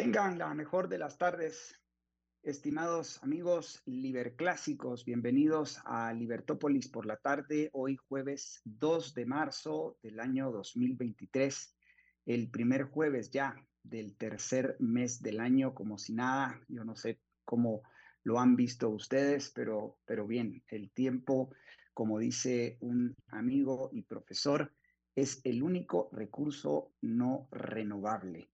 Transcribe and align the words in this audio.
Tengan 0.00 0.38
la 0.38 0.54
mejor 0.54 0.88
de 0.88 0.96
las 0.96 1.18
tardes, 1.18 1.78
estimados 2.42 3.22
amigos 3.22 3.82
liberclásicos. 3.84 5.04
Bienvenidos 5.04 5.78
a 5.84 6.14
Libertópolis 6.14 6.88
por 6.88 7.04
la 7.04 7.18
tarde, 7.18 7.68
hoy 7.74 7.98
jueves 8.08 8.62
2 8.64 9.12
de 9.12 9.26
marzo 9.26 9.98
del 10.02 10.18
año 10.18 10.50
2023, 10.52 11.76
el 12.24 12.50
primer 12.50 12.84
jueves 12.84 13.30
ya 13.30 13.54
del 13.82 14.16
tercer 14.16 14.74
mes 14.78 15.20
del 15.20 15.38
año, 15.38 15.74
como 15.74 15.98
si 15.98 16.14
nada. 16.14 16.58
Yo 16.68 16.82
no 16.82 16.96
sé 16.96 17.20
cómo 17.44 17.82
lo 18.22 18.40
han 18.40 18.56
visto 18.56 18.88
ustedes, 18.88 19.52
pero, 19.54 19.98
pero 20.06 20.26
bien, 20.26 20.64
el 20.68 20.90
tiempo, 20.92 21.52
como 21.92 22.18
dice 22.18 22.78
un 22.80 23.14
amigo 23.26 23.90
y 23.92 24.00
profesor, 24.00 24.72
es 25.14 25.42
el 25.44 25.62
único 25.62 26.08
recurso 26.10 26.94
no 27.02 27.48
renovable 27.50 28.49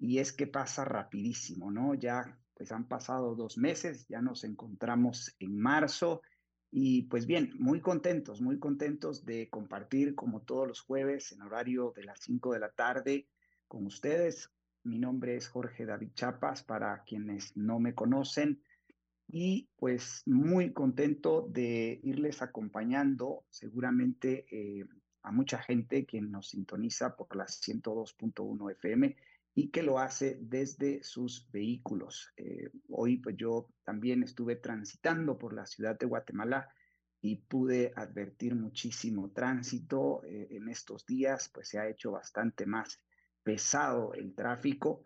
y 0.00 0.18
es 0.18 0.32
que 0.32 0.46
pasa 0.46 0.84
rapidísimo, 0.84 1.70
¿no? 1.70 1.94
Ya 1.94 2.38
pues 2.54 2.72
han 2.72 2.88
pasado 2.88 3.34
dos 3.34 3.58
meses, 3.58 4.06
ya 4.08 4.20
nos 4.20 4.44
encontramos 4.44 5.34
en 5.38 5.58
marzo 5.58 6.22
y 6.70 7.02
pues 7.02 7.26
bien, 7.26 7.52
muy 7.58 7.80
contentos, 7.80 8.40
muy 8.40 8.58
contentos 8.58 9.24
de 9.24 9.48
compartir 9.50 10.14
como 10.14 10.40
todos 10.42 10.66
los 10.66 10.80
jueves 10.80 11.32
en 11.32 11.42
horario 11.42 11.92
de 11.94 12.04
las 12.04 12.20
5 12.20 12.54
de 12.54 12.60
la 12.60 12.70
tarde 12.70 13.28
con 13.68 13.86
ustedes. 13.86 14.50
Mi 14.84 14.98
nombre 14.98 15.36
es 15.36 15.48
Jorge 15.48 15.84
David 15.84 16.12
Chapas, 16.14 16.62
para 16.62 17.02
quienes 17.04 17.54
no 17.56 17.78
me 17.78 17.94
conocen, 17.94 18.62
y 19.28 19.68
pues 19.76 20.22
muy 20.26 20.72
contento 20.72 21.46
de 21.50 22.00
irles 22.02 22.40
acompañando 22.40 23.44
seguramente 23.50 24.46
eh, 24.50 24.84
a 25.22 25.30
mucha 25.30 25.58
gente 25.58 26.06
quien 26.06 26.30
nos 26.30 26.48
sintoniza 26.48 27.14
por 27.14 27.36
las 27.36 27.60
102.1 27.60 28.72
FM 28.72 29.16
y 29.54 29.70
que 29.70 29.82
lo 29.82 29.98
hace 29.98 30.38
desde 30.40 31.02
sus 31.02 31.50
vehículos. 31.50 32.32
Eh, 32.36 32.70
hoy 32.88 33.18
pues 33.18 33.36
yo 33.36 33.68
también 33.84 34.22
estuve 34.22 34.56
transitando 34.56 35.38
por 35.38 35.52
la 35.52 35.66
ciudad 35.66 35.98
de 35.98 36.06
Guatemala 36.06 36.68
y 37.20 37.36
pude 37.36 37.92
advertir 37.96 38.54
muchísimo 38.54 39.30
tránsito 39.32 40.22
eh, 40.24 40.48
en 40.50 40.68
estos 40.68 41.04
días, 41.04 41.50
pues 41.52 41.68
se 41.68 41.78
ha 41.78 41.88
hecho 41.88 42.12
bastante 42.12 42.64
más 42.64 43.02
pesado 43.42 44.14
el 44.14 44.34
tráfico. 44.34 45.02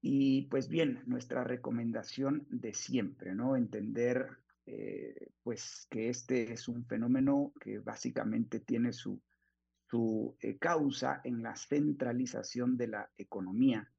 Y 0.00 0.42
pues 0.42 0.68
bien, 0.68 1.02
nuestra 1.06 1.42
recomendación 1.42 2.46
de 2.50 2.72
siempre, 2.72 3.34
¿no? 3.34 3.56
Entender 3.56 4.28
eh, 4.66 5.32
pues 5.42 5.86
que 5.90 6.10
este 6.10 6.52
es 6.52 6.68
un 6.68 6.84
fenómeno 6.84 7.52
que 7.58 7.78
básicamente 7.78 8.60
tiene 8.60 8.92
su 8.92 9.20
su 9.90 10.36
eh, 10.40 10.58
causa 10.58 11.20
en 11.24 11.42
la 11.42 11.56
centralización 11.56 12.76
de 12.76 12.88
la 12.88 13.10
economía 13.16 13.90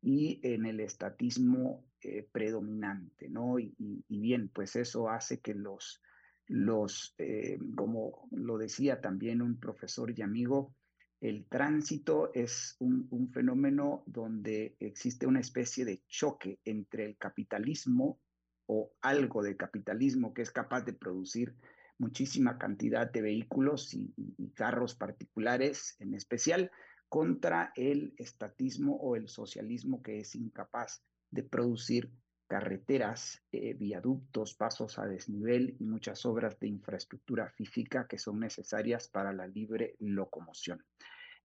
y 0.00 0.40
en 0.42 0.66
el 0.66 0.80
estatismo 0.80 1.84
eh, 2.00 2.28
predominante, 2.32 3.28
¿no? 3.28 3.58
Y, 3.58 3.74
bien, 4.08 4.48
pues 4.48 4.74
eso 4.74 5.08
hace 5.08 5.40
que 5.40 5.54
los, 5.54 6.02
los 6.48 7.14
eh, 7.18 7.58
como 7.76 8.28
lo 8.32 8.58
decía 8.58 9.00
también 9.00 9.42
un 9.42 9.60
profesor 9.60 10.12
y 10.16 10.22
amigo, 10.22 10.74
el 11.20 11.46
tránsito 11.46 12.32
es 12.34 12.74
un, 12.80 13.06
un, 13.10 13.30
fenómeno 13.30 14.02
donde 14.06 14.74
existe 14.80 15.24
una 15.24 15.38
especie 15.38 15.84
de 15.84 16.02
choque 16.08 16.58
entre 16.64 17.04
el 17.04 17.16
capitalismo 17.16 18.18
o 18.66 18.90
algo 19.00 19.44
de 19.44 19.56
capitalismo 19.56 20.34
que 20.34 20.42
es 20.42 20.50
capaz 20.50 20.82
de 20.82 20.94
producir 20.94 21.54
muchísima 22.02 22.58
cantidad 22.58 23.10
de 23.10 23.22
vehículos 23.22 23.94
y, 23.94 24.12
carros 24.54 24.94
particulares 24.94 25.96
en 26.00 26.14
especial 26.14 26.70
contra 27.08 27.72
el 27.76 28.12
estatismo 28.18 28.96
o 28.96 29.16
el 29.16 29.28
socialismo 29.28 30.02
que 30.02 30.20
es 30.20 30.34
incapaz 30.34 31.02
de 31.30 31.44
producir 31.44 32.10
carreteras, 32.48 33.42
eh, 33.52 33.74
viaductos, 33.74 34.54
pasos 34.54 34.98
a 34.98 35.06
desnivel 35.06 35.76
y 35.78 35.84
muchas 35.84 36.26
obras 36.26 36.58
de 36.58 36.68
infraestructura 36.68 37.48
física 37.48 38.06
que 38.06 38.18
son 38.18 38.40
necesarias 38.40 39.08
para 39.08 39.32
la 39.32 39.46
libre 39.46 39.94
locomoción. 40.00 40.84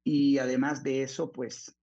Y 0.04 0.38
además 0.40 0.84
de 0.84 1.04
eso, 1.04 1.32
pues 1.32 1.78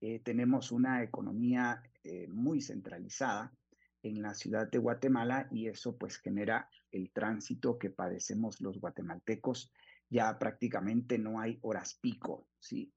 eh, 0.00 0.20
tenemos 0.20 0.72
una 0.72 1.02
economía 1.02 1.82
eh, 2.02 2.26
muy 2.28 2.60
centralizada 2.60 3.52
en 4.02 4.22
la 4.22 4.34
ciudad 4.34 4.68
de 4.70 4.78
Guatemala 4.78 5.48
y 5.50 5.68
eso 5.68 5.96
pues 5.96 6.18
genera 6.18 6.68
el 6.90 7.10
tránsito 7.10 7.78
que 7.78 7.90
padecemos 7.90 8.60
los 8.60 8.80
guatemaltecos. 8.80 9.72
Ya 10.10 10.38
prácticamente 10.38 11.18
no 11.18 11.40
hay 11.40 11.58
horas 11.62 11.98
pico, 12.00 12.46
¿sí? 12.58 12.92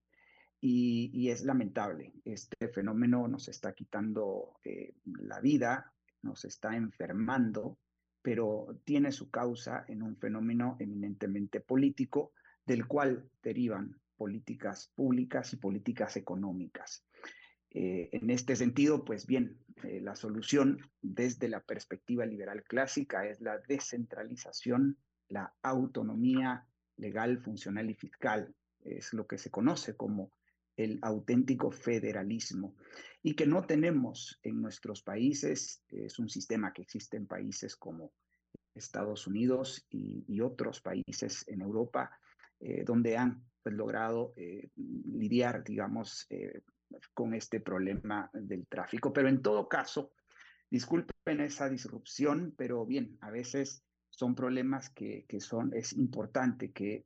Y, 0.62 1.30
es 1.30 1.44
lamentable. 1.44 2.14
Este 2.24 2.68
fenómeno 2.70 3.28
nos 3.28 3.48
está 3.48 3.74
quitando 3.74 4.60
eh, 4.64 4.94
la 5.06 5.40
vida, 5.40 5.92
nos 6.22 6.46
está 6.46 6.76
enfermando, 6.76 7.80
pero 8.22 8.80
tiene 8.84 9.12
su 9.12 9.32
causa 9.32 9.86
en 9.88 10.04
un 10.04 10.18
fenómeno 10.18 10.78
eminentemente 10.80 11.62
político, 11.62 12.34
del 12.66 12.88
cual 12.88 13.28
derivan 13.42 14.00
políticas 14.16 14.92
públicas 14.94 15.52
y 15.54 15.58
políticas 15.58 16.16
económicas. 16.16 17.04
Eh, 17.74 18.10
en 18.12 18.30
este 18.30 18.56
sentido, 18.56 19.06
pues 19.06 19.26
bien, 19.26 19.58
eh, 19.84 20.02
la 20.02 20.16
solución 20.16 20.80
desde 21.02 21.48
la 21.48 21.62
perspectiva 21.62 22.26
liberal 22.26 22.64
clásica 22.64 23.26
es 23.26 23.40
la 23.40 23.60
descentralización, 23.60 24.98
la 25.30 25.54
autonomía 25.62 26.68
legal, 26.98 27.40
funcional 27.40 27.90
y 27.90 27.96
fiscal. 27.96 28.54
Es 28.84 29.14
lo 29.14 29.26
que 29.26 29.38
se 29.38 29.50
conoce 29.50 29.96
como 29.96 30.32
el 30.76 31.00
auténtico 31.02 31.72
federalismo 31.72 32.76
y 33.24 33.36
que 33.36 33.46
no 33.46 33.64
tenemos 33.64 34.40
en 34.44 34.62
nuestros 34.62 35.02
países. 35.02 35.82
Es 35.88 36.20
un 36.20 36.28
sistema 36.28 36.74
que 36.74 36.82
existe 36.82 37.16
en 37.16 37.28
países 37.28 37.78
como 37.78 38.12
Estados 38.76 39.28
Unidos 39.28 39.86
y, 39.90 40.42
otros 40.42 40.82
países 40.82 41.46
en 41.48 41.62
Europa, 41.62 42.20
eh, 42.60 42.84
donde 42.84 43.16
han 43.16 43.44
pues, 43.64 43.76
logrado 43.76 44.34
lidiar, 44.76 45.64
digamos, 45.64 46.28
con 47.14 47.34
este 47.34 47.60
problema 47.60 48.30
del 48.34 48.68
tráfico. 48.68 49.14
Pero 49.14 49.30
en 49.30 49.42
todo 49.42 49.68
caso, 49.68 50.12
disculpen 50.70 51.42
esa 51.42 51.70
disrupción, 51.70 52.54
pero 52.58 52.86
bien, 52.86 53.18
a 53.22 53.32
veces 53.32 53.84
son 54.10 54.36
problemas 54.36 54.90
que, 54.90 55.26
que 55.28 55.40
son, 55.40 55.74
es 55.74 55.94
importante 55.94 56.72
que 56.72 57.06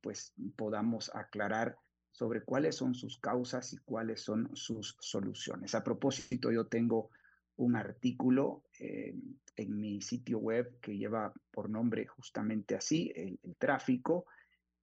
pues 0.00 0.34
podamos 0.56 1.10
aclarar 1.14 1.76
sobre 2.12 2.42
cuáles 2.42 2.76
son 2.76 2.94
sus 2.94 3.18
causas 3.18 3.72
y 3.72 3.78
cuáles 3.78 4.20
son 4.20 4.50
sus 4.54 4.96
soluciones. 5.00 5.74
A 5.74 5.82
propósito, 5.82 6.52
yo 6.52 6.66
tengo 6.66 7.10
un 7.56 7.76
artículo 7.76 8.64
eh, 8.78 9.14
en 9.56 9.80
mi 9.80 10.00
sitio 10.02 10.38
web 10.38 10.78
que 10.80 10.96
lleva 10.96 11.32
por 11.50 11.70
nombre 11.70 12.06
justamente 12.06 12.74
así, 12.74 13.12
el 13.14 13.38
tráfico, 13.58 14.26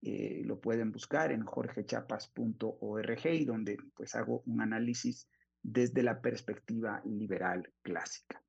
eh, 0.01 0.41
lo 0.45 0.59
pueden 0.59 0.91
buscar 0.91 1.31
en 1.31 1.43
jorgechapas.org 1.43 3.25
y 3.25 3.45
donde 3.45 3.77
pues 3.95 4.15
hago 4.15 4.43
un 4.45 4.61
análisis 4.61 5.27
desde 5.61 6.03
la 6.03 6.21
perspectiva 6.21 7.01
liberal 7.05 7.71
clásica. 7.81 8.41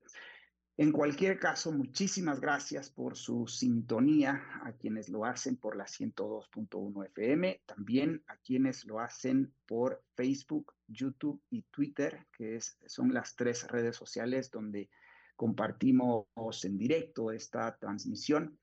En 0.76 0.92
cualquier 0.92 1.38
caso, 1.38 1.72
muchísimas 1.72 2.40
gracias 2.40 2.88
por 2.88 3.16
su 3.16 3.46
sintonía 3.46 4.42
a 4.62 4.72
quienes 4.72 5.08
lo 5.10 5.26
hacen 5.26 5.56
por 5.56 5.76
la 5.76 5.84
102.1 5.84 7.06
FM, 7.06 7.60
también 7.66 8.22
a 8.28 8.36
quienes 8.38 8.86
lo 8.86 9.00
hacen 9.00 9.52
por 9.66 10.02
Facebook, 10.14 10.72
YouTube 10.86 11.42
y 11.50 11.64
Twitter, 11.70 12.26
que 12.32 12.58
son 12.86 13.12
las 13.12 13.36
tres 13.36 13.66
redes 13.68 13.96
sociales 13.96 14.50
donde 14.50 14.88
compartimos 15.36 16.26
en 16.64 16.76
directo 16.78 17.32
esta 17.32 17.76
transmisión. 17.76 18.58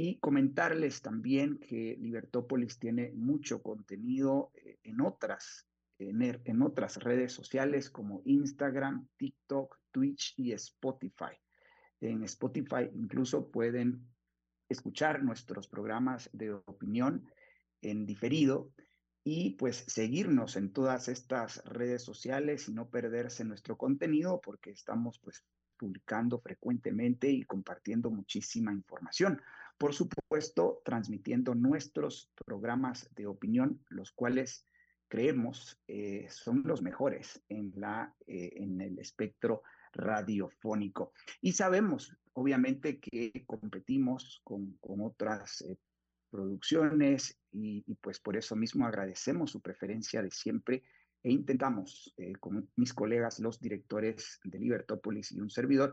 Y 0.00 0.20
comentarles 0.20 1.02
también 1.02 1.58
que 1.58 1.96
Libertópolis 1.98 2.78
tiene 2.78 3.10
mucho 3.16 3.60
contenido 3.60 4.52
eh, 4.54 4.78
en 4.84 5.00
otras, 5.00 5.66
en, 5.98 6.22
en 6.22 6.62
otras 6.62 6.98
redes 7.02 7.32
sociales 7.32 7.90
como 7.90 8.22
Instagram, 8.24 9.08
TikTok, 9.16 9.76
Twitch 9.90 10.34
y 10.36 10.52
Spotify. 10.52 11.34
En 12.00 12.22
Spotify 12.22 12.88
incluso 12.94 13.50
pueden 13.50 14.06
escuchar 14.68 15.24
nuestros 15.24 15.66
programas 15.66 16.30
de 16.32 16.52
opinión 16.52 17.28
en 17.82 18.06
diferido 18.06 18.70
y 19.24 19.56
pues 19.56 19.82
seguirnos 19.88 20.54
en 20.54 20.72
todas 20.72 21.08
estas 21.08 21.60
redes 21.64 22.04
sociales 22.04 22.68
y 22.68 22.72
no 22.72 22.88
perderse 22.88 23.44
nuestro 23.44 23.76
contenido 23.76 24.40
porque 24.40 24.70
estamos 24.70 25.18
pues 25.18 25.44
publicando 25.76 26.38
frecuentemente 26.38 27.28
y 27.28 27.42
compartiendo 27.42 28.10
muchísima 28.12 28.72
información. 28.72 29.42
Por 29.78 29.94
supuesto, 29.94 30.82
transmitiendo 30.84 31.54
nuestros 31.54 32.32
programas 32.44 33.08
de 33.14 33.28
opinión, 33.28 33.80
los 33.88 34.10
cuales 34.10 34.66
creemos 35.06 35.80
eh, 35.86 36.26
son 36.30 36.62
los 36.64 36.82
mejores 36.82 37.42
en, 37.48 37.72
la, 37.76 38.14
eh, 38.26 38.52
en 38.56 38.80
el 38.80 38.98
espectro 38.98 39.62
radiofónico. 39.92 41.12
Y 41.40 41.52
sabemos, 41.52 42.12
obviamente, 42.32 42.98
que 42.98 43.44
competimos 43.46 44.40
con, 44.44 44.76
con 44.80 45.00
otras 45.00 45.62
eh, 45.62 45.78
producciones 46.28 47.38
y, 47.52 47.82
pues 48.00 48.18
por 48.18 48.36
eso 48.36 48.56
mismo 48.56 48.84
agradecemos 48.84 49.52
su 49.52 49.60
preferencia 49.60 50.22
de 50.22 50.30
siempre 50.30 50.82
e 51.22 51.30
intentamos 51.32 52.14
con 52.38 52.70
mis 52.76 52.94
colegas, 52.94 53.40
los 53.40 53.58
directores 53.60 54.38
de 54.44 54.58
Libertópolis 54.58 55.32
y 55.32 55.40
un 55.40 55.50
servidor, 55.50 55.92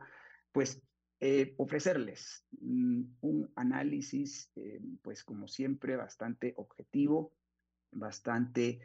pues 0.51 0.81
eh, 1.19 1.53
ofrecerles 1.57 2.45
mm, 2.59 3.03
un 3.21 3.51
análisis, 3.55 4.51
eh, 4.55 4.79
pues 5.01 5.23
como 5.23 5.47
siempre, 5.47 5.95
bastante 5.95 6.53
objetivo, 6.57 7.33
bastante 7.91 8.79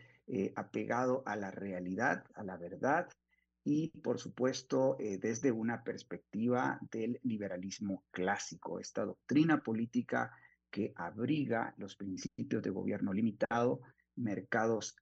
apegado 0.54 1.24
a 1.26 1.34
la 1.34 1.50
realidad, 1.50 2.24
a 2.34 2.44
la 2.44 2.56
verdad 2.56 3.08
y, 3.64 3.88
por 3.88 4.20
supuesto, 4.20 4.96
desde 5.00 5.50
una 5.50 5.82
perspectiva 5.82 6.78
del 6.92 7.18
liberalismo 7.24 8.04
clásico, 8.12 8.78
esta 8.78 9.04
doctrina 9.04 9.60
política 9.60 10.30
que 10.70 10.92
abriga 10.94 11.74
los 11.78 11.96
principios 11.96 12.62
de 12.62 12.70
gobierno 12.70 13.12
limitado, 13.12 13.80
mercados 14.16 14.96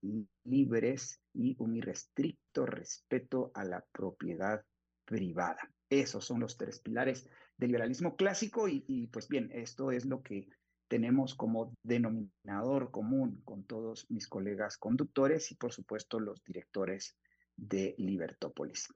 libres 0.44 1.20
y 1.34 1.56
un 1.58 1.76
irrestricto 1.76 2.66
respeto 2.66 3.50
a 3.54 3.64
la 3.64 3.84
propiedad 3.92 4.64
privada. 5.04 5.70
Esos 5.90 6.24
son 6.24 6.40
los 6.40 6.56
tres 6.56 6.80
pilares 6.80 7.28
del 7.56 7.70
liberalismo 7.70 8.16
clásico 8.16 8.68
y, 8.68 9.08
pues 9.12 9.28
bien, 9.28 9.50
esto 9.52 9.90
es 9.90 10.04
lo 10.04 10.22
que 10.22 10.48
tenemos 10.88 11.34
como 11.34 11.74
denominador 11.82 12.90
común 12.90 13.42
con 13.44 13.64
todos 13.64 14.06
mis 14.10 14.26
colegas 14.26 14.78
conductores 14.78 15.50
y 15.52 15.54
por 15.54 15.72
supuesto 15.72 16.18
los 16.18 16.42
directores 16.44 17.16
de 17.56 17.94
Libertópolis. 17.98 18.88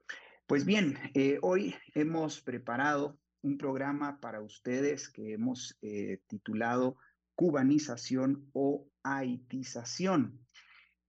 Pues 0.47 0.65
bien, 0.65 0.99
eh, 1.15 1.39
hoy 1.43 1.75
hemos 1.95 2.41
preparado 2.41 3.19
un 3.43 3.59
programa 3.59 4.21
para 4.21 4.41
ustedes 4.41 5.09
que 5.09 5.35
hemos 5.35 5.77
eh, 5.83 6.21
titulado 6.29 6.97
Cubanización 7.35 8.49
o 8.53 8.87
Haitización. 9.03 10.39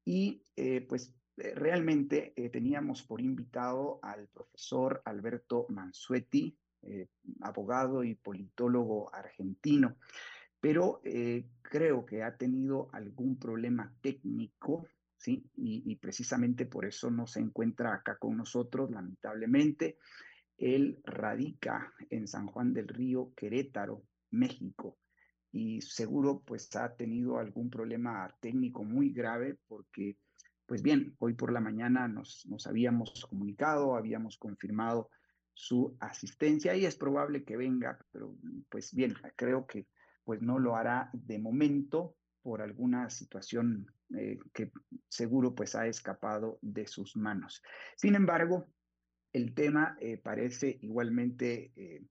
Y 0.06 0.44
eh, 0.56 0.82
pues 0.82 1.14
eh, 1.38 1.54
realmente 1.56 2.34
teníamos 2.52 3.04
por 3.04 3.22
invitado 3.22 4.00
al 4.02 4.28
profesor 4.28 5.02
Alberto 5.06 5.66
Mansuetti, 5.70 6.58
abogado 7.42 8.04
y 8.04 8.16
politólogo 8.16 9.14
argentino, 9.16 9.96
pero 10.60 11.02
creo 11.62 12.06
que 12.06 12.24
ha 12.24 12.36
tenido 12.36 12.90
algún 12.92 13.40
problema 13.40 13.94
técnico 14.02 14.86
¿sí? 15.24 15.50
y, 15.56 15.96
precisamente 15.96 16.66
por 16.66 16.86
eso 16.86 17.10
no 17.10 17.26
se 17.26 17.40
encuentra 17.40 17.94
acá 17.94 18.18
con 18.18 18.36
nosotros, 18.36 18.92
lamentablemente. 18.92 19.98
Él 20.58 21.00
radica 21.06 21.94
en 22.10 22.28
San 22.28 22.48
Juan 22.48 22.74
del 22.74 22.90
Río, 22.90 23.32
Querétaro, 23.36 24.04
México, 24.32 24.98
y 25.52 25.82
seguro 25.82 26.44
pues 26.46 26.76
ha 26.76 26.94
tenido 26.96 27.38
algún 27.38 27.70
problema 27.70 28.30
técnico 28.42 28.84
muy 28.84 29.14
grave 29.14 29.58
porque, 29.68 30.18
pues 30.74 30.82
bien, 30.82 31.16
hoy 31.20 31.36
por 31.36 31.54
la 31.54 31.60
mañana 31.60 32.08
nos, 32.08 32.48
habíamos 32.66 33.28
comunicado, 33.30 33.96
habíamos 33.96 34.40
confirmado 34.40 35.12
su 35.54 35.96
asistencia 36.00 36.76
y 36.76 36.88
es 36.88 36.96
probable 36.96 37.44
que 37.44 37.56
venga, 37.56 38.04
pero 38.12 38.36
pues 38.70 38.92
bien, 38.92 39.14
creo 39.36 39.68
que 39.68 39.86
pues 40.24 40.42
no 40.42 40.58
lo 40.58 40.76
hará 40.76 41.12
de 41.14 41.38
momento 41.38 42.16
por 42.42 42.64
alguna 42.64 43.12
situación 43.12 43.86
eh, 44.18 44.40
que 44.52 44.72
seguro 45.08 45.54
pues 45.54 45.76
ha 45.76 45.86
escapado 45.86 46.58
de 46.64 46.88
sus 46.88 47.16
manos. 47.18 47.62
Sin 47.96 48.16
embargo, 48.16 48.66
el 49.32 49.54
tema 49.54 49.96
eh, 50.00 50.18
parece 50.18 50.80
igualmente 50.82 51.72
eh, 51.76 52.02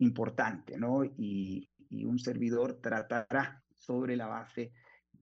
importante, 0.00 0.76
¿no? 0.76 1.02
Y, 1.02 1.66
un 2.04 2.18
servidor 2.18 2.78
tratará 2.82 3.62
sobre 3.78 4.16
la 4.16 4.26
base 4.26 4.72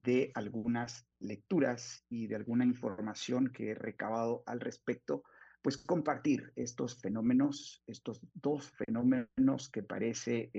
de 0.02 0.30
algunas 0.34 1.06
lecturas 1.18 2.04
y 2.08 2.26
de 2.26 2.36
alguna 2.36 2.64
información 2.64 3.52
que 3.52 3.70
he 3.70 3.74
recabado 3.74 4.42
al 4.46 4.60
respecto, 4.60 5.22
pues 5.62 5.76
compartir 5.76 6.52
estos 6.56 7.00
fenómenos, 7.00 7.82
estos 7.86 8.20
dos 8.34 8.70
fenómenos 8.70 9.68
que 9.70 9.82
parece, 9.82 10.50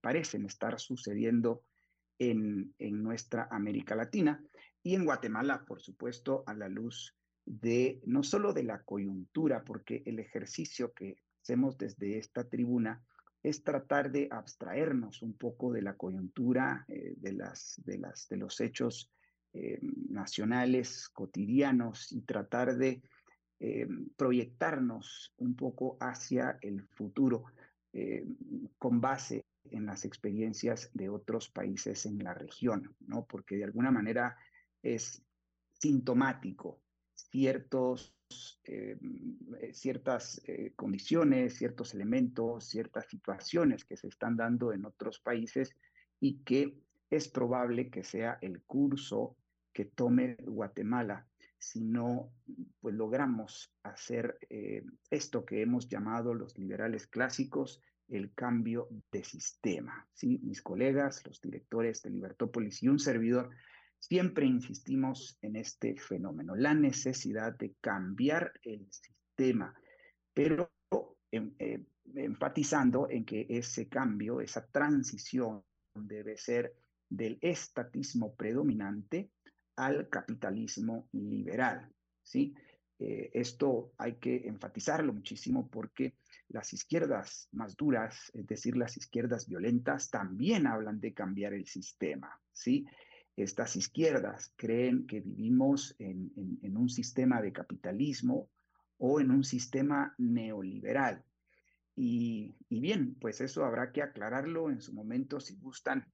parecen 0.00 0.46
estar 0.46 0.78
sucediendo 0.78 1.62
en, 2.18 2.72
en 2.78 3.02
nuestra 3.02 3.48
América 3.50 3.96
Latina 3.96 4.40
y 4.82 4.94
en 4.94 5.04
Guatemala, 5.04 5.64
por 5.66 5.80
supuesto, 5.80 6.44
a 6.46 6.54
la 6.54 6.68
luz 6.68 7.16
de 7.44 8.00
no 8.06 8.22
solo 8.22 8.52
de 8.52 8.62
la 8.62 8.82
coyuntura, 8.82 9.64
porque 9.64 10.02
el 10.06 10.18
ejercicio 10.18 10.92
que 10.92 11.16
hacemos 11.42 11.76
desde 11.76 12.18
esta 12.18 12.48
tribuna 12.48 13.02
es 13.44 13.62
tratar 13.62 14.10
de 14.10 14.26
abstraernos 14.30 15.20
un 15.20 15.34
poco 15.34 15.70
de 15.70 15.82
la 15.82 15.94
coyuntura, 15.96 16.86
eh, 16.88 17.14
de, 17.18 17.32
las, 17.34 17.80
de, 17.84 17.98
las, 17.98 18.26
de 18.28 18.38
los 18.38 18.58
hechos 18.60 19.12
eh, 19.52 19.78
nacionales 20.08 21.10
cotidianos 21.10 22.10
y 22.10 22.22
tratar 22.22 22.76
de 22.76 23.02
eh, 23.60 23.86
proyectarnos 24.16 25.34
un 25.36 25.54
poco 25.54 25.98
hacia 26.00 26.58
el 26.62 26.82
futuro 26.88 27.44
con 28.76 29.00
base 29.00 29.44
en 29.70 29.86
las 29.86 30.04
experiencias 30.04 30.90
de 30.94 31.08
otros 31.08 31.48
países 31.48 32.06
en 32.06 32.18
la 32.18 32.34
región, 32.34 32.92
¿no? 33.06 33.24
Porque 33.24 33.54
de 33.54 33.62
alguna 33.62 33.92
manera 33.92 34.36
es 34.82 35.22
sintomático 35.78 36.80
ciertos, 37.14 38.12
eh, 38.66 38.96
eh, 39.60 39.74
ciertas 39.74 40.40
eh, 40.46 40.72
condiciones, 40.74 41.54
ciertos 41.54 41.94
elementos, 41.94 42.64
ciertas 42.64 43.06
situaciones 43.06 43.84
que 43.84 43.96
se 43.96 44.08
están 44.08 44.36
dando 44.36 44.72
en 44.72 44.86
otros 44.86 45.20
países 45.20 45.76
y 46.18 46.38
que 46.44 46.78
es 47.10 47.28
probable 47.28 47.90
que 47.90 48.04
sea 48.04 48.38
el 48.40 48.62
curso 48.62 49.36
que 49.72 49.84
tome 49.84 50.36
Guatemala 50.40 51.26
si 51.58 51.82
no 51.82 52.30
pues 52.80 52.94
logramos 52.94 53.72
hacer 53.82 54.38
esto 55.10 55.44
que 55.44 55.62
hemos 55.62 55.88
llamado 55.88 56.34
los 56.34 56.58
liberales 56.58 57.06
clásicos 57.06 57.82
el 58.08 58.32
cambio 58.34 58.88
de 59.10 59.24
sistema. 59.24 60.06
¿sí? 60.12 60.38
Mis 60.42 60.62
colegas, 60.62 61.26
los 61.26 61.40
directores 61.40 62.02
de 62.02 62.10
Libertópolis 62.10 62.82
y 62.82 62.88
un 62.88 62.98
servidor 62.98 63.50
Siempre 64.06 64.44
insistimos 64.44 65.38
en 65.40 65.56
este 65.56 65.96
fenómeno, 65.96 66.54
la 66.54 66.74
necesidad 66.74 67.56
de 67.56 67.74
cambiar 67.80 68.52
el 68.62 68.86
sistema, 68.92 69.74
pero 70.34 70.70
eh, 71.32 71.86
enfatizando 72.14 73.08
en 73.08 73.24
que 73.24 73.46
ese 73.48 73.88
cambio, 73.88 74.42
esa 74.42 74.66
transición 74.66 75.64
debe 75.94 76.36
ser 76.36 76.74
del 77.08 77.38
estatismo 77.40 78.34
predominante 78.34 79.30
al 79.76 80.10
capitalismo 80.10 81.08
liberal. 81.12 81.90
¿sí? 82.22 82.54
Eh, 82.98 83.30
esto 83.32 83.94
hay 83.96 84.16
que 84.16 84.46
enfatizarlo 84.46 85.14
muchísimo 85.14 85.66
porque 85.70 86.18
las 86.48 86.74
izquierdas 86.74 87.48
más 87.52 87.74
duras, 87.74 88.30
es 88.34 88.46
decir, 88.46 88.76
las 88.76 88.98
izquierdas 88.98 89.48
violentas, 89.48 90.10
también 90.10 90.66
hablan 90.66 91.00
de 91.00 91.14
cambiar 91.14 91.54
el 91.54 91.64
sistema. 91.64 92.38
¿sí? 92.52 92.84
Estas 93.36 93.76
izquierdas 93.76 94.52
creen 94.56 95.06
que 95.06 95.20
vivimos 95.20 95.96
en, 95.98 96.32
un 96.76 96.88
sistema 96.88 97.42
de 97.42 97.52
capitalismo 97.52 98.48
o 98.98 99.20
en 99.20 99.30
un 99.30 99.44
sistema 99.44 100.14
neoliberal. 100.18 101.24
Y, 101.96 102.54
bien, 102.68 103.16
pues 103.20 103.40
eso 103.40 103.64
habrá 103.64 103.92
que 103.92 104.02
aclararlo 104.02 104.70
en 104.70 104.80
su 104.80 104.92
momento 104.92 105.40
si 105.40 105.56
gustan 105.56 106.06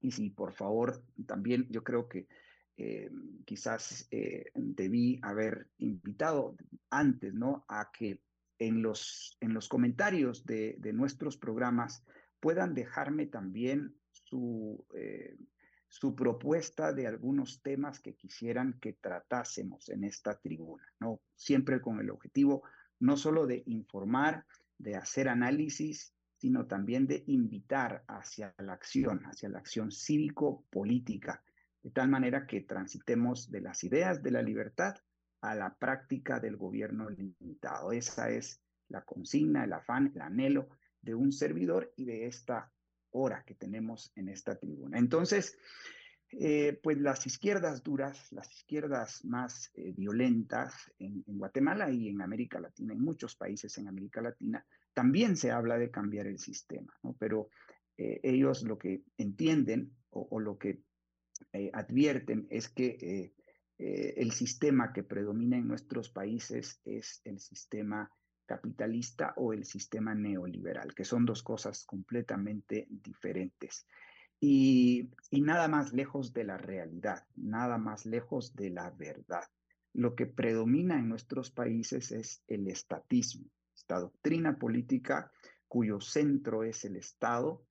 y 0.00 0.10
si 0.12 0.30
por 0.30 0.52
favor 0.52 1.02
también 1.26 1.66
yo 1.70 1.82
creo 1.82 2.08
que 2.08 2.28
eh, 2.76 3.10
quizás 3.44 4.06
eh, 4.10 4.50
debí 4.54 5.18
haber 5.22 5.68
invitado 5.78 6.56
antes, 6.90 7.34
¿no? 7.34 7.64
A 7.68 7.90
que 7.92 8.20
en 8.58 8.82
los, 8.82 9.36
en 9.40 9.54
los 9.54 9.68
comentarios 9.68 10.44
de, 10.44 10.76
de 10.78 10.92
nuestros 10.92 11.36
programas 11.36 12.04
puedan 12.40 12.74
dejarme 12.74 13.26
también 13.26 13.96
su, 14.10 14.86
eh, 14.96 15.36
su 15.88 16.14
propuesta 16.14 16.92
de 16.92 17.06
algunos 17.06 17.62
temas 17.62 18.00
que 18.00 18.14
quisieran 18.14 18.78
que 18.80 18.92
tratásemos 18.92 19.88
en 19.88 20.04
esta 20.04 20.38
tribuna, 20.38 20.84
¿no? 21.00 21.20
Siempre 21.34 21.80
con 21.80 21.98
el 21.98 22.10
objetivo 22.10 22.62
no 23.00 23.16
solo 23.16 23.46
de 23.46 23.62
informar, 23.66 24.44
de 24.76 24.96
hacer 24.96 25.28
análisis, 25.28 26.14
sino 26.36 26.66
también 26.66 27.06
de 27.06 27.24
invitar 27.26 28.04
hacia 28.06 28.54
la 28.58 28.74
acción, 28.74 29.24
hacia 29.24 29.48
la 29.48 29.58
acción 29.58 29.90
cívico-política, 29.90 31.42
de 31.82 31.90
tal 31.90 32.08
manera 32.08 32.46
que 32.46 32.60
transitemos 32.60 33.50
de 33.50 33.60
las 33.60 33.82
ideas 33.82 34.22
de 34.22 34.30
la 34.30 34.42
libertad 34.42 34.96
a 35.40 35.54
la 35.54 35.74
práctica 35.74 36.40
del 36.40 36.56
gobierno 36.56 37.08
limitado. 37.10 37.92
Esa 37.92 38.30
es 38.30 38.60
la 38.88 39.04
consigna, 39.04 39.64
el 39.64 39.72
afán, 39.72 40.12
el 40.14 40.20
anhelo 40.20 40.68
de 41.00 41.14
un 41.14 41.32
servidor 41.32 41.92
y 41.96 42.04
de 42.04 42.26
esta 42.26 42.72
hora 43.12 43.44
que 43.44 43.54
tenemos 43.54 44.12
en 44.16 44.28
esta 44.28 44.58
tribuna. 44.58 44.98
Entonces, 44.98 45.56
eh, 46.30 46.78
pues 46.82 46.98
las 46.98 47.26
izquierdas 47.26 47.82
duras, 47.82 48.30
las 48.32 48.52
izquierdas 48.52 49.24
más 49.24 49.70
eh, 49.74 49.94
violentas 49.96 50.74
en, 50.98 51.24
Guatemala 51.26 51.90
y 51.90 52.08
en 52.08 52.20
América 52.20 52.60
Latina, 52.60 52.92
en 52.92 53.00
muchos 53.00 53.34
países 53.34 53.78
en 53.78 53.88
América 53.88 54.20
Latina, 54.20 54.64
también 54.92 55.36
se 55.36 55.50
habla 55.50 55.78
de 55.78 55.90
cambiar 55.90 56.26
el 56.26 56.38
sistema, 56.38 56.92
pero 57.18 57.48
eh, 57.96 58.20
ellos 58.22 58.62
lo 58.64 58.78
que 58.78 59.04
entienden 59.16 59.92
o, 60.10 60.38
lo 60.38 60.58
que 60.58 60.82
advierten 61.72 62.48
es 62.50 62.68
que 62.68 63.32
el 63.78 64.32
sistema 64.32 64.92
que 64.92 65.04
predomina 65.04 65.56
en 65.56 65.68
nuestros 65.68 66.10
países 66.10 66.80
es 66.84 67.20
el 67.24 67.38
sistema 67.38 68.10
capitalista 68.48 69.34
o 69.36 69.52
el 69.52 69.64
sistema 69.64 70.14
neoliberal, 70.14 70.94
que 70.94 71.04
son 71.04 71.26
dos 71.26 71.42
cosas 71.42 71.84
completamente 71.84 72.88
diferentes. 72.90 73.86
Y, 74.40 75.10
nada 75.30 75.68
más 75.68 75.92
lejos 75.92 76.32
de 76.32 76.44
la 76.44 76.56
realidad, 76.56 77.26
nada 77.36 77.76
más 77.76 78.06
lejos 78.06 78.56
de 78.56 78.70
la 78.70 78.90
verdad. 78.90 79.44
Lo 79.92 80.14
que 80.14 80.26
predomina 80.26 80.98
en 80.98 81.08
nuestros 81.08 81.50
países 81.50 82.10
es 82.12 82.42
el 82.46 82.68
estatismo, 82.68 83.46
esta 83.76 84.00
doctrina 84.00 84.58
política 84.58 85.30
cuyo 85.66 86.00
centro 86.00 86.64
es 86.64 86.84
el 86.84 86.96
Estado 86.96 87.62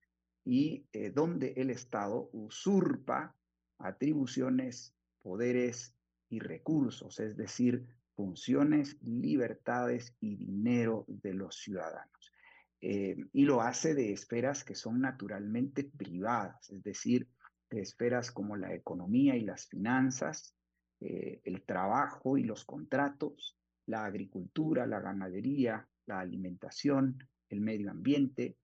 y 0.45 0.85
eh, 0.93 1.09
donde 1.09 1.53
el 1.57 1.71
Estado 1.71 2.29
usurpa 2.33 3.35
atribuciones, 3.79 4.93
poderes 5.21 5.95
y 6.29 6.39
recursos, 6.39 7.19
es 7.19 7.35
decir, 7.35 7.87
funciones, 8.17 8.97
libertades 9.03 10.15
y 10.19 10.35
dinero 10.35 11.05
de 11.07 11.35
los 11.35 11.55
ciudadanos. 11.55 12.33
Eh, 12.81 13.15
y 13.31 13.45
lo 13.45 13.61
hace 13.61 13.93
de 13.93 14.11
esferas 14.11 14.63
que 14.63 14.75
son 14.75 14.99
naturalmente 14.99 15.83
privadas, 15.83 16.69
es 16.71 16.83
decir, 16.83 17.27
de 17.69 17.81
esferas 17.81 18.31
como 18.31 18.57
la 18.57 18.73
economía 18.73 19.35
y 19.35 19.41
las 19.41 19.67
finanzas, 19.67 20.55
eh, 20.99 21.41
el 21.43 21.63
trabajo 21.63 22.37
y 22.37 22.43
los 22.43 22.65
contratos, 22.65 23.55
la 23.85 24.05
agricultura, 24.05 24.87
la 24.87 24.99
ganadería, 24.99 25.87
la 26.07 26.19
alimentación, 26.19 27.19
el 27.49 27.61
medio 27.61 27.91
ambiente, 27.91 28.57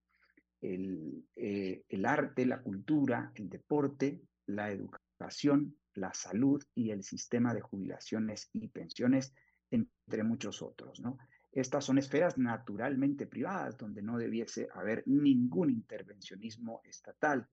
el, 0.61 1.25
eh, 1.35 1.83
el 1.89 2.05
arte, 2.05 2.45
la 2.47 2.61
cultura, 2.61 3.31
el 3.35 3.49
deporte, 3.49 4.19
la 4.47 4.71
educación, 4.71 5.75
la 5.93 6.13
salud 6.13 6.63
y 6.73 6.89
el 6.89 7.03
sistema 7.03 7.53
de 7.53 7.61
jubilaciones 7.61 8.49
y 8.53 8.67
pensiones, 8.67 9.33
entre 9.73 10.23
muchos 10.23 10.61
otros, 10.61 10.99
¿no? 10.99 11.17
Estas 11.51 11.85
son 11.85 11.97
esferas 11.97 12.37
naturalmente 12.37 13.27
privadas 13.27 13.77
donde 13.77 14.01
no 14.01 14.17
debiese 14.17 14.67
haber 14.73 15.03
ningún 15.05 15.69
intervencionismo 15.69 16.81
estatal 16.83 17.47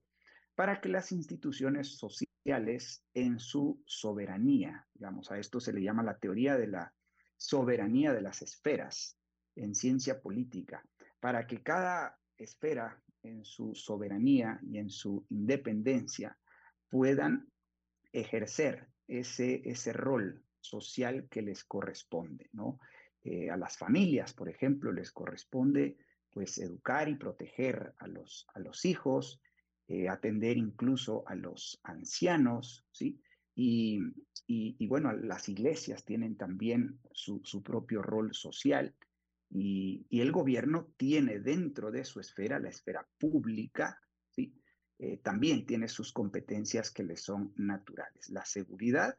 para 0.55 0.81
que 0.81 0.89
las 0.89 1.11
instituciones 1.11 1.97
sociales 1.97 3.03
en 3.13 3.39
su 3.39 3.81
soberanía, 3.85 4.87
digamos, 4.93 5.31
a 5.31 5.37
esto 5.37 5.59
se 5.59 5.71
le 5.71 5.83
llama 5.83 6.03
la 6.03 6.17
teoría 6.17 6.57
de 6.57 6.67
la 6.67 6.93
soberanía 7.37 8.11
de 8.11 8.21
las 8.21 8.41
esferas 8.41 9.17
en 9.55 9.75
ciencia 9.75 10.19
política, 10.19 10.83
para 11.19 11.45
que 11.45 11.61
cada 11.61 12.17
esfera 12.37 12.99
en 13.21 13.45
su 13.45 13.75
soberanía 13.75 14.59
y 14.63 14.79
en 14.79 14.89
su 14.89 15.25
independencia 15.29 16.37
puedan 16.89 17.47
ejercer 18.11 18.87
ese, 19.07 19.61
ese 19.69 19.93
rol 19.93 20.43
social 20.61 21.27
que 21.29 21.41
les 21.41 21.63
corresponde, 21.63 22.49
¿no? 22.53 22.79
Eh, 23.23 23.49
a 23.49 23.57
las 23.57 23.77
familias, 23.77 24.33
por 24.33 24.49
ejemplo, 24.49 24.91
les 24.91 25.11
corresponde 25.11 25.97
pues 26.31 26.57
educar 26.57 27.09
y 27.09 27.15
proteger 27.15 27.93
a 27.99 28.07
los, 28.07 28.47
a 28.53 28.59
los 28.59 28.85
hijos, 28.85 29.41
eh, 29.87 30.07
atender 30.07 30.57
incluso 30.57 31.23
a 31.27 31.35
los 31.35 31.79
ancianos, 31.83 32.85
¿sí? 32.91 33.21
Y, 33.53 33.99
y, 34.47 34.87
bueno, 34.87 35.13
las 35.13 35.47
iglesias 35.49 36.03
tienen 36.03 36.35
también 36.35 36.99
su, 37.11 37.41
su 37.43 37.61
propio 37.61 38.01
rol 38.01 38.33
social 38.33 38.95
y, 39.49 40.05
y, 40.09 40.21
el 40.21 40.31
gobierno 40.31 40.87
tiene 40.97 41.39
dentro 41.39 41.91
de 41.91 42.03
su 42.05 42.19
esfera, 42.19 42.59
la 42.59 42.69
esfera 42.69 43.07
pública, 43.19 44.01
¿sí? 44.29 44.53
Eh, 44.99 45.17
también 45.17 45.65
tiene 45.65 45.87
sus 45.87 46.13
competencias 46.13 46.91
que 46.91 47.03
le 47.03 47.17
son 47.17 47.53
naturales. 47.55 48.29
La 48.29 48.45
seguridad 48.45 49.17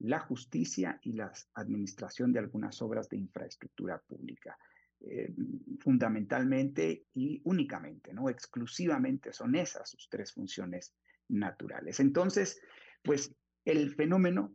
la 0.00 0.20
justicia 0.20 0.98
y 1.02 1.12
la 1.12 1.32
administración 1.54 2.32
de 2.32 2.38
algunas 2.38 2.80
obras 2.82 3.08
de 3.08 3.16
infraestructura 3.16 3.98
pública. 3.98 4.56
Eh, 5.00 5.32
fundamentalmente 5.78 7.04
y 7.14 7.40
únicamente, 7.44 8.12
no 8.12 8.28
exclusivamente 8.28 9.32
son 9.32 9.54
esas 9.54 9.90
sus 9.90 10.08
tres 10.08 10.32
funciones 10.32 10.92
naturales. 11.28 12.00
Entonces, 12.00 12.60
pues 13.02 13.32
el 13.64 13.94
fenómeno 13.94 14.52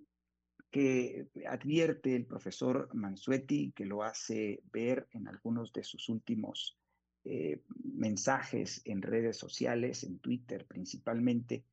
que 0.69 1.27
advierte 1.47 2.15
el 2.15 2.25
profesor 2.25 2.89
Mansuetti, 2.93 3.71
que 3.73 3.85
lo 3.85 4.03
hace 4.03 4.61
ver 4.71 5.07
en 5.11 5.27
algunos 5.27 5.71
de 5.71 5.83
sus 5.83 6.09
últimos 6.09 6.77
eh, 7.25 7.61
mensajes 7.83 8.81
en 8.83 9.01
redes 9.01 9.37
sociales, 9.37 10.03
en 10.03 10.19
Twitter 10.19 10.65
principalmente, 10.65 11.63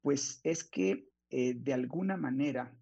pues 0.00 0.40
es 0.44 0.64
que 0.64 1.08
eh, 1.30 1.54
de 1.54 1.72
alguna 1.74 2.16
manera 2.16 2.74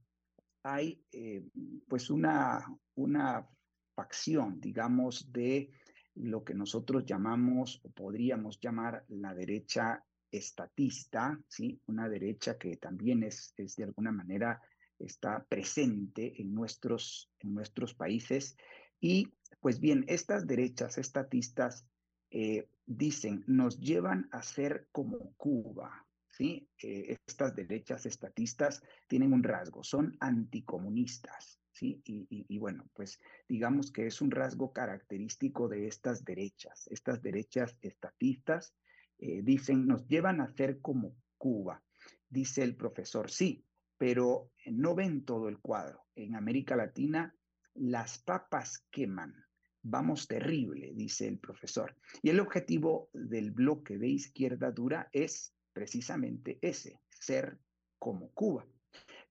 hay 0.62 1.02
eh, 1.12 1.45
pues 1.88 2.11
una, 2.11 2.64
una 2.95 3.49
facción, 3.95 4.61
digamos, 4.61 5.33
de 5.33 5.71
lo 6.14 6.45
que 6.45 6.54
nosotros 6.54 7.04
llamamos 7.07 7.81
o 7.85 7.90
podríamos 7.90 8.61
llamar 8.61 9.04
la 9.09 9.35
derecha 9.35 10.04
estatista, 10.31 11.38
¿sí? 11.49 11.81
una 11.87 12.09
derecha 12.09 12.59
que 12.59 12.76
también 12.76 13.23
es, 13.23 13.54
es 13.57 13.76
de 13.76 13.85
alguna 13.85 14.12
manera 14.12 14.61
está 14.99 15.45
presente 15.45 16.40
en 16.40 16.54
nuestros, 16.54 17.31
en 17.40 17.54
nuestros 17.54 17.95
países. 17.95 18.57
Y 19.00 19.33
pues 19.61 19.81
bien, 19.81 20.04
estas 20.09 20.47
derechas 20.47 20.99
estatistas 20.99 21.87
eh, 22.31 22.69
dicen, 22.87 23.45
nos 23.47 23.78
llevan 23.78 24.28
a 24.33 24.42
ser 24.42 24.88
como 24.92 25.35
Cuba, 25.37 26.07
¿sí? 26.33 26.69
Eh, 26.83 27.17
estas 27.27 27.55
derechas 27.55 28.07
estatistas 28.07 28.83
tienen 29.07 29.33
un 29.33 29.43
rasgo, 29.43 29.85
son 29.85 30.17
anticomunistas, 30.21 31.61
¿sí? 31.71 32.03
Y, 32.05 32.59
bueno, 32.59 32.89
pues 32.95 33.21
digamos 33.49 33.93
que 33.93 34.07
es 34.07 34.21
un 34.21 34.31
rasgo 34.31 34.73
característico 34.73 35.69
de 35.69 35.87
estas 35.87 36.25
derechas. 36.25 36.89
Estas 36.91 37.23
derechas 37.23 37.77
estatistas 37.83 38.75
eh, 39.19 39.43
dicen, 39.43 39.87
nos 39.87 40.07
llevan 40.09 40.41
a 40.41 40.53
ser 40.55 40.81
como 40.81 41.15
Cuba, 41.37 41.83
dice 42.29 42.62
el 42.62 42.77
profesor, 42.77 43.31
sí, 43.31 43.65
pero 43.99 44.51
no 44.67 44.95
ven 44.95 45.25
todo 45.25 45.49
el 45.49 45.59
cuadro. 45.59 46.05
En 46.15 46.35
América 46.35 46.77
Latina 46.77 47.35
las 47.75 48.19
papas 48.19 48.87
queman. 48.91 49.35
Vamos 49.83 50.29
terrible, 50.29 50.93
dice 50.95 51.27
el 51.27 51.39
profesor. 51.39 51.97
Y 52.23 52.31
el 52.31 52.39
objetivo 52.39 53.11
del 53.12 53.51
bloque 53.51 53.99
de 53.99 54.09
izquierda 54.09 54.71
dura 54.71 55.09
es 55.12 55.55
precisamente 55.73 56.59
ese, 56.62 57.00
ser 57.09 57.59
como 57.99 58.31
Cuba. 58.33 58.67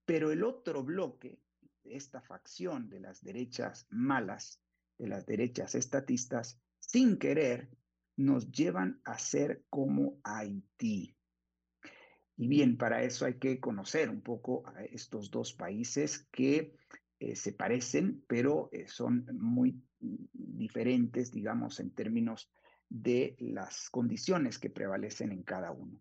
Pero 0.05 0.31
el 0.31 0.43
otro 0.43 0.83
bloque 0.83 1.39
esta 1.83 2.21
facción 2.21 2.89
de 2.89 3.00
las 3.00 3.24
derechas 3.24 3.88
malas, 3.89 4.62
de 4.98 5.07
las 5.07 5.25
derechas 5.25 5.75
estatistas, 5.75 6.60
sin 6.79 7.17
querer, 7.17 7.69
nos 8.17 8.51
llevan 8.51 9.01
a 9.03 9.17
ser 9.17 9.63
como 9.69 10.19
Haití. 10.24 11.15
Y 12.38 12.48
bien, 12.48 12.77
para 12.77 13.03
eso 13.03 13.25
hay 13.25 13.36
que 13.36 13.60
conocer 13.60 14.10
un 14.10 14.21
poco 14.21 14.63
a 14.67 14.83
estos 14.83 15.29
dos 15.31 15.53
países 15.53 16.27
que 16.31 16.75
eh, 17.19 17.36
se 17.36 17.53
parecen, 17.53 18.24
pero 18.27 18.69
eh, 18.71 18.88
son 18.88 19.27
muy 19.33 19.79
diferentes, 20.00 21.31
digamos, 21.31 21.79
en 21.79 21.91
términos 21.91 22.51
de 22.89 23.36
las 23.39 23.89
condiciones 23.89 24.60
que 24.60 24.69
prevalecen 24.69 25.31
en 25.31 25.43
cada 25.43 25.71
uno. 25.71 26.00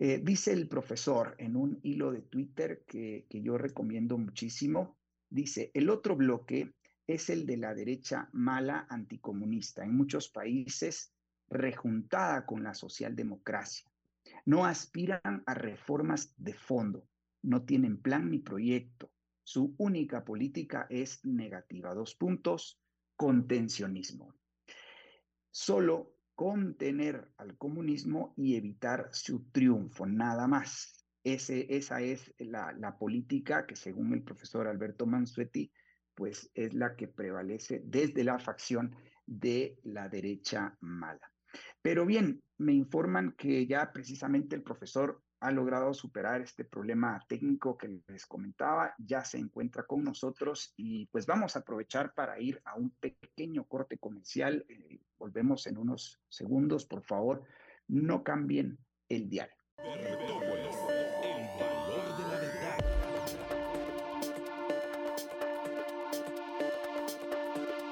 Eh, 0.00 0.20
dice 0.22 0.52
el 0.52 0.68
profesor 0.68 1.34
en 1.38 1.56
un 1.56 1.80
hilo 1.82 2.12
de 2.12 2.22
Twitter 2.22 2.84
que, 2.86 3.26
que 3.28 3.42
yo 3.42 3.58
recomiendo 3.58 4.16
muchísimo, 4.16 4.96
dice, 5.28 5.72
el 5.74 5.90
otro 5.90 6.14
bloque 6.14 6.72
es 7.04 7.30
el 7.30 7.46
de 7.46 7.56
la 7.56 7.74
derecha 7.74 8.28
mala 8.32 8.86
anticomunista, 8.88 9.82
en 9.82 9.96
muchos 9.96 10.28
países 10.28 11.12
rejuntada 11.48 12.46
con 12.46 12.62
la 12.62 12.74
socialdemocracia. 12.74 13.90
No 14.44 14.66
aspiran 14.66 15.42
a 15.46 15.54
reformas 15.54 16.32
de 16.36 16.54
fondo, 16.54 17.08
no 17.42 17.64
tienen 17.64 18.00
plan 18.00 18.30
ni 18.30 18.38
proyecto. 18.38 19.10
Su 19.42 19.74
única 19.78 20.24
política 20.24 20.86
es 20.90 21.24
negativa. 21.24 21.92
Dos 21.92 22.14
puntos, 22.14 22.80
contencionismo. 23.16 24.32
Solo 25.50 26.17
contener 26.38 27.32
al 27.38 27.58
comunismo 27.58 28.32
y 28.36 28.54
evitar 28.54 29.08
su 29.10 29.50
triunfo, 29.50 30.06
nada 30.06 30.46
más. 30.46 31.04
Esa 31.24 32.00
es 32.00 32.32
la, 32.38 32.72
la 32.78 32.96
política 32.96 33.66
que 33.66 33.74
según 33.74 34.14
el 34.14 34.22
profesor 34.22 34.68
Alberto 34.68 35.04
Mansuetti, 35.04 35.68
pues 36.14 36.48
es 36.54 36.74
la 36.74 36.94
que 36.94 37.08
prevalece 37.08 37.82
desde 37.84 38.22
la 38.22 38.38
facción 38.38 38.94
de 39.26 39.80
la 39.82 40.08
derecha 40.08 40.76
mala. 40.78 41.28
Pero 41.82 42.06
bien, 42.06 42.40
me 42.58 42.72
informan 42.72 43.34
que 43.36 43.66
ya 43.66 43.90
precisamente 43.92 44.54
el 44.54 44.62
profesor 44.62 45.20
ha 45.40 45.50
logrado 45.50 45.94
superar 45.94 46.40
este 46.40 46.64
problema 46.64 47.24
técnico 47.28 47.78
que 47.78 48.00
les 48.08 48.26
comentaba, 48.26 48.94
ya 48.98 49.24
se 49.24 49.38
encuentra 49.38 49.84
con 49.84 50.02
nosotros 50.02 50.72
y 50.76 51.06
pues 51.06 51.26
vamos 51.26 51.54
a 51.54 51.60
aprovechar 51.60 52.12
para 52.14 52.40
ir 52.40 52.60
a 52.64 52.74
un 52.74 52.90
pequeño 52.90 53.64
corte 53.64 53.98
comercial. 53.98 54.64
Eh, 54.68 55.00
volvemos 55.18 55.66
en 55.66 55.78
unos 55.78 56.20
segundos, 56.28 56.86
por 56.86 57.02
favor, 57.02 57.44
no 57.86 58.22
cambien 58.22 58.78
el 59.08 59.28
dial. 59.28 59.50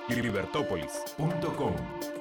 Libertópolis.com 0.09 2.16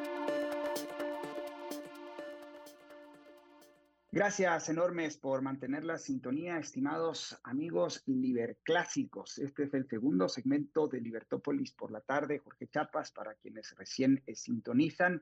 Gracias 4.16 4.70
enormes 4.70 5.18
por 5.18 5.42
mantener 5.42 5.84
la 5.84 5.98
sintonía, 5.98 6.58
estimados 6.58 7.38
amigos 7.44 8.02
liberclásicos. 8.06 9.38
Este 9.40 9.64
es 9.64 9.74
el 9.74 9.90
segundo 9.90 10.30
segmento 10.30 10.88
de 10.88 11.02
Libertópolis 11.02 11.74
por 11.74 11.92
la 11.92 12.00
tarde. 12.00 12.40
Jorge 12.40 12.70
Chapas, 12.70 13.12
para 13.12 13.34
quienes 13.36 13.76
recién 13.76 14.24
eh, 14.26 14.34
sintonizan, 14.34 15.22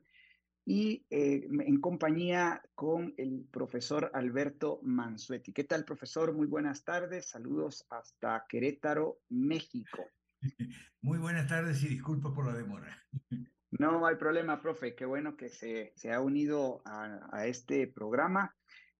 y 0.64 1.04
eh, 1.10 1.44
en 1.44 1.80
compañía 1.80 2.62
con 2.76 3.12
el 3.16 3.48
profesor 3.50 4.12
Alberto 4.14 4.78
Mansuetti. 4.84 5.52
¿Qué 5.52 5.64
tal, 5.64 5.84
profesor? 5.84 6.32
Muy 6.32 6.46
buenas 6.46 6.84
tardes. 6.84 7.30
Saludos 7.30 7.84
hasta 7.90 8.46
Querétaro, 8.48 9.18
México. 9.28 10.04
Muy 11.02 11.18
buenas 11.18 11.48
tardes 11.48 11.82
y 11.82 11.88
disculpas 11.88 12.30
por 12.32 12.46
la 12.46 12.54
demora. 12.54 12.96
No 13.72 14.06
hay 14.06 14.14
problema, 14.14 14.62
profe. 14.62 14.94
Qué 14.94 15.04
bueno 15.04 15.36
que 15.36 15.48
se, 15.48 15.92
se 15.96 16.12
ha 16.12 16.20
unido 16.20 16.80
a, 16.84 17.28
a 17.32 17.46
este 17.48 17.88
programa. 17.88 18.54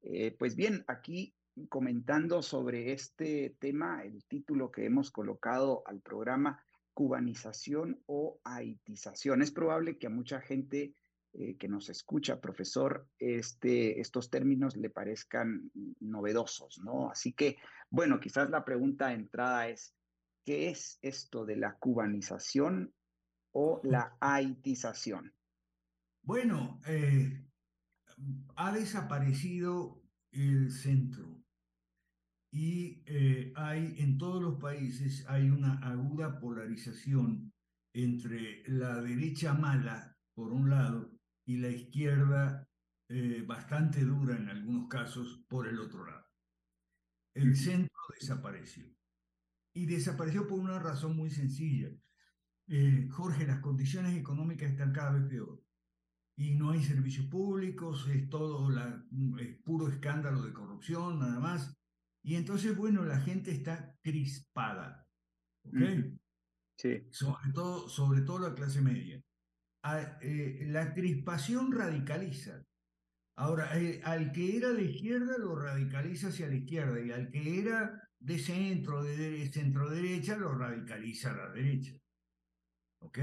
Eh, 0.06 0.36
pues 0.38 0.54
bien, 0.54 0.84
aquí 0.86 1.34
comentando 1.68 2.42
sobre 2.42 2.92
este 2.92 3.56
tema, 3.58 4.02
el 4.04 4.24
título 4.24 4.70
que 4.70 4.84
hemos 4.84 5.10
colocado 5.10 5.82
al 5.86 6.00
programa, 6.00 6.62
cubanización 6.92 8.02
o 8.06 8.38
haitización. 8.44 9.40
Es 9.40 9.50
probable 9.50 9.98
que 9.98 10.06
a 10.06 10.10
mucha 10.10 10.40
gente 10.40 10.94
eh, 11.32 11.56
que 11.56 11.68
nos 11.68 11.88
escucha, 11.88 12.40
profesor, 12.40 13.08
este, 13.18 14.00
estos 14.00 14.30
términos 14.30 14.76
le 14.76 14.90
parezcan 14.90 15.70
novedosos, 16.00 16.78
¿no? 16.84 17.10
Así 17.10 17.32
que, 17.32 17.56
bueno, 17.88 18.20
quizás 18.20 18.50
la 18.50 18.64
pregunta 18.64 19.08
de 19.08 19.14
entrada 19.14 19.68
es, 19.68 19.96
¿qué 20.44 20.68
es 20.68 20.98
esto 21.02 21.46
de 21.46 21.56
la 21.56 21.76
cubanización 21.76 22.92
o 23.52 23.80
la 23.84 24.16
haitización? 24.20 25.34
Bueno, 26.22 26.80
eh, 26.86 27.44
ha 28.56 28.72
desaparecido 28.72 30.02
el 30.32 30.70
centro 30.70 31.44
y 32.52 33.02
eh, 33.06 33.52
hay 33.56 33.96
en 33.98 34.16
todos 34.16 34.40
los 34.40 34.60
países 34.60 35.24
hay 35.28 35.50
una 35.50 35.74
aguda 35.78 36.38
polarización 36.38 37.52
entre 37.92 38.62
la 38.68 39.00
derecha 39.02 39.54
mala 39.54 40.16
por 40.34 40.52
un 40.52 40.70
lado 40.70 41.12
y 41.46 41.56
la 41.56 41.68
izquierda 41.68 42.68
eh, 43.08 43.44
bastante 43.46 44.04
dura 44.04 44.36
en 44.36 44.48
algunos 44.48 44.88
casos 44.88 45.44
por 45.48 45.68
el 45.68 45.78
otro 45.78 46.06
lado. 46.06 46.26
El 47.34 47.56
centro 47.56 47.96
desapareció 48.20 48.86
y 49.74 49.86
desapareció 49.86 50.46
por 50.46 50.60
una 50.60 50.78
razón 50.78 51.16
muy 51.16 51.30
sencilla. 51.30 51.90
Eh, 52.68 53.08
Jorge, 53.10 53.46
las 53.46 53.60
condiciones 53.60 54.16
económicas 54.16 54.70
están 54.70 54.92
cada 54.92 55.12
vez 55.12 55.28
peor 55.28 55.63
y 56.36 56.54
no 56.54 56.70
hay 56.70 56.82
servicios 56.82 57.26
públicos, 57.26 58.08
es 58.08 58.28
todo 58.28 58.70
la, 58.70 59.04
es 59.40 59.56
puro 59.62 59.88
escándalo 59.88 60.42
de 60.42 60.52
corrupción, 60.52 61.20
nada 61.20 61.38
más. 61.38 61.76
Y 62.22 62.36
entonces, 62.36 62.76
bueno, 62.76 63.04
la 63.04 63.20
gente 63.20 63.50
está 63.50 63.96
crispada, 64.02 65.06
¿ok? 65.64 65.76
Sí. 66.76 67.06
Sobre 67.10 67.52
todo, 67.52 67.88
sobre 67.88 68.22
todo 68.22 68.48
la 68.48 68.54
clase 68.54 68.80
media. 68.80 69.22
Eh, 70.22 70.64
la 70.68 70.94
crispación 70.94 71.70
radicaliza. 71.70 72.64
Ahora, 73.36 73.78
eh, 73.78 74.00
al 74.04 74.32
que 74.32 74.56
era 74.56 74.72
de 74.72 74.84
izquierda 74.84 75.36
lo 75.38 75.56
radicaliza 75.56 76.28
hacia 76.28 76.48
la 76.48 76.54
izquierda 76.54 77.00
y 77.00 77.10
al 77.10 77.30
que 77.30 77.60
era 77.60 78.08
de 78.18 78.38
centro, 78.38 79.02
de 79.02 79.50
centro 79.52 79.90
derecha, 79.90 80.36
lo 80.36 80.54
radicaliza 80.54 81.32
a 81.32 81.36
la 81.36 81.50
derecha. 81.50 81.92
¿Ok? 83.00 83.18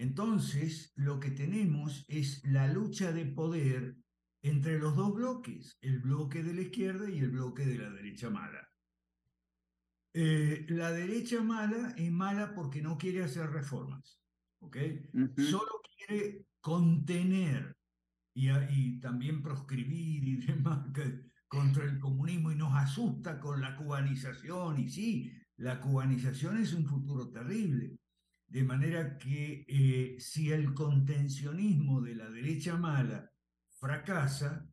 Entonces, 0.00 0.94
lo 0.96 1.20
que 1.20 1.30
tenemos 1.30 2.06
es 2.08 2.42
la 2.44 2.66
lucha 2.72 3.12
de 3.12 3.26
poder 3.26 3.96
entre 4.42 4.78
los 4.78 4.96
dos 4.96 5.14
bloques, 5.14 5.76
el 5.82 5.98
bloque 5.98 6.42
de 6.42 6.54
la 6.54 6.62
izquierda 6.62 7.10
y 7.10 7.18
el 7.18 7.30
bloque 7.30 7.66
de 7.66 7.76
la 7.76 7.90
derecha 7.90 8.30
mala. 8.30 8.66
Eh, 10.14 10.64
la 10.70 10.90
derecha 10.90 11.42
mala 11.42 11.94
es 11.98 12.10
mala 12.10 12.54
porque 12.54 12.80
no 12.80 12.96
quiere 12.96 13.22
hacer 13.22 13.50
reformas, 13.50 14.18
¿ok? 14.60 14.78
Solo 15.36 15.82
quiere 15.94 16.46
contener 16.62 17.76
y, 18.34 18.48
y, 18.48 19.00
también 19.00 19.42
proscribir 19.42 20.26
y 20.26 20.36
demás 20.46 20.88
contra 21.46 21.84
el 21.84 22.00
comunismo 22.00 22.50
y 22.50 22.56
nos 22.56 22.74
asusta 22.74 23.38
con 23.38 23.60
la 23.60 23.76
cubanización. 23.76 24.80
Y 24.80 24.88
sí, 24.88 25.30
la 25.58 25.78
cubanización 25.78 26.56
es 26.56 26.72
un 26.72 26.86
futuro 26.86 27.28
terrible. 27.28 27.98
De 28.50 28.64
manera 28.64 29.16
que 29.16 29.64
eh, 29.68 30.16
si 30.18 30.50
el 30.50 30.74
contencionismo 30.74 32.00
de 32.00 32.16
la 32.16 32.28
derecha 32.28 32.76
mala 32.76 33.30
fracasa, 33.78 34.68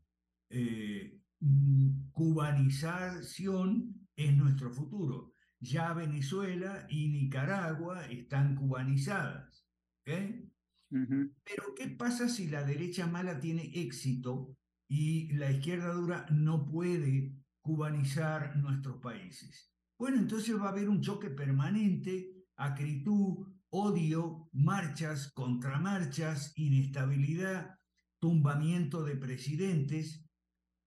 eh, 0.50 1.22
mm, 1.40 2.10
cubanización 2.12 4.10
es 4.16 4.36
nuestro 4.36 4.72
futuro. 4.72 5.34
Ya 5.60 5.94
Venezuela 5.94 6.88
y 6.90 7.10
Nicaragua 7.10 8.08
están 8.08 8.56
cubanizadas. 8.56 9.68
Pero 10.04 11.76
¿qué 11.76 11.88
pasa 11.90 12.30
si 12.30 12.48
la 12.48 12.64
derecha 12.64 13.06
mala 13.06 13.40
tiene 13.40 13.72
éxito 13.76 14.58
y 14.90 15.34
la 15.34 15.52
izquierda 15.52 15.94
dura 15.94 16.26
no 16.32 16.66
puede 16.66 17.36
cubanizar 17.62 18.58
nuestros 18.58 18.98
países? 18.98 19.72
Bueno, 20.00 20.18
entonces 20.18 20.60
va 20.60 20.66
a 20.66 20.70
haber 20.70 20.90
un 20.90 21.02
choque 21.02 21.30
permanente, 21.30 22.48
acritud, 22.56 23.57
odio, 23.70 24.50
marchas, 24.54 25.32
contramarchas, 25.34 26.54
inestabilidad, 26.58 27.80
tumbamiento 28.20 29.04
de 29.04 29.16
presidentes. 29.16 30.26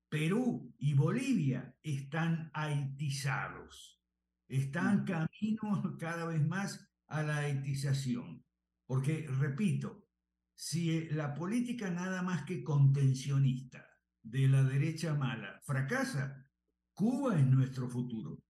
Perú 0.09 0.75
y 0.79 0.95
Bolivia 0.95 1.77
están 1.83 2.51
haitizados, 2.53 4.01
están 4.49 5.05
camino 5.05 5.97
cada 5.99 6.27
vez 6.27 6.45
más 6.45 6.89
a 7.07 7.23
la 7.23 7.39
haitización. 7.39 8.45
Porque, 8.87 9.27
repito, 9.29 10.09
si 10.55 11.09
la 11.11 11.33
política 11.33 11.91
nada 11.91 12.23
más 12.23 12.45
que 12.45 12.65
contencionista 12.65 13.87
de 14.23 14.49
la 14.49 14.65
derecha 14.65 15.15
mala 15.15 15.61
fracasa, 15.65 16.45
Cuba 16.93 17.39
es 17.39 17.47
nuestro 17.47 17.89
futuro. 17.89 18.43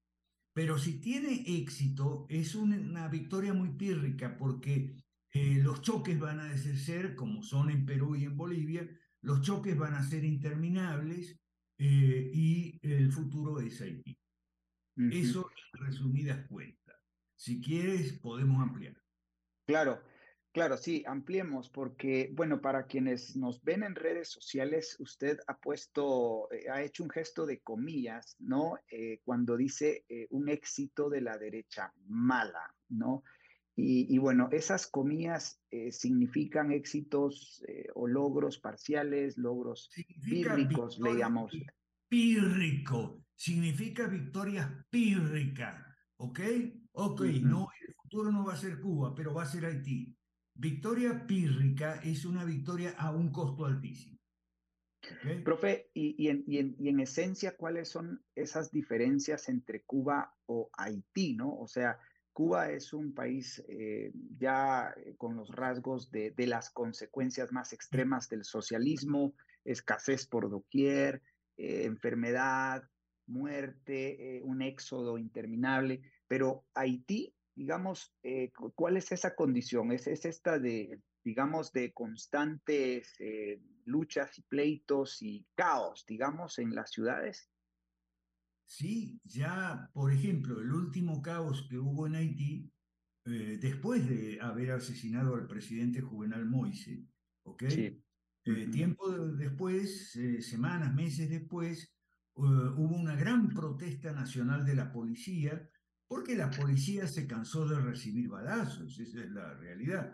Pero 0.52 0.78
si 0.78 1.00
tiene 1.00 1.44
éxito, 1.46 2.26
es 2.28 2.54
una 2.54 3.08
victoria 3.08 3.54
muy 3.54 3.70
pírrica 3.70 4.36
porque 4.36 4.96
eh, 5.32 5.60
los 5.62 5.82
choques 5.82 6.18
van 6.18 6.40
a 6.40 6.56
ser, 6.56 7.14
como 7.14 7.42
son 7.42 7.70
en 7.70 7.86
Perú 7.86 8.16
y 8.16 8.24
en 8.24 8.36
Bolivia, 8.36 8.88
los 9.22 9.42
choques 9.42 9.76
van 9.76 9.94
a 9.94 10.02
ser 10.02 10.24
interminables 10.24 11.40
eh, 11.78 12.30
y 12.34 12.80
el 12.82 13.12
futuro 13.12 13.60
es 13.60 13.80
Haití. 13.80 14.18
Eso 14.96 15.50
en 15.72 15.86
resumidas 15.86 16.46
cuentas. 16.48 16.96
Si 17.36 17.60
quieres, 17.60 18.12
podemos 18.18 18.60
ampliar. 18.60 19.00
Claro, 19.66 20.02
Claro, 20.52 20.76
sí, 20.76 21.04
ampliemos 21.06 21.70
porque, 21.70 22.30
bueno, 22.32 22.60
para 22.60 22.86
quienes 22.86 23.36
nos 23.36 23.62
ven 23.62 23.84
en 23.84 23.94
redes 23.94 24.30
sociales, 24.30 24.96
usted 24.98 25.38
ha 25.46 25.56
puesto, 25.56 26.50
eh, 26.52 26.68
ha 26.68 26.82
hecho 26.82 27.04
un 27.04 27.10
gesto 27.10 27.46
de 27.46 27.60
comillas, 27.60 28.34
¿no? 28.40 28.76
Eh, 28.90 29.20
cuando 29.24 29.56
dice 29.56 30.04
eh, 30.08 30.26
un 30.30 30.48
éxito 30.48 31.08
de 31.08 31.20
la 31.20 31.38
derecha 31.38 31.92
mala, 32.08 32.74
¿no? 32.88 33.22
Y, 33.82 34.18
bueno, 34.18 34.50
esas 34.52 34.86
comillas 34.86 35.58
significan 35.90 36.70
éxitos 36.70 37.64
o 37.94 38.06
logros 38.06 38.58
parciales, 38.58 39.38
logros 39.38 39.90
pírricos, 40.22 40.98
le 40.98 41.14
llamamos. 41.14 41.56
Pírrico, 42.06 43.24
significa 43.34 44.06
victorias 44.06 44.68
pírricas, 44.90 45.82
¿ok? 46.18 46.40
Ok, 46.92 47.22
no, 47.40 47.68
el 47.88 47.94
futuro 47.94 48.30
no 48.30 48.44
va 48.44 48.52
a 48.52 48.58
ser 48.58 48.78
Cuba, 48.80 49.14
pero 49.14 49.32
va 49.32 49.44
a 49.44 49.46
ser 49.46 49.64
Haití. 49.64 50.14
Victoria 50.54 51.26
pírrica 51.26 52.00
es 52.02 52.24
una 52.24 52.44
victoria 52.44 52.94
a 52.98 53.10
un 53.10 53.30
costo 53.30 53.64
altísimo. 53.64 54.18
Profe, 55.44 55.90
y, 55.94 56.28
en, 56.28 56.44
y, 56.46 56.58
en, 56.58 56.76
y, 56.78 56.88
en, 56.88 57.00
esencia, 57.00 57.56
¿cuáles 57.56 57.88
son 57.88 58.22
esas 58.34 58.70
diferencias 58.70 59.48
entre 59.48 59.82
Cuba 59.82 60.36
o 60.46 60.70
Haití? 60.76 61.34
¿no? 61.34 61.58
O 61.58 61.66
sea, 61.66 61.98
Cuba 62.32 62.70
es 62.70 62.92
un 62.92 63.12
país 63.12 63.62
eh, 63.68 64.12
ya 64.38 64.94
eh, 64.96 65.14
con 65.16 65.36
los 65.36 65.50
rasgos 65.50 66.10
de, 66.10 66.30
de, 66.30 66.46
las 66.46 66.70
consecuencias 66.70 67.52
más 67.52 67.72
extremas 67.72 68.28
del 68.28 68.44
socialismo, 68.44 69.34
escasez 69.64 70.26
por 70.26 70.48
doquier, 70.48 71.22
eh, 71.56 71.84
enfermedad, 71.84 72.84
muerte, 73.26 74.40
un 74.42 74.62
éxodo 74.62 75.16
interminable, 75.16 76.02
pero 76.26 76.64
Haití, 76.74 77.32
digamos, 77.60 78.14
¿cuál 78.74 78.96
es 78.96 79.12
esa 79.12 79.34
condición? 79.34 79.92
¿Es, 79.92 80.06
es 80.06 80.24
esta 80.24 80.58
de, 80.58 81.02
digamos, 81.22 81.72
de 81.72 81.92
constantes 81.92 83.18
luchas 83.84 84.38
y 84.38 84.42
pleitos 84.42 85.20
y 85.20 85.46
caos, 85.54 86.06
digamos, 86.08 86.58
en 86.58 86.74
las 86.74 86.90
ciudades? 86.90 87.50
Sí, 88.70 89.20
ya, 89.24 89.90
por 89.92 90.12
ejemplo, 90.12 90.60
el 90.60 90.72
último 90.72 91.20
caos 91.20 91.66
que 91.68 91.76
hubo 91.76 92.06
en 92.06 92.14
Haití, 92.14 92.72
eh, 93.26 93.58
después 93.60 94.08
de 94.08 94.40
haber 94.40 94.70
asesinado 94.70 95.34
al 95.34 95.46
presidente 95.46 96.00
Juvenal 96.00 96.46
Moise, 96.46 97.04
¿ok? 97.42 97.64
Sí. 97.68 98.02
Eh, 98.44 98.68
tiempo 98.68 99.10
después, 99.10 100.16
eh, 100.16 100.40
semanas, 100.40 100.94
meses 100.94 101.28
después, 101.28 101.92
hubo 102.34 102.96
una 102.96 103.16
gran 103.16 103.50
protesta 103.50 104.12
nacional 104.12 104.64
de 104.64 104.74
la 104.74 104.90
policía, 104.90 105.68
porque 106.10 106.34
la 106.34 106.50
policía 106.50 107.06
se 107.06 107.24
cansó 107.24 107.68
de 107.68 107.78
recibir 107.78 108.28
balazos, 108.28 108.98
esa 108.98 109.20
es 109.20 109.30
la 109.30 109.54
realidad. 109.54 110.12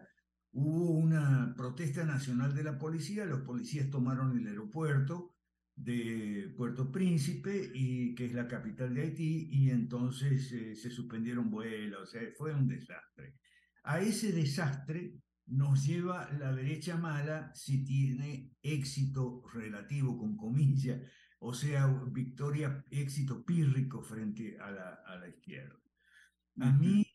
Hubo 0.53 0.91
una 0.91 1.55
protesta 1.57 2.05
nacional 2.05 2.55
de 2.55 2.65
la 2.65 2.77
policía, 2.77 3.25
los 3.25 3.41
policías 3.41 3.89
tomaron 3.89 4.39
el 4.39 4.47
aeropuerto, 4.47 5.37
de 5.75 6.53
Puerto 6.55 6.93
Príncipe, 6.93 7.71
y, 7.73 8.15
que 8.15 8.27
es 8.27 8.35
la 8.35 8.47
capital 8.47 8.93
de 8.93 9.05
Haití, 9.05 9.49
y 9.51 9.71
entonces 9.71 10.53
eh, 10.53 10.77
se 10.77 10.91
suspendieron 10.91 11.51
vuelos, 11.51 12.03
o 12.03 12.07
sea, 12.07 12.21
fue 12.37 12.53
un 12.53 12.69
desastre. 12.69 13.37
A 13.85 13.99
ese 13.99 14.33
desastre 14.33 15.15
nos 15.47 15.87
lleva 15.87 16.31
la 16.33 16.53
derecha 16.53 16.99
mala 16.99 17.55
si 17.55 17.85
tiene 17.85 18.53
éxito 18.61 19.43
relativo, 19.51 20.19
con 20.19 20.37
comillas, 20.37 21.01
o 21.39 21.55
sea, 21.55 21.87
victoria, 22.13 22.85
éxito 22.91 23.47
pírrico 23.47 24.03
frente 24.03 24.59
a 24.61 24.71
la, 24.71 25.01
a 25.07 25.17
la 25.17 25.29
izquierda. 25.29 25.86
A 26.61 26.73
mí, 26.73 27.07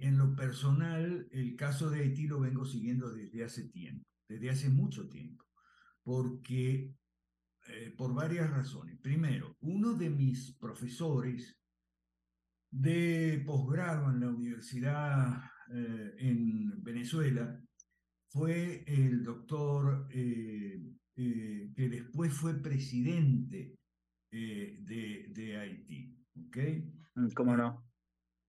en 0.00 0.18
lo 0.18 0.34
personal, 0.34 1.28
el 1.30 1.56
caso 1.56 1.88
de 1.90 2.00
Haití 2.00 2.26
lo 2.26 2.40
vengo 2.40 2.64
siguiendo 2.64 3.10
desde 3.10 3.44
hace 3.44 3.68
tiempo, 3.68 4.04
desde 4.28 4.50
hace 4.50 4.68
mucho 4.70 5.08
tiempo, 5.08 5.44
porque 6.02 6.94
eh, 7.68 7.94
por 7.96 8.14
varias 8.14 8.50
razones. 8.50 8.98
Primero, 9.00 9.56
uno 9.60 9.94
de 9.94 10.10
mis 10.10 10.56
profesores 10.56 11.56
de 12.70 13.42
posgrado 13.46 14.10
en 14.10 14.20
la 14.20 14.28
universidad 14.28 15.42
eh, 15.72 16.14
en 16.18 16.82
Venezuela 16.82 17.60
fue 18.30 18.84
el 18.86 19.22
doctor 19.22 20.08
eh, 20.10 20.94
que 21.14 21.88
después 21.88 22.32
fue 22.32 22.62
presidente 22.62 23.76
de, 24.30 25.26
de, 25.34 25.56
Haití. 25.56 26.16
¿okay? 26.46 26.92
Mm, 27.16 27.28
¿Cómo 27.34 27.56
no? 27.56 27.87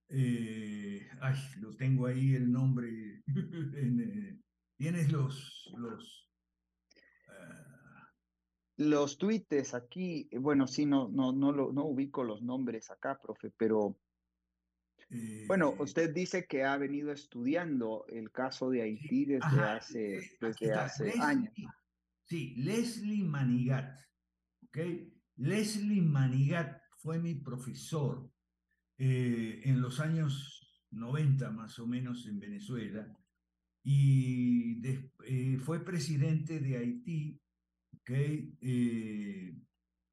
Ay, 0.10 1.36
lo 1.60 1.76
tengo 1.76 2.08
ahí 2.08 2.36
el 2.36 2.52
nombre. 2.52 3.24
Tienes 4.78 5.12
los, 5.12 5.70
los 5.78 6.30
los 8.80 9.18
tweets 9.18 9.74
aquí, 9.74 10.30
bueno, 10.40 10.66
sí, 10.66 10.86
no, 10.86 11.10
no, 11.10 11.34
no, 11.34 11.52
lo, 11.52 11.74
no 11.74 11.84
ubico 11.84 12.24
los 12.24 12.42
nombres 12.42 12.90
acá, 12.90 13.20
profe, 13.22 13.52
pero 13.58 14.00
bueno, 15.48 15.72
eh, 15.72 15.76
usted 15.80 16.14
dice 16.14 16.48
que 16.48 16.64
ha 16.64 16.78
venido 16.78 17.12
estudiando 17.12 18.06
el 18.08 18.32
caso 18.32 18.70
de 18.70 18.84
Haití 18.84 19.26
desde 19.26 19.60
hace, 19.60 20.18
eh, 20.20 20.32
desde 20.40 20.74
hace 20.74 21.14
años. 21.20 21.54
Sí, 22.24 22.56
Leslie 22.56 23.26
Manigat, 23.26 24.00
¿ok? 24.68 24.78
Leslie 25.36 26.02
Manigat 26.02 26.82
fue 26.98 27.20
mi 27.20 27.36
profesor 27.36 28.32
eh, 29.00 29.62
en 29.66 29.82
los 29.82 30.00
años 30.00 30.86
90 30.92 31.50
más 31.52 31.80
o 31.80 31.88
menos 31.88 32.28
en 32.28 32.40
Venezuela 32.40 33.12
y 33.84 34.82
fue 35.64 35.84
presidente 35.84 36.60
de 36.60 36.78
Haití 36.78 37.42
eh, 38.12 39.56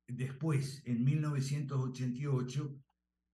después, 0.07 0.83
en 0.87 1.05
1988, 1.05 2.83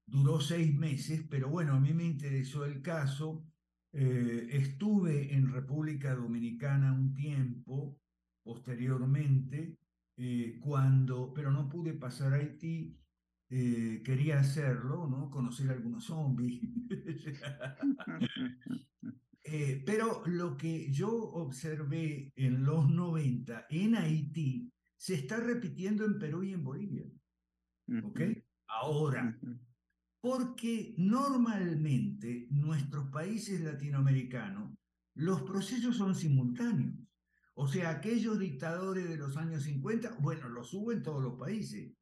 duró 0.06 0.40
seis 0.40 0.74
meses, 0.74 1.24
pero 1.28 1.48
bueno, 1.48 1.72
a 1.74 1.80
mí 1.80 1.92
me 1.92 2.04
interesó 2.04 2.64
el 2.64 2.80
caso. 2.82 3.44
Eh, 3.92 4.48
estuve 4.50 5.34
en 5.34 5.52
República 5.52 6.14
Dominicana 6.14 6.92
un 6.92 7.12
tiempo 7.14 7.98
posteriormente, 8.44 9.78
eh, 10.16 10.58
cuando, 10.60 11.32
pero 11.34 11.50
no 11.50 11.68
pude 11.68 11.92
pasar 11.94 12.32
a 12.32 12.36
Haití. 12.36 12.96
Quería 14.02 14.40
hacerlo, 14.40 15.06
¿no? 15.06 15.30
Conocer 15.30 15.70
algunos 15.70 16.04
zombies. 16.04 16.60
Eh, 19.44 19.82
pero 19.84 20.22
lo 20.26 20.56
que 20.56 20.90
yo 20.92 21.10
observé 21.10 22.32
en 22.36 22.64
los 22.64 22.88
90 22.88 23.66
en 23.70 23.96
Haití 23.96 24.72
se 24.96 25.14
está 25.14 25.38
repitiendo 25.38 26.04
en 26.04 26.18
Perú 26.18 26.44
y 26.44 26.52
en 26.52 26.62
Bolivia. 26.62 27.04
¿Ok? 28.04 28.20
Ahora, 28.68 29.36
porque 30.20 30.94
normalmente 30.96 32.46
nuestros 32.50 33.10
países 33.10 33.60
latinoamericanos, 33.60 34.72
los 35.14 35.42
procesos 35.42 35.96
son 35.96 36.14
simultáneos. 36.14 36.94
O 37.54 37.66
sea, 37.66 37.90
aquellos 37.90 38.38
dictadores 38.38 39.08
de 39.08 39.16
los 39.16 39.36
años 39.36 39.64
50, 39.64 40.18
bueno, 40.20 40.48
los 40.48 40.72
hubo 40.72 40.92
en 40.92 41.02
todos 41.02 41.22
los 41.22 41.34
países. 41.34 41.92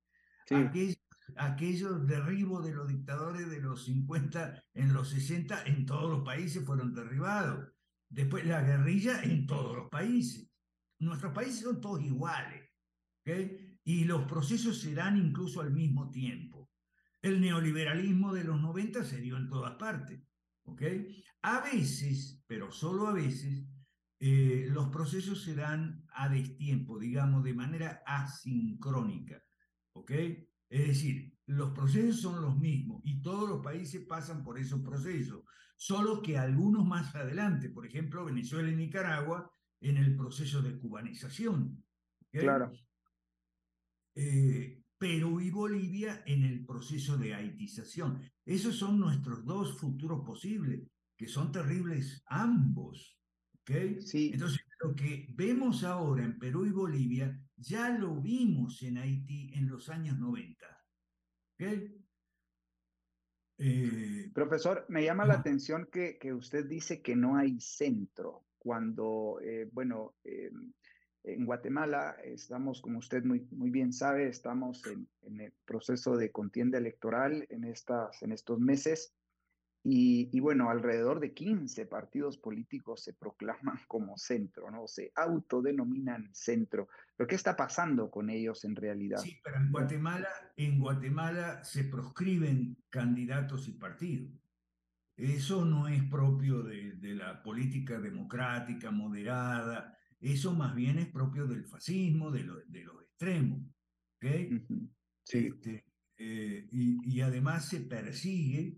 Aquellos 0.51 0.99
aquellos 1.37 2.07
derribos 2.07 2.65
de 2.65 2.73
los 2.73 2.89
dictadores 2.89 3.51
de 3.51 3.61
los 3.61 3.85
50 3.85 4.63
en 4.75 4.93
los 4.93 5.11
60 5.11 5.65
en 5.65 5.87
todos 5.87 6.11
los 6.11 6.25
países 6.25 6.65
fueron 6.65 6.95
derribados. 6.95 7.73
Después 8.09 8.47
la 8.47 8.63
guerrilla 8.63 9.23
en 9.23 9.47
todos 9.47 9.77
los 9.77 9.89
países. 9.89 10.51
Nuestros 10.99 11.33
países 11.33 11.61
son 11.61 11.81
todos 11.81 12.03
iguales. 12.03 12.69
Y 13.85 14.05
los 14.05 14.27
procesos 14.27 14.81
se 14.81 14.95
dan 14.95 15.17
incluso 15.17 15.61
al 15.61 15.73
mismo 15.73 16.11
tiempo. 16.11 16.71
El 17.23 17.41
neoliberalismo 17.41 18.33
de 18.33 18.45
los 18.45 18.61
90 18.61 19.05
se 19.05 19.21
dio 19.21 19.37
en 19.37 19.49
todas 19.49 19.77
partes. 19.77 20.21
A 21.43 21.61
veces, 21.61 22.43
pero 22.47 22.71
solo 22.71 23.09
a 23.09 23.13
veces, 23.13 23.65
eh, 24.19 24.67
los 24.71 24.89
procesos 24.89 25.43
se 25.43 25.55
dan 25.55 26.05
a 26.13 26.29
destiempo, 26.29 26.99
digamos, 26.99 27.43
de 27.45 27.55
manera 27.55 28.03
asincrónica. 28.07 29.43
¿ok? 29.93 30.13
Es 30.71 30.87
decir, 30.87 31.35
los 31.47 31.73
procesos 31.73 32.21
son 32.21 32.41
los 32.41 32.57
mismos 32.57 33.03
y 33.05 33.21
todos 33.21 33.49
los 33.49 33.61
países 33.63 34.07
pasan 34.07 34.45
por 34.45 34.59
esos 34.59 34.81
procesos, 34.81 35.43
solo 35.77 36.23
que 36.23 36.39
algunos 36.39 36.87
más 36.87 37.15
adelante, 37.15 37.71
por 37.71 37.85
ejemplo, 37.85 38.25
Venezuela 38.25 38.71
y 38.71 38.77
Nicaragua, 38.77 39.53
en 39.81 39.97
el 39.97 40.17
proceso 40.17 40.63
de 40.63 40.79
cubanización. 40.79 41.83
Claro. 42.31 42.71
Eh, 44.15 44.81
Perú 44.97 45.41
y 45.41 45.51
Bolivia 45.51 46.23
en 46.27 46.45
el 46.45 46.65
proceso 46.67 47.17
de 47.17 47.35
haitización. 47.35 48.21
Esos 48.45 48.77
son 48.77 49.01
nuestros 49.01 49.45
dos 49.45 49.79
futuros 49.79 50.25
posibles, 50.25 50.83
que 51.17 51.27
son 51.27 51.51
terribles 51.51 52.23
ambos. 52.27 53.19
¿okay? 53.63 54.01
Sí. 54.03 54.31
Entonces, 54.35 54.61
lo 54.83 54.95
que 54.95 55.27
vemos 55.35 55.85
ahora 55.85 56.23
en 56.23 56.39
Perú 56.39 56.67
y 56.67 56.71
Bolivia, 56.71 57.35
ya 57.61 57.91
lo 57.91 58.17
vimos 58.17 58.83
en 58.83 58.99
Haití 58.99 59.53
en 59.55 59.69
los 59.69 59.89
años 59.91 60.19
90. 60.19 60.67
Eh, 63.59 64.31
Profesor, 64.33 64.87
me 64.89 65.05
llama 65.05 65.27
la 65.27 65.35
atención 65.35 65.87
que, 65.93 66.19
que, 66.19 66.33
usted 66.33 66.65
dice 66.67 67.03
que 67.03 67.15
no 67.15 67.37
hay 67.37 67.61
centro, 67.61 68.47
cuando, 68.59 69.39
eh, 69.43 69.69
bueno, 69.71 70.15
em, 70.25 70.73
en 71.25 71.45
Guatemala 71.45 72.17
estamos, 72.25 72.81
como 72.81 72.99
usted 72.99 73.23
muy, 73.25 73.47
muy 73.51 73.69
bien 73.71 73.93
sabe, 73.93 74.29
estamos 74.29 74.87
en, 74.87 75.07
en, 75.21 75.41
el 75.41 75.53
proceso 75.67 76.17
de 76.17 76.33
contienda 76.33 76.79
electoral 76.79 77.47
en, 77.51 77.65
estas, 77.65 78.23
en 78.23 78.33
estos 78.33 78.59
meses 78.59 79.13
y, 79.83 80.39
bueno, 80.41 80.69
alrededor 80.69 81.21
de 81.21 81.33
15 81.33 81.87
partidos 81.87 82.37
políticos 82.37 83.03
se 83.03 83.15
proclaman 83.15 83.79
como 83.89 84.19
centro, 84.19 84.71
¿no? 84.71 84.87
Se 84.87 85.13
autodenominan 85.15 86.31
centro. 86.35 86.89
¿Pero 87.17 87.27
qué 87.27 87.35
está 87.35 87.57
pasando 87.57 88.11
con 88.11 88.31
ellos 88.31 88.65
en 88.65 88.77
realidad? 88.77 89.19
Sí, 89.19 89.41
pero 89.43 89.57
en 89.57 89.71
Guatemala, 89.71 90.29
en 90.57 90.79
Guatemala 90.79 91.65
se 91.65 91.85
proscriben 91.85 92.77
candidatos 92.91 93.69
y 93.69 93.73
partidos. 93.73 94.31
Eso 95.17 95.65
no 95.65 95.89
es 95.89 96.03
propio 96.05 96.63
de, 96.63 96.93
de 96.93 97.15
la 97.15 97.43
política 97.43 97.99
democrática 97.99 98.91
moderada, 98.91 99.99
eso 100.21 100.53
más 100.53 100.75
bien 100.75 100.99
es 100.99 101.09
propio 101.09 101.47
del 101.47 101.65
fascismo, 101.65 102.31
de, 102.31 102.45
de 102.67 102.85
los 102.85 103.03
extremo. 103.03 103.67
¿okay? 104.17 104.67
Este, 105.33 105.85
eh, 106.19 106.69
y, 106.71 107.21
además 107.23 107.69
se 107.69 107.81
persigue. 107.81 108.77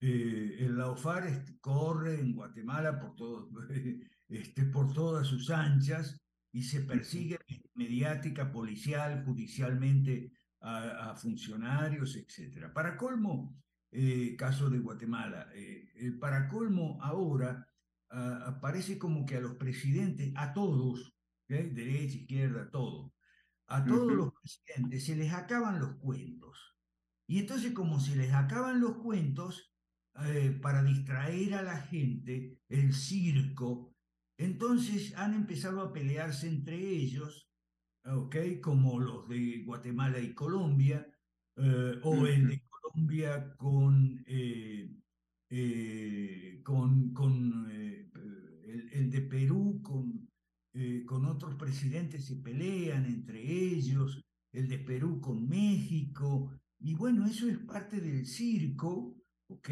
Eh, 0.00 0.56
el 0.60 0.78
Laufar 0.78 1.44
corre 1.60 2.18
en 2.18 2.32
Guatemala 2.32 2.98
por, 2.98 3.14
todo, 3.16 3.50
este, 4.28 4.64
por 4.64 4.92
todas 4.92 5.26
sus 5.26 5.50
anchas 5.50 6.18
y 6.52 6.62
se 6.62 6.80
persigue 6.80 7.38
mediática, 7.74 8.50
policial, 8.50 9.22
judicialmente 9.24 10.32
a, 10.62 11.14
funcionarios, 11.14 12.16
etc. 12.16 12.72
Para 12.72 12.96
colmo, 12.96 13.56
eh, 13.92 14.36
caso 14.36 14.68
de 14.70 14.78
Guatemala, 14.78 15.48
para 16.18 16.48
colmo 16.48 16.98
ahora 17.02 17.66
parece 18.60 18.98
como 18.98 19.24
que 19.24 19.36
a 19.36 19.40
los 19.40 19.54
presidentes, 19.54 20.32
a 20.34 20.52
todos, 20.52 21.14
derecha, 21.46 22.18
izquierda, 22.18 22.70
todo, 22.70 23.14
a 23.68 23.84
todos 23.84 24.12
los 24.12 24.32
presidentes 24.34 25.04
se 25.04 25.16
les 25.16 25.32
acaban 25.32 25.78
los 25.78 25.96
cuentos. 25.96 26.76
Y 27.26 27.38
entonces 27.38 27.72
como 27.72 28.00
se 28.00 28.16
les 28.16 28.32
acaban 28.32 28.80
los 28.80 28.96
cuentos, 28.96 29.69
eh, 30.26 30.58
para 30.60 30.82
distraer 30.82 31.54
a 31.54 31.62
la 31.62 31.80
gente, 31.80 32.58
el 32.68 32.94
circo, 32.94 33.94
entonces 34.38 35.14
han 35.16 35.34
empezado 35.34 35.80
a 35.80 35.92
pelearse 35.92 36.48
entre 36.48 36.76
ellos, 36.76 37.48
¿ok? 38.04 38.36
Como 38.62 38.98
los 39.00 39.28
de 39.28 39.62
Guatemala 39.64 40.18
y 40.18 40.34
Colombia, 40.34 41.06
eh, 41.56 41.98
o 42.02 42.26
el 42.26 42.48
de 42.48 42.62
Colombia 42.68 43.54
con, 43.56 44.24
eh, 44.26 44.90
con, 46.62 47.12
con 47.12 47.70
el, 47.70 48.10
el, 48.92 49.10
de 49.10 49.20
Perú 49.22 49.80
con 49.82 50.28
con 51.04 51.24
otros 51.24 51.56
presidentes 51.56 52.26
se 52.26 52.36
pelean 52.36 53.04
entre 53.04 53.42
ellos, 53.42 54.22
el 54.52 54.68
de 54.68 54.78
Perú 54.78 55.20
con 55.20 55.48
México, 55.48 56.52
y 56.82 56.94
bueno, 56.94 57.26
eso 57.26 57.48
es 57.48 57.58
parte 57.58 58.00
del 58.00 58.24
circo, 58.24 59.14
¿ok? 59.48 59.68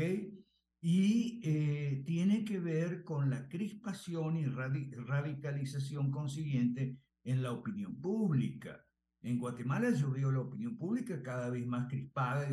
Y 0.80 1.40
eh, 1.42 2.02
tiene 2.06 2.44
que 2.44 2.60
ver 2.60 3.02
con 3.02 3.30
la 3.30 3.48
crispación 3.48 4.36
y 4.36 4.46
radicalización 4.46 6.10
consiguiente 6.10 6.96
en 7.24 7.42
la 7.42 7.52
opinión 7.52 8.00
pública. 8.00 8.84
En 9.22 9.38
Guatemala 9.38 9.90
yo 9.90 10.10
veo 10.10 10.30
la 10.30 10.40
opinión 10.40 10.78
pública 10.78 11.20
cada 11.22 11.50
vez 11.50 11.66
más 11.66 11.88
crispada 11.88 12.48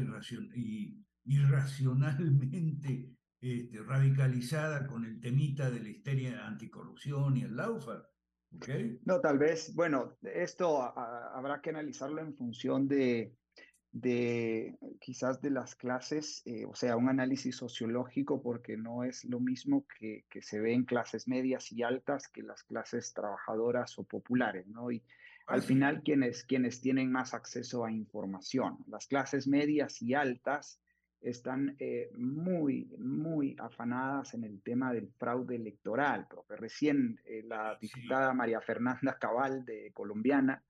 y, 0.55 1.01
irracionalmente 1.27 3.11
este, 3.41 3.79
radicalizada 3.83 4.87
con 4.87 5.05
el 5.05 5.19
temita 5.19 5.69
de 5.69 5.81
la 5.81 5.89
histeria 5.89 6.47
anticorrupción 6.47 7.37
y 7.37 7.43
el 7.43 7.55
laufa. 7.55 8.03
No, 9.03 9.19
tal 9.19 9.37
vez, 9.37 9.73
bueno, 9.75 10.17
esto 10.21 10.81
habrá 10.81 11.61
que 11.61 11.71
analizarlo 11.71 12.21
en 12.21 12.35
función 12.35 12.87
de, 12.87 13.35
de 13.95 14.77
quizás 14.99 15.41
de 15.41 15.49
las 15.49 15.73
clases, 15.73 16.41
eh, 16.45 16.65
o 16.65 16.75
sea, 16.75 16.97
un 16.97 17.07
análisis 17.07 17.55
sociológico, 17.55 18.41
porque 18.41 18.75
no 18.75 19.05
es 19.05 19.23
lo 19.23 19.39
mismo 19.39 19.85
que, 19.87 20.25
que, 20.29 20.41
se 20.41 20.59
ve 20.59 20.73
en 20.73 20.83
clases 20.83 21.29
medias 21.29 21.71
y 21.71 21.81
altas 21.81 22.27
que 22.27 22.43
las 22.43 22.63
clases 22.63 23.13
trabajadoras 23.13 23.97
o 23.97 24.03
populares, 24.03 24.67
¿no? 24.67 24.91
Y 24.91 25.01
al 25.47 25.61
final, 25.61 26.03
quienes, 26.03 26.43
quienes 26.43 26.81
tienen 26.81 27.09
más 27.09 27.33
acceso 27.33 27.85
a 27.85 27.91
información, 27.91 28.79
las 28.87 29.07
clases 29.07 29.47
medias 29.47 30.01
y 30.01 30.13
altas 30.13 30.81
están 31.21 31.77
eh, 31.79 32.11
muy, 32.17 32.93
muy 32.99 33.55
afanadas 33.59 34.33
en 34.33 34.43
el 34.43 34.61
tema 34.61 34.91
del 34.91 35.07
fraude 35.07 35.55
electoral, 35.55 36.27
porque 36.29 36.57
recién 36.57 37.21
eh, 37.23 37.43
la 37.47 37.77
diputada 37.79 38.33
María 38.33 38.59
Fernanda 38.59 39.17
Cabal 39.17 39.63
de 39.63 39.91
Colombiana 39.93 40.61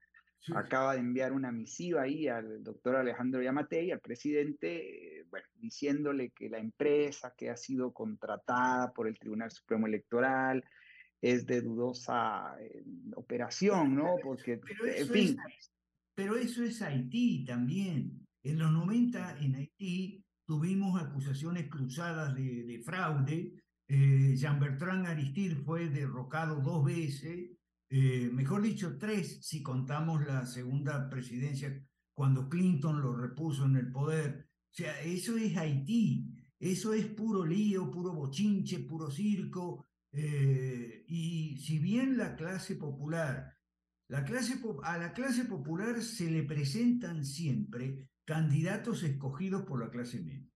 acaba 0.54 0.94
de 0.94 1.00
enviar 1.00 1.34
una 1.34 1.52
misiva 1.52 2.04
ahí 2.04 2.28
al 2.28 2.64
doctor 2.64 2.98
Alejandro 2.98 3.42
Yamatei, 3.42 3.92
al 3.92 4.00
presidente, 4.00 5.20
eh, 5.20 5.26
bueno, 5.30 5.48
diciéndole 5.56 6.32
que 6.32 6.50
la 6.50 6.60
empresa 6.60 7.34
que 7.36 7.50
ha 7.50 7.58
sido 7.58 7.94
contratada 7.94 8.92
por 8.94 9.08
el 9.08 9.18
Tribunal 9.18 9.52
Supremo 9.52 9.88
Electoral 9.88 10.64
es 11.22 11.46
de 11.46 11.62
dudosa 11.62 12.56
operación, 13.16 13.96
¿no? 13.96 14.16
Porque, 14.22 14.60
en 14.98 15.08
fin. 15.08 15.38
pero 16.14 16.36
eso 16.36 16.64
es 16.64 16.82
Haití 16.82 17.46
también. 17.46 18.26
En 18.44 18.60
los 18.60 18.72
90 18.72 19.40
en 19.40 19.56
Haití 19.56 20.24
tuvimos 20.46 21.02
acusaciones 21.02 21.68
cruzadas 21.68 22.36
de, 22.36 22.82
fraude. 22.86 23.54
Eh, 23.88 24.34
Jean 24.36 24.60
Bertrand 24.60 25.08
Aristide 25.08 25.56
fue 25.56 25.90
derrocado 25.90 26.60
dos 26.62 26.84
veces, 26.84 27.55
eh, 27.90 28.30
mejor 28.32 28.62
dicho, 28.62 28.98
tres 28.98 29.46
si 29.46 29.62
contamos 29.62 30.26
la 30.26 30.46
segunda 30.46 31.10
presidencia 31.10 31.82
cuando 32.14 32.50
Clinton 32.50 33.02
lo 33.02 33.16
repuso 33.16 33.66
en 33.66 33.76
el 33.76 33.92
poder. 33.92 34.50
O 34.72 34.74
sea, 34.76 35.02
eso 35.02 35.38
es 35.38 35.56
Haití, 35.56 36.34
eso 36.60 36.94
es 36.94 37.06
puro 37.08 37.46
lío, 37.46 37.92
puro 37.92 38.14
bochinche, 38.14 38.80
puro 38.80 39.12
circo. 39.12 39.86
Eh, 40.12 41.04
y 41.08 41.58
si 41.58 41.80
bien 41.80 42.18
la 42.18 42.36
clase 42.36 42.76
popular, 42.76 43.54
la 44.08 44.24
clase, 44.24 44.62
a 44.84 44.98
la 44.98 45.14
clase 45.14 45.46
popular 45.46 46.02
se 46.02 46.30
le 46.32 46.44
presentan 46.44 47.26
siempre 47.26 48.08
candidatos 48.24 49.04
escogidos 49.04 49.64
por 49.64 49.80
la 49.82 49.92
clase 49.92 50.22
media. 50.22 50.50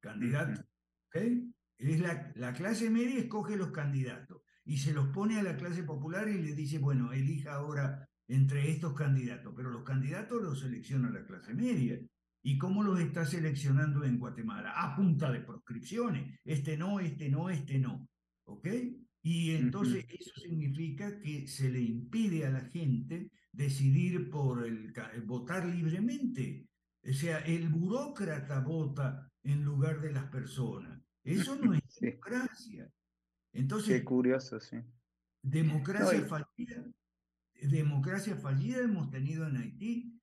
Candidatos. 0.00 0.64
Es 1.12 2.00
la, 2.00 2.32
la 2.36 2.52
clase 2.54 2.88
media 2.88 3.18
escoge 3.18 3.56
los 3.56 3.70
candidatos 3.70 4.41
y 4.64 4.78
se 4.78 4.92
los 4.92 5.08
pone 5.08 5.38
a 5.38 5.42
la 5.42 5.56
clase 5.56 5.82
popular 5.82 6.28
y 6.28 6.40
le 6.40 6.54
dice, 6.54 6.78
bueno, 6.78 7.12
elija 7.12 7.54
ahora 7.54 8.08
entre 8.28 8.70
estos 8.70 8.94
candidatos, 8.94 9.52
pero 9.56 9.70
los 9.70 9.84
candidatos 9.84 10.42
los 10.42 10.60
selecciona 10.60 11.10
la 11.10 11.24
clase 11.24 11.54
media. 11.54 11.98
¿Y 12.44 12.58
cómo 12.58 12.82
los 12.82 12.98
está 12.98 13.24
seleccionando 13.24 14.04
en 14.04 14.18
Guatemala? 14.18 14.72
A 14.76 14.96
punta 14.96 15.30
de 15.30 15.40
proscripciones. 15.40 16.40
Este 16.44 16.76
no, 16.76 16.98
este 16.98 17.28
no, 17.28 17.50
este 17.50 17.78
no. 17.78 18.08
¿Ok? 18.44 18.68
Y 19.22 19.52
entonces 19.52 20.04
eso 20.08 20.32
significa 20.40 21.20
que 21.20 21.46
se 21.46 21.70
le 21.70 21.80
impide 21.80 22.44
a 22.44 22.50
la 22.50 22.62
gente 22.62 23.30
decidir 23.52 24.28
por 24.28 24.66
el, 24.66 24.92
votar 25.24 25.66
libremente. 25.66 26.66
O 27.08 27.12
sea, 27.12 27.38
el 27.40 27.68
burócrata 27.68 28.60
vota 28.60 29.30
en 29.44 29.64
lugar 29.64 30.00
de 30.00 30.12
las 30.12 30.24
personas. 30.24 31.00
Eso 31.22 31.54
no 31.56 31.74
es 31.74 31.82
democracia. 32.00 32.90
Entonces, 33.52 34.00
Qué 34.00 34.04
curioso, 34.04 34.60
sí. 34.60 34.78
Democracia 35.42 36.22
fallida. 36.22 36.84
Democracia 37.62 38.36
fallida 38.36 38.82
hemos 38.82 39.10
tenido 39.10 39.46
en 39.46 39.56
Haití 39.56 40.20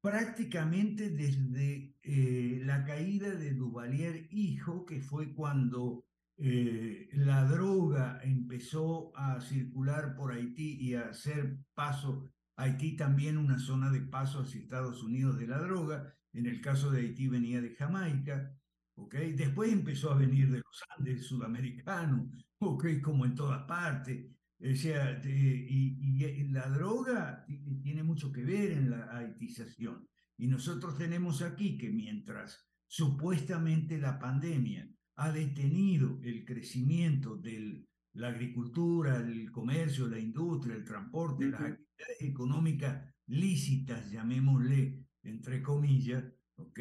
prácticamente 0.00 1.10
desde 1.10 1.96
eh, 2.02 2.60
la 2.64 2.84
caída 2.84 3.30
de 3.30 3.54
Duvalier 3.54 4.28
hijo, 4.30 4.86
que 4.86 5.00
fue 5.00 5.34
cuando 5.34 6.04
eh, 6.36 7.08
la 7.12 7.44
droga 7.44 8.20
empezó 8.22 9.16
a 9.16 9.40
circular 9.40 10.14
por 10.14 10.32
Haití 10.32 10.78
y 10.80 10.94
a 10.94 11.08
hacer 11.08 11.58
paso 11.74 12.30
Haití 12.56 12.96
también 12.96 13.36
una 13.36 13.58
zona 13.58 13.90
de 13.90 14.00
paso 14.00 14.40
hacia 14.40 14.60
Estados 14.60 15.02
Unidos 15.02 15.38
de 15.38 15.46
la 15.46 15.58
droga. 15.58 16.14
En 16.32 16.46
el 16.46 16.60
caso 16.60 16.90
de 16.90 17.00
Haití 17.00 17.28
venía 17.28 17.60
de 17.60 17.74
Jamaica. 17.74 18.55
¿Okay? 18.96 19.32
Después 19.32 19.72
empezó 19.72 20.10
a 20.10 20.16
venir 20.16 20.50
de 20.50 20.58
los 20.58 20.82
Andes 20.96 21.26
sudamericanos, 21.26 22.28
¿okay? 22.58 23.00
como 23.00 23.24
en 23.24 23.34
todas 23.34 23.62
partes. 23.64 24.26
O 24.58 24.74
sea, 24.74 25.20
y, 25.24 26.48
la 26.48 26.68
droga 26.70 27.44
tiene 27.82 28.02
mucho 28.02 28.32
que 28.32 28.42
ver 28.42 28.72
en 28.72 28.90
la 28.90 29.16
haitización. 29.16 30.08
Y 30.38 30.46
nosotros 30.46 30.96
tenemos 30.96 31.42
aquí 31.42 31.76
que 31.76 31.90
mientras 31.90 32.66
supuestamente 32.86 33.98
la 33.98 34.18
pandemia 34.18 34.88
ha 35.16 35.30
detenido 35.30 36.20
el 36.22 36.44
crecimiento 36.44 37.36
de 37.36 37.86
la 38.14 38.28
agricultura, 38.28 39.16
el 39.16 39.50
comercio, 39.50 40.06
la 40.06 40.18
industria, 40.18 40.74
el 40.74 40.84
transporte, 40.84 41.50
las 41.50 41.78
económicas 42.20 43.14
lícitas, 43.26 44.10
llamémosle, 44.10 45.06
entre 45.22 45.62
comillas, 45.62 46.24
¿ok? 46.56 46.80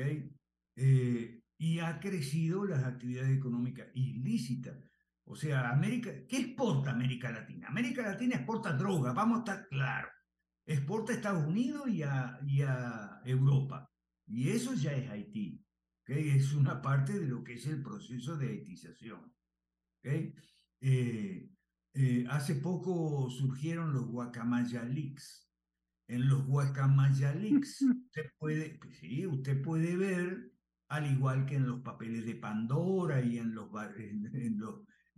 Eh, 0.77 1.41
y 1.57 1.79
ha 1.79 1.99
crecido 1.99 2.65
las 2.65 2.83
actividades 2.83 3.37
económicas 3.37 3.87
ilícitas. 3.93 4.77
O 5.25 5.35
sea, 5.35 5.69
América, 5.69 6.11
¿qué 6.27 6.37
exporta 6.37 6.91
América 6.91 7.31
Latina? 7.31 7.67
América 7.67 8.03
Latina 8.03 8.35
exporta 8.35 8.73
droga, 8.73 9.13
vamos 9.13 9.37
a 9.37 9.39
estar 9.39 9.67
claros. 9.69 10.11
Exporta 10.65 11.11
a 11.13 11.15
Estados 11.15 11.45
Unidos 11.45 11.87
y 11.89 12.03
a, 12.03 12.39
y 12.45 12.61
a 12.61 13.21
Europa. 13.25 13.89
Y 14.27 14.49
eso 14.49 14.73
ya 14.73 14.93
es 14.93 15.09
Haití. 15.09 15.63
¿okay? 16.01 16.29
Es 16.29 16.53
una 16.53 16.81
parte 16.81 17.19
de 17.19 17.27
lo 17.27 17.43
que 17.43 17.53
es 17.53 17.65
el 17.67 17.81
proceso 17.81 18.37
de 18.37 18.49
haitización. 18.49 19.33
Eh, 20.03 20.33
eh, 21.93 22.25
hace 22.29 22.55
poco 22.55 23.29
surgieron 23.29 23.93
los 23.93 24.05
guacamayalics. 24.07 25.49
En 26.07 26.27
los 26.27 26.45
guacamayalics 26.45 27.81
usted 28.05 28.31
puede, 28.37 28.79
sí, 28.99 29.25
usted 29.25 29.61
puede 29.61 29.97
ver, 29.97 30.51
al 30.89 31.11
igual 31.11 31.45
que 31.45 31.55
en 31.55 31.67
los 31.67 31.81
papeles 31.81 32.25
de 32.25 32.35
Pandora 32.35 33.21
y 33.21 33.37
en, 33.37 33.55
los, 33.55 33.69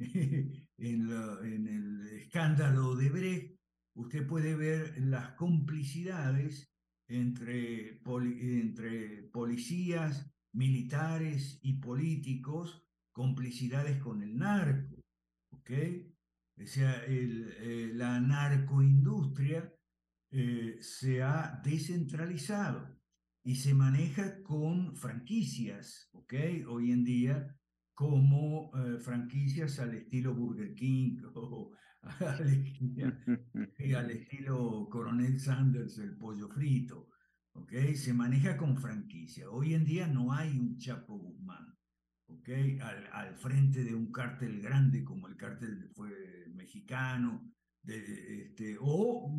en, 0.77 1.67
el 1.67 2.08
escándalo 2.19 2.95
de 2.95 3.10
Brecht, 3.10 3.60
usted 3.95 4.25
puede 4.27 4.56
ver 4.56 4.97
las 4.99 5.32
complicidades 5.34 6.71
entre, 7.08 7.99
policías, 9.32 10.32
militares 10.53 11.60
y 11.62 11.80
políticos, 11.80 12.84
complicidades 13.12 13.97
con 13.99 14.21
el 14.21 14.38
narco. 14.38 14.95
O 15.49 16.65
sea, 16.65 17.03
eh, 17.08 17.91
la 17.93 18.19
narcoindustria 18.19 19.69
eh, 20.32 20.77
se 20.82 21.21
ha 21.21 21.62
descentralizado 21.63 22.96
y 23.47 23.55
se 23.55 23.73
maneja 23.73 24.43
con 24.43 24.93
franquicias, 24.93 26.10
¿ok? 26.12 26.33
Hoy 26.67 26.91
en 26.91 27.05
día, 27.05 27.55
como 27.93 28.69
eh, 28.75 28.99
franquicias 28.99 29.79
al 29.79 29.93
estilo 29.93 30.36
Burger 30.36 30.75
King 30.75 31.21
o 31.33 31.71
al, 32.01 32.41
estilo 34.12 34.89
Coronel 34.91 35.39
Sanders, 35.39 35.97
el 35.97 36.17
pollo 36.17 36.49
frito, 36.49 37.07
¿ok? 37.53 37.71
Se 37.95 38.13
maneja 38.13 38.57
con 38.57 38.75
franquicia. 38.75 39.49
Hoy 39.49 39.75
en 39.75 39.86
día 39.86 40.07
no 40.07 40.33
hay 40.33 40.60
un 40.60 40.77
Chapo 40.77 41.17
Guzmán, 41.17 41.73
¿ok? 42.25 42.49
Al, 42.81 43.07
al 43.13 43.38
frente 43.38 43.86
de 43.86 43.95
un 43.95 44.12
cártel 44.12 44.62
grande 44.62 45.05
como 45.05 45.29
el 45.29 45.38
cártel 45.38 45.89
fue 45.95 46.12
mexicano, 46.53 47.49
este, 47.88 48.78
o, 48.82 49.32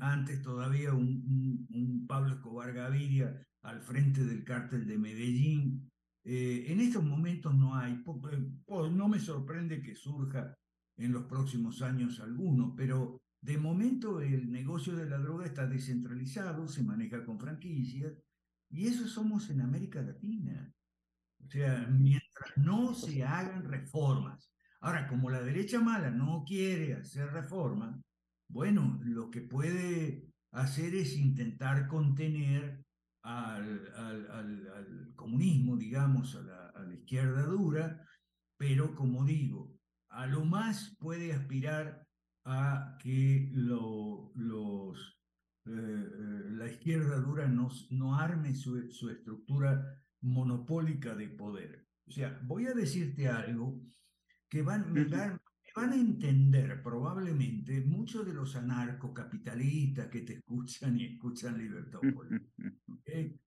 antes 0.00 0.40
todavía 0.40 0.94
un, 0.94 1.66
un, 1.70 2.06
Pablo 2.06 2.34
Escobar 2.34 2.72
Gaviria 2.72 3.46
al 3.62 3.82
frente 3.82 4.24
del 4.24 4.44
cártel 4.44 4.86
de 4.86 4.98
Medellín. 4.98 5.90
Eh, 6.24 6.66
en 6.68 6.80
estos 6.80 7.04
momentos 7.04 7.54
no 7.54 7.74
hay, 7.74 8.02
no 8.92 9.08
me 9.08 9.18
sorprende 9.18 9.82
que 9.82 9.94
surja 9.94 10.56
en 10.96 11.12
los 11.12 11.24
próximos 11.24 11.82
años 11.82 12.20
alguno, 12.20 12.74
pero 12.76 13.20
de 13.40 13.58
momento 13.58 14.20
el 14.20 14.50
negocio 14.50 14.94
de 14.94 15.08
la 15.08 15.18
droga 15.18 15.46
está 15.46 15.66
descentralizado, 15.66 16.68
se 16.68 16.84
maneja 16.84 17.24
con 17.24 17.38
franquicias, 17.38 18.14
y 18.70 18.86
eso 18.86 19.06
somos 19.06 19.50
en 19.50 19.60
América 19.60 20.00
Latina. 20.00 20.72
O 21.44 21.48
sea, 21.48 21.86
mientras 21.90 22.56
no 22.56 22.94
se 22.94 23.24
hagan 23.24 23.64
reformas 23.64 24.51
Ahora, 24.82 25.06
como 25.06 25.30
la 25.30 25.40
derecha 25.40 25.80
mala 25.80 26.10
no 26.10 26.42
quiere 26.44 26.94
hacer 26.94 27.30
reforma, 27.32 28.02
bueno, 28.50 28.98
lo 29.04 29.30
que 29.30 29.40
puede 29.40 30.28
hacer 30.52 30.96
es 30.96 31.16
intentar 31.16 31.86
contener 31.86 32.84
al, 33.22 35.12
comunismo, 35.14 35.76
digamos, 35.76 36.34
a 36.34 36.42
la, 36.42 36.94
izquierda 36.94 37.44
dura, 37.44 38.04
pero 38.58 38.96
como 38.96 39.24
digo, 39.24 39.72
a 40.10 40.26
lo 40.26 40.44
más 40.44 40.96
puede 40.98 41.32
aspirar 41.32 42.04
a 42.44 42.98
que 43.00 43.50
los, 43.52 44.34
eh, 45.64 45.70
eh, 45.70 46.50
la 46.50 46.66
izquierda 46.66 47.20
dura 47.20 47.46
no, 47.46 47.68
no 47.90 48.16
arme 48.16 48.54
su, 48.56 48.90
su 48.90 49.10
estructura 49.10 49.80
monopólica 50.22 51.14
de 51.14 51.28
poder. 51.28 51.86
O 52.08 52.10
sea, 52.10 52.40
voy 52.42 52.66
a 52.66 52.74
decirte 52.74 53.28
algo 53.28 53.80
que 54.52 54.60
van, 54.60 54.92
van, 55.74 55.92
a 55.92 55.94
entender 55.94 56.82
probablemente 56.82 57.80
muchos 57.80 58.26
de 58.26 58.34
los 58.34 58.54
anarcocapitalistas 58.54 60.08
que 60.08 60.20
te 60.20 60.34
escuchan 60.34 61.00
y 61.00 61.06
escuchan 61.06 61.56
Libertópolis. 61.56 62.42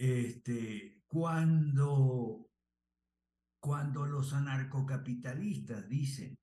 Este, 0.00 1.02
cuando, 1.08 2.48
cuando 3.60 4.06
los 4.06 4.32
anarcocapitalistas 4.32 5.88
dicen 5.88 6.38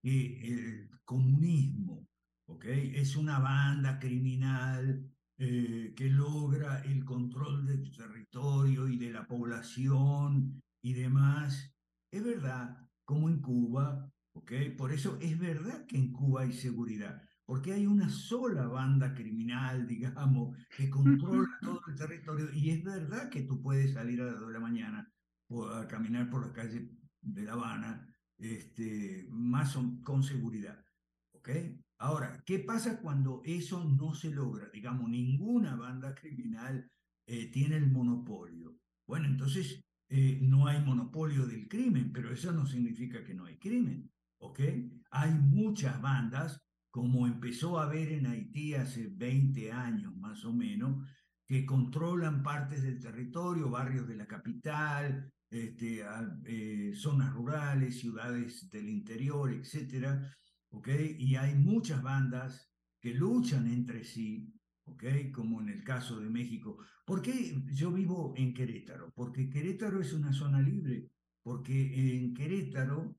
que 0.00 0.40
el 0.52 0.90
comunismo 1.04 2.06
¿okay? 2.46 2.92
es 2.94 3.16
una 3.16 3.40
banda 3.40 3.98
criminal 3.98 5.10
eh, 5.38 5.92
que 5.96 6.08
logra 6.08 6.82
el 6.84 7.04
control 7.04 7.66
del 7.66 7.90
territorio 7.90 8.86
y 8.86 8.96
de 8.96 9.10
la 9.10 9.26
población 9.26 10.62
y 10.80 10.92
demás, 10.92 11.74
es 12.12 12.22
verdad, 12.22 12.83
como 13.04 13.28
en 13.28 13.40
Cuba, 13.40 14.10
¿ok? 14.32 14.52
Por 14.76 14.92
eso 14.92 15.18
es 15.20 15.38
verdad 15.38 15.86
que 15.86 15.96
en 15.96 16.12
Cuba 16.12 16.42
hay 16.42 16.52
seguridad, 16.52 17.22
porque 17.44 17.72
hay 17.72 17.86
una 17.86 18.08
sola 18.08 18.66
banda 18.66 19.14
criminal, 19.14 19.86
digamos, 19.86 20.56
que 20.76 20.90
controla 20.90 21.48
todo 21.60 21.80
el 21.88 21.94
territorio, 21.94 22.52
y 22.52 22.70
es 22.70 22.82
verdad 22.82 23.28
que 23.28 23.42
tú 23.42 23.60
puedes 23.62 23.92
salir 23.92 24.20
a 24.22 24.26
las 24.26 24.40
2 24.40 24.48
de 24.48 24.54
la 24.54 24.60
mañana 24.60 25.10
a 25.72 25.86
caminar 25.86 26.28
por 26.30 26.46
la 26.46 26.52
calle 26.52 26.90
de 27.20 27.42
La 27.42 27.52
Habana, 27.52 28.06
este, 28.38 29.26
más 29.30 29.78
con 30.02 30.22
seguridad, 30.22 30.84
¿ok? 31.32 31.50
Ahora, 31.98 32.42
¿qué 32.44 32.58
pasa 32.58 33.00
cuando 33.00 33.40
eso 33.44 33.84
no 33.84 34.14
se 34.14 34.30
logra? 34.30 34.68
Digamos, 34.72 35.08
ninguna 35.08 35.76
banda 35.76 36.14
criminal 36.14 36.90
eh, 37.26 37.50
tiene 37.50 37.76
el 37.76 37.90
monopolio. 37.90 38.76
Bueno, 39.06 39.26
entonces 39.26 39.80
eh, 40.08 40.38
no 40.42 40.66
hay 40.66 40.82
monopolio 40.82 41.46
del 41.46 41.68
crimen, 41.68 42.12
pero 42.12 42.32
eso 42.32 42.52
no 42.52 42.66
significa 42.66 43.24
que 43.24 43.34
no 43.34 43.46
hay 43.46 43.58
crimen, 43.58 44.10
¿ok? 44.38 44.60
Hay 45.10 45.32
muchas 45.34 46.00
bandas, 46.00 46.62
como 46.90 47.26
empezó 47.26 47.78
a 47.78 47.84
haber 47.84 48.12
en 48.12 48.26
Haití 48.26 48.74
hace 48.74 49.08
20 49.08 49.72
años 49.72 50.14
más 50.16 50.44
o 50.44 50.52
menos, 50.52 51.06
que 51.46 51.66
controlan 51.66 52.42
partes 52.42 52.82
del 52.82 53.00
territorio, 53.00 53.70
barrios 53.70 54.06
de 54.08 54.16
la 54.16 54.26
capital, 54.26 55.30
este, 55.50 56.02
eh, 56.46 56.92
zonas 56.94 57.32
rurales, 57.32 58.00
ciudades 58.00 58.70
del 58.70 58.88
interior, 58.88 59.52
etcétera, 59.52 60.34
¿ok? 60.70 60.88
Y 61.18 61.36
hay 61.36 61.54
muchas 61.54 62.02
bandas 62.02 62.70
que 63.00 63.14
luchan 63.14 63.66
entre 63.66 64.02
sí 64.04 64.52
¿ok? 64.86 65.04
Como 65.32 65.60
en 65.60 65.68
el 65.68 65.84
caso 65.84 66.20
de 66.20 66.28
México. 66.30 66.78
¿Por 67.04 67.22
qué 67.22 67.62
yo 67.72 67.92
vivo 67.92 68.34
en 68.36 68.54
Querétaro? 68.54 69.12
Porque 69.14 69.48
Querétaro 69.48 70.00
es 70.00 70.12
una 70.12 70.32
zona 70.32 70.60
libre, 70.60 71.10
porque 71.42 72.16
en 72.16 72.34
Querétaro, 72.34 73.16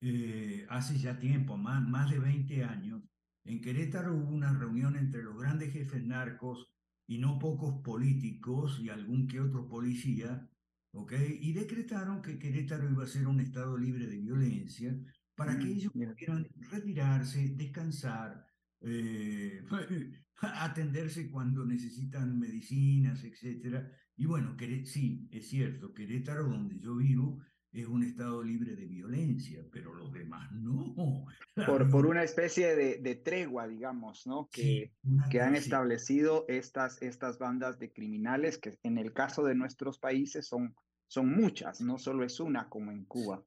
eh, 0.00 0.66
hace 0.68 0.98
ya 0.98 1.18
tiempo, 1.18 1.56
más, 1.56 1.86
más 1.88 2.10
de 2.10 2.18
20 2.18 2.64
años, 2.64 3.02
en 3.44 3.60
Querétaro 3.60 4.14
hubo 4.14 4.30
una 4.30 4.52
reunión 4.52 4.96
entre 4.96 5.22
los 5.22 5.36
grandes 5.36 5.72
jefes 5.72 6.04
narcos 6.04 6.68
y 7.06 7.18
no 7.18 7.38
pocos 7.38 7.82
políticos 7.82 8.78
y 8.80 8.88
algún 8.88 9.26
que 9.26 9.40
otro 9.40 9.68
policía, 9.68 10.48
¿ok? 10.92 11.12
Y 11.40 11.52
decretaron 11.52 12.22
que 12.22 12.38
Querétaro 12.38 12.88
iba 12.88 13.04
a 13.04 13.08
ser 13.08 13.26
un 13.26 13.40
estado 13.40 13.76
libre 13.76 14.06
de 14.06 14.18
violencia 14.18 14.96
para 15.34 15.58
que 15.58 15.66
mm, 15.66 15.70
ellos 15.70 15.92
pudieran 15.92 16.48
retirarse, 16.70 17.48
descansar, 17.56 18.46
eh, 18.80 19.62
atenderse 20.60 21.30
cuando 21.30 21.64
necesitan 21.64 22.38
medicinas, 22.38 23.24
etc. 23.24 23.86
Y 24.16 24.26
bueno, 24.26 24.56
sí, 24.84 25.28
es 25.30 25.48
cierto, 25.48 25.92
Querétaro, 25.94 26.48
donde 26.48 26.78
yo 26.78 26.96
vivo, 26.96 27.40
es 27.72 27.86
un 27.86 28.02
estado 28.02 28.42
libre 28.42 28.76
de 28.76 28.86
violencia, 28.86 29.64
pero 29.72 29.94
los 29.94 30.12
demás 30.12 30.52
no. 30.52 31.26
Por, 31.66 31.90
por 31.90 32.06
una 32.06 32.22
especie 32.22 32.74
de, 32.74 33.14
tregua, 33.16 33.68
digamos, 33.68 34.26
¿no? 34.26 34.48
Que, 34.50 34.92
que 35.30 35.40
han 35.40 35.54
establecido 35.54 36.46
estas, 36.48 37.00
estas 37.02 37.38
bandas 37.38 37.78
de 37.78 37.92
criminales, 37.92 38.58
que 38.58 38.78
en 38.82 38.96
el 38.96 39.12
caso 39.12 39.44
de 39.44 39.54
nuestros 39.54 39.98
países 39.98 40.46
son, 40.46 40.74
son 41.06 41.30
muchas, 41.30 41.82
no 41.82 41.98
solo 41.98 42.24
es 42.24 42.40
una 42.40 42.70
como 42.70 42.90
en 42.90 43.04
Cuba. 43.04 43.44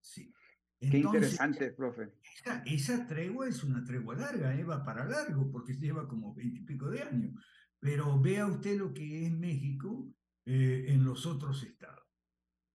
Sí. 0.00 0.32
Qué 0.80 0.98
interesante, 0.98 1.72
profe. 1.72 2.08
Esa, 2.64 3.06
tregua 3.06 3.46
es 3.46 3.62
una 3.62 3.84
tregua 3.84 4.16
larga, 4.16 4.54
¿eh? 4.54 4.64
va 4.64 4.82
para 4.82 5.04
largo, 5.04 5.50
porque 5.52 5.74
lleva 5.74 6.08
como 6.08 6.34
veintipico 6.34 6.88
de 6.88 7.02
años. 7.02 7.34
Pero 7.78 8.18
vea 8.18 8.46
usted 8.46 8.78
lo 8.78 8.94
que 8.94 9.26
es 9.26 9.32
México 9.32 10.10
eh, 10.46 10.86
en 10.88 11.04
los 11.04 11.26
otros 11.26 11.62
estados. 11.62 12.06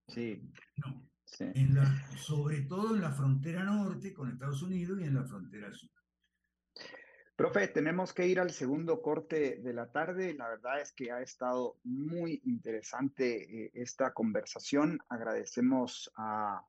Sí. 0.06 0.52
No. 0.76 1.10
En 1.40 1.74
la, 1.74 2.06
sobre 2.16 2.62
todo 2.62 2.94
en 2.94 3.00
la 3.00 3.10
frontera 3.10 3.64
norte 3.64 4.14
con 4.14 4.30
Estados 4.30 4.62
Unidos 4.62 5.00
y 5.00 5.04
en 5.04 5.14
la 5.14 5.24
frontera 5.24 5.72
sur. 5.72 5.90
Profe, 7.34 7.68
tenemos 7.68 8.14
que 8.14 8.26
ir 8.28 8.38
al 8.38 8.52
segundo 8.52 9.02
corte 9.02 9.58
de 9.58 9.72
la 9.74 9.90
tarde. 9.90 10.32
La 10.34 10.48
verdad 10.48 10.80
es 10.80 10.92
que 10.92 11.10
ha 11.10 11.20
estado 11.20 11.76
muy 11.82 12.40
interesante 12.44 13.64
eh, 13.64 13.70
esta 13.74 14.14
conversación. 14.14 15.00
Agradecemos 15.08 16.10
a 16.16 16.64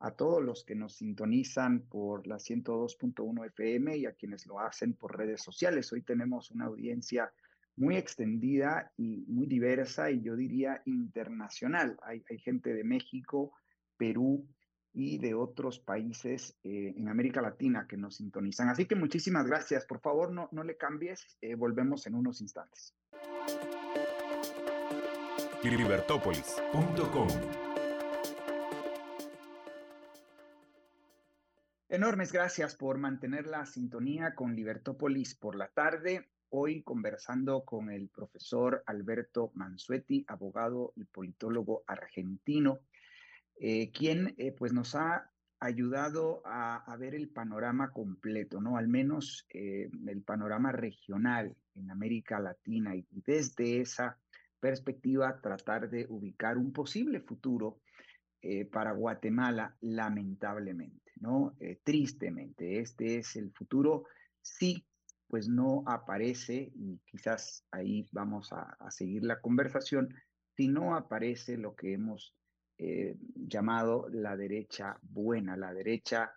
a 0.00 0.12
todos 0.12 0.42
los 0.42 0.64
que 0.64 0.74
nos 0.74 0.96
sintonizan 0.96 1.80
por 1.80 2.26
la 2.26 2.36
102.1 2.36 3.46
FM 3.46 3.96
y 3.96 4.06
a 4.06 4.12
quienes 4.12 4.46
lo 4.46 4.60
hacen 4.60 4.94
por 4.94 5.16
redes 5.16 5.42
sociales. 5.42 5.92
Hoy 5.92 6.02
tenemos 6.02 6.50
una 6.50 6.66
audiencia 6.66 7.32
muy 7.76 7.96
extendida 7.96 8.92
y 8.96 9.24
muy 9.28 9.46
diversa 9.46 10.10
y 10.10 10.20
yo 10.20 10.36
diría 10.36 10.82
internacional. 10.84 11.96
Hay, 12.02 12.22
gente 12.38 12.74
de 12.74 12.84
México, 12.84 13.52
Perú 13.96 14.46
y 14.92 15.18
de 15.18 15.34
otros 15.34 15.78
países 15.78 16.56
eh, 16.64 16.94
en 16.96 17.08
América 17.08 17.40
Latina 17.40 17.86
que 17.88 17.96
nos 17.96 18.16
sintonizan. 18.16 18.68
Así 18.68 18.86
que 18.86 18.96
muchísimas 18.96 19.46
gracias. 19.46 19.84
Por 19.84 20.00
favor, 20.00 20.32
no, 20.32 20.48
no 20.52 20.64
le 20.64 20.76
cambies. 20.76 21.36
Eh, 21.40 21.54
volvemos 21.54 22.06
en 22.06 22.14
unos 22.14 22.40
instantes. 22.40 22.94
Enormes 31.90 32.32
gracias 32.32 32.76
por 32.76 32.98
mantener 32.98 33.46
la 33.46 33.64
sintonía 33.64 34.34
con 34.34 34.54
Libertópolis 34.54 35.34
por 35.34 35.56
la 35.56 35.68
tarde. 35.68 36.28
Hoy 36.50 36.82
conversando 36.82 37.64
con 37.64 37.90
el 37.90 38.10
profesor 38.10 38.82
Alberto 38.84 39.52
Mansuetti, 39.54 40.22
abogado 40.28 40.92
y 40.96 41.04
politólogo 41.04 41.84
argentino, 41.86 42.80
eh, 43.58 43.90
quien 43.90 44.34
eh, 44.36 44.52
pues 44.52 44.74
nos 44.74 44.94
ha 44.96 45.30
ayudado 45.60 46.42
a, 46.44 46.94
ver 46.98 47.14
el 47.14 47.30
panorama 47.30 47.90
completo, 47.90 48.60
¿no? 48.60 48.76
Al 48.76 48.86
menos 48.86 49.46
eh, 49.54 49.88
el 50.08 50.22
panorama 50.22 50.72
regional 50.72 51.56
en 51.74 51.90
América 51.90 52.38
Latina 52.38 52.94
y 52.96 53.06
desde 53.10 53.80
esa 53.80 54.18
perspectiva 54.60 55.40
tratar 55.40 55.88
de 55.88 56.04
ubicar 56.10 56.58
un 56.58 56.70
posible 56.70 57.20
futuro 57.20 57.80
para 58.70 58.92
Guatemala, 58.92 59.76
lamentablemente, 59.80 61.07
¿no? 61.20 61.54
tristemente, 61.84 62.80
este 62.80 63.18
es 63.18 63.36
el 63.36 63.52
futuro, 63.52 64.04
sí, 64.40 64.84
pues 65.28 65.46
no 65.48 65.84
aparece, 65.86 66.72
y 66.74 66.98
quizás 67.04 67.64
ahí 67.70 68.08
vamos 68.12 68.50
a, 68.52 68.90
seguir 68.90 69.24
la 69.24 69.40
conversación, 69.40 70.14
si 70.56 70.68
no 70.68 70.96
aparece 70.96 71.56
lo 71.56 71.76
que 71.76 71.92
hemos 71.92 72.34
eh, 72.78 73.16
llamado 73.34 74.08
la 74.10 74.36
derecha 74.36 74.98
buena, 75.02 75.56
la 75.56 75.72
derecha 75.74 76.32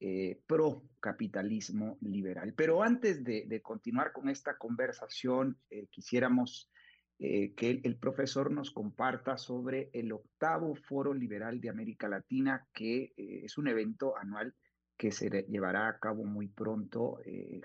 eh, 0.00 0.40
pro 0.46 0.84
capitalismo 1.00 1.98
liberal. 2.02 2.52
Pero 2.54 2.82
antes 2.82 3.24
de, 3.24 3.60
continuar 3.62 4.12
con 4.12 4.28
esta 4.28 4.56
conversación, 4.56 5.58
eh, 5.70 5.86
quisiéramos 5.90 6.70
que 7.18 7.80
el, 7.82 7.96
profesor 7.96 8.50
nos 8.50 8.70
comparta 8.70 9.36
sobre 9.36 9.90
el 9.92 10.12
octavo 10.12 10.74
Foro 10.76 11.12
Liberal 11.12 11.60
de 11.60 11.68
América 11.68 12.08
Latina, 12.08 12.66
que 12.72 13.12
es 13.16 13.58
un 13.58 13.66
evento 13.66 14.16
anual 14.16 14.54
que 14.96 15.10
se 15.10 15.28
llevará 15.48 15.88
a 15.88 15.98
cabo 15.98 16.24
muy 16.24 16.48
pronto, 16.48 17.18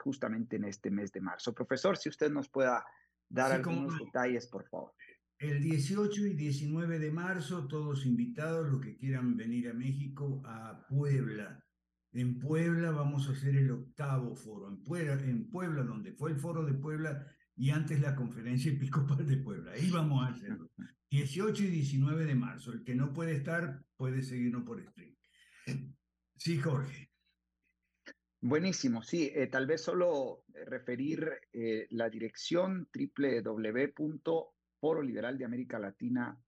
justamente 0.03 0.55
en 0.55 0.65
este 0.65 0.89
mes 0.89 1.11
de 1.11 1.21
marzo. 1.21 1.53
Profesor, 1.53 1.97
si 1.97 2.09
usted 2.09 2.31
nos 2.31 2.49
pueda 2.49 2.83
dar 3.29 3.51
algunos 3.51 3.97
detalles, 3.99 4.47
por 4.47 4.67
favor. 4.69 4.93
El 5.39 5.61
18 5.61 6.27
y 6.27 6.33
19 6.35 6.99
de 6.99 7.11
marzo, 7.11 7.67
todos 7.67 8.05
invitados, 8.05 8.71
los 8.71 8.79
que 8.79 8.95
quieran 8.95 9.35
venir 9.35 9.69
a 9.69 9.73
México, 9.73 10.41
a 10.45 10.85
Puebla. 10.87 11.61
En 12.13 12.39
Puebla 12.39 12.91
vamos 12.91 13.27
a 13.27 13.33
hacer 13.33 13.55
el 13.55 13.71
octavo 13.71 14.35
foro, 14.35 14.69
en 14.69 14.83
Puebla, 14.83 15.13
en 15.13 15.49
Puebla, 15.49 15.83
donde 15.83 16.13
fue 16.13 16.31
el 16.31 16.37
foro 16.37 16.63
de 16.63 16.75
Puebla 16.75 17.27
y 17.55 17.69
antes 17.69 17.99
la 18.01 18.15
conferencia 18.15 18.71
episcopal 18.71 19.25
de 19.27 19.37
Puebla. 19.37 19.71
Ahí 19.71 19.89
vamos 19.89 20.23
a 20.23 20.29
hacerlo. 20.29 20.69
18 21.09 21.63
y 21.63 21.67
19 21.67 22.25
de 22.25 22.35
marzo. 22.35 22.71
El 22.71 22.83
que 22.83 22.95
no 22.95 23.13
puede 23.13 23.35
estar, 23.35 23.83
puede 23.95 24.21
seguirnos 24.21 24.63
por 24.63 24.83
stream. 24.83 25.15
Sí, 26.35 26.57
Jorge. 26.57 27.11
Buenísimo, 28.41 29.01
sí, 29.03 29.31
eh, 29.33 29.47
tal 29.47 29.65
vez 29.67 29.81
solo 29.81 30.43
referir 30.65 31.31
eh, 31.53 31.87
la 31.91 32.09
dirección 32.09 32.89
www 32.93 34.53
Foro 34.83 35.01
Liberal 35.01 35.37
de 35.37 35.45
América 35.45 35.79
Latina.org. 35.79 36.41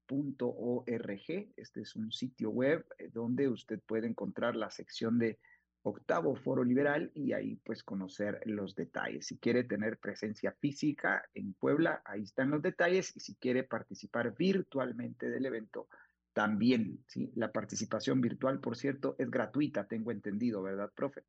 Este 1.55 1.81
es 1.81 1.95
un 1.95 2.11
sitio 2.11 2.49
web 2.49 2.85
eh, 2.97 3.09
donde 3.13 3.47
usted 3.47 3.79
puede 3.79 4.07
encontrar 4.07 4.57
la 4.57 4.69
sección 4.69 5.17
de 5.17 5.39
octavo 5.85 6.35
Foro 6.35 6.63
Liberal 6.63 7.11
y 7.13 7.33
ahí 7.33 7.57
pues 7.63 7.83
conocer 7.83 8.41
los 8.45 8.75
detalles. 8.75 9.27
Si 9.27 9.37
quiere 9.37 9.63
tener 9.63 9.99
presencia 9.99 10.51
física 10.59 11.23
en 11.33 11.53
Puebla, 11.53 12.01
ahí 12.05 12.23
están 12.23 12.49
los 12.49 12.61
detalles 12.61 13.15
y 13.15 13.19
si 13.19 13.35
quiere 13.35 13.63
participar 13.63 14.35
virtualmente 14.35 15.29
del 15.29 15.45
evento, 15.45 15.87
también, 16.33 17.03
¿sí? 17.07 17.31
La 17.35 17.51
participación 17.51 18.19
virtual, 18.19 18.59
por 18.59 18.75
cierto, 18.75 19.15
es 19.19 19.29
gratuita, 19.29 19.87
tengo 19.87 20.11
entendido, 20.11 20.63
¿verdad, 20.63 20.91
profe? 20.93 21.23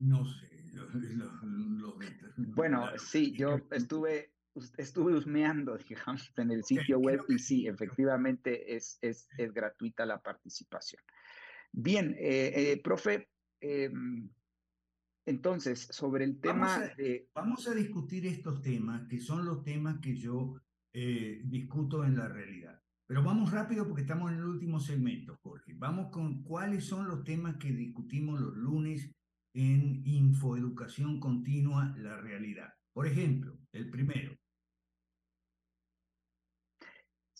No 0.00 0.24
sé. 0.24 0.48
bueno, 2.54 2.86
sí, 2.98 3.32
yo 3.32 3.60
estuve 3.70 4.32
estuve 4.76 5.14
husmeando, 5.14 5.78
digamos, 5.88 6.32
en 6.36 6.50
el 6.50 6.64
sitio 6.64 6.98
web 6.98 7.20
y 7.28 7.38
sí, 7.38 7.68
efectivamente 7.68 8.74
es, 8.74 8.98
es, 9.00 9.28
es 9.38 9.52
gratuita 9.54 10.04
la 10.04 10.20
participación. 10.20 11.00
Bien, 11.72 12.16
eh, 12.18 12.52
eh, 12.54 12.80
profe, 12.82 13.28
em, 13.60 14.28
entonces, 15.26 15.88
sobre 15.90 16.24
el 16.24 16.40
tema 16.40 16.66
vamos 16.66 16.90
a, 16.90 16.94
de... 16.94 17.28
Vamos 17.34 17.68
a 17.68 17.74
discutir 17.74 18.26
estos 18.26 18.62
temas, 18.62 19.06
que 19.08 19.20
son 19.20 19.44
los 19.44 19.62
temas 19.62 20.00
que 20.00 20.16
yo 20.16 20.60
eh, 20.92 21.42
discuto 21.44 22.04
en 22.04 22.16
la 22.16 22.28
realidad. 22.28 22.80
Pero 23.06 23.22
vamos 23.22 23.50
rápido 23.50 23.86
porque 23.86 24.02
estamos 24.02 24.30
en 24.32 24.38
el 24.38 24.44
último 24.44 24.80
segmento, 24.80 25.38
Jorge. 25.42 25.74
Vamos 25.74 26.10
con 26.10 26.42
cuáles 26.42 26.84
son 26.84 27.08
los 27.08 27.24
temas 27.24 27.56
que 27.56 27.72
discutimos 27.72 28.40
los 28.40 28.56
lunes 28.56 29.10
en 29.52 30.02
Infoeducación 30.06 31.18
Continua, 31.18 31.94
la 31.98 32.16
realidad. 32.16 32.72
Por 32.92 33.06
ejemplo, 33.06 33.58
el 33.72 33.90
primero, 33.90 34.36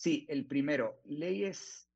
Sí, 0.01 0.25
el 0.29 0.47
primero, 0.47 0.99
leyes 1.05 1.87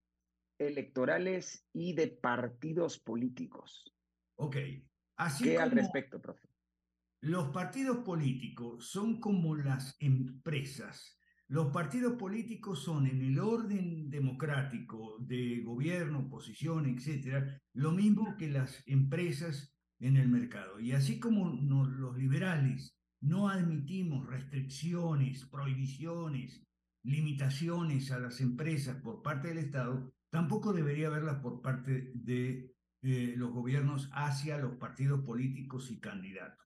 electorales 0.59 1.67
y 1.73 1.93
de 1.93 2.07
partidos 2.07 2.99
políticos. 2.99 3.94
Ok. 4.35 4.57
Así 5.17 5.45
¿Qué 5.45 5.57
al 5.57 5.71
respecto, 5.71 6.21
profe? 6.21 6.47
Los 7.21 7.49
partidos 7.49 7.97
políticos 7.99 8.87
son 8.87 9.19
como 9.19 9.55
las 9.55 9.95
empresas. 9.99 11.17
Los 11.47 11.71
partidos 11.71 12.13
políticos 12.13 12.83
son 12.83 13.07
en 13.07 13.21
el 13.21 13.39
orden 13.39 14.09
democrático 14.09 15.17
de 15.19 15.61
gobierno, 15.63 16.19
oposición, 16.19 16.85
etcétera, 16.87 17.61
lo 17.73 17.91
mismo 17.91 18.35
que 18.37 18.49
las 18.49 18.83
empresas 18.87 19.75
en 19.99 20.17
el 20.17 20.27
mercado. 20.27 20.79
Y 20.79 20.91
así 20.91 21.19
como 21.19 21.49
los 21.49 22.17
liberales 22.17 22.97
no 23.21 23.49
admitimos 23.49 24.27
restricciones, 24.27 25.45
prohibiciones, 25.45 26.63
limitaciones 27.03 28.11
a 28.11 28.19
las 28.19 28.41
empresas 28.41 28.97
por 29.01 29.21
parte 29.21 29.49
del 29.49 29.59
Estado, 29.59 30.13
tampoco 30.29 30.73
debería 30.73 31.07
haberlas 31.07 31.39
por 31.39 31.61
parte 31.61 32.11
de 32.13 32.74
eh, 33.05 33.35
los 33.37 33.51
gobiernos 33.51 34.09
hacia 34.13 34.57
los 34.57 34.77
partidos 34.77 35.21
políticos 35.21 35.91
y 35.91 35.99
candidatos. 35.99 36.65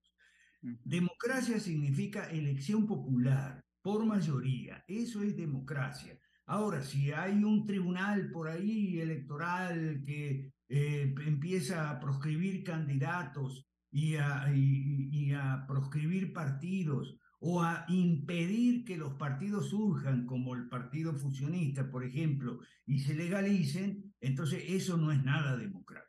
Democracia 0.61 1.59
significa 1.59 2.29
elección 2.29 2.87
popular 2.87 3.61
por 3.81 4.05
mayoría, 4.05 4.83
eso 4.87 5.21
es 5.21 5.35
democracia. 5.35 6.17
Ahora, 6.45 6.81
si 6.81 7.11
hay 7.11 7.43
un 7.43 7.65
tribunal 7.65 8.31
por 8.31 8.47
ahí 8.47 8.99
electoral 9.01 10.01
que 10.05 10.53
eh, 10.69 11.13
empieza 11.25 11.89
a 11.89 11.99
proscribir 11.99 12.63
candidatos 12.63 13.67
y 13.91 14.15
a, 14.15 14.49
y 14.53 15.33
a 15.33 15.65
proscribir 15.67 16.31
partidos 16.31 17.17
o 17.39 17.61
a 17.61 17.85
impedir 17.89 18.85
que 18.85 18.97
los 18.97 19.15
partidos 19.15 19.69
surjan, 19.69 20.25
como 20.25 20.55
el 20.55 20.67
Partido 20.67 21.13
Fusionista, 21.13 21.89
por 21.89 22.03
ejemplo, 22.03 22.59
y 22.85 22.99
se 22.99 23.13
legalicen, 23.13 24.13
entonces 24.19 24.63
eso 24.67 24.97
no 24.97 25.11
es 25.11 25.23
nada 25.23 25.57
democrático. 25.57 26.09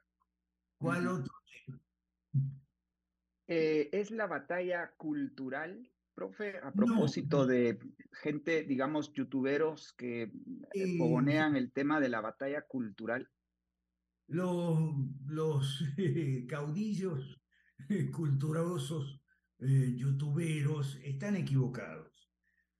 ¿Cuál 0.80 1.06
otro 1.08 1.34
eh, 3.46 3.90
es 3.92 4.12
la 4.12 4.26
batalla 4.26 4.92
cultural, 4.96 5.90
profe, 6.14 6.56
a 6.58 6.72
propósito 6.72 7.46
de 7.46 7.80
gente, 8.12 8.62
digamos, 8.62 9.12
youtuberos 9.12 9.92
que 9.92 10.22
eh, 10.22 10.98
el 11.56 11.72
tema 11.72 12.00
de 12.00 12.08
la 12.08 12.20
batalla 12.20 12.62
cultural. 12.62 13.28
Los, 14.28 14.94
los 15.26 15.84
caudillos 16.48 17.42
culturosos 18.14 19.20
eh, 19.58 19.94
youtuberos 19.96 20.98
están 21.02 21.36
equivocados. 21.36 22.30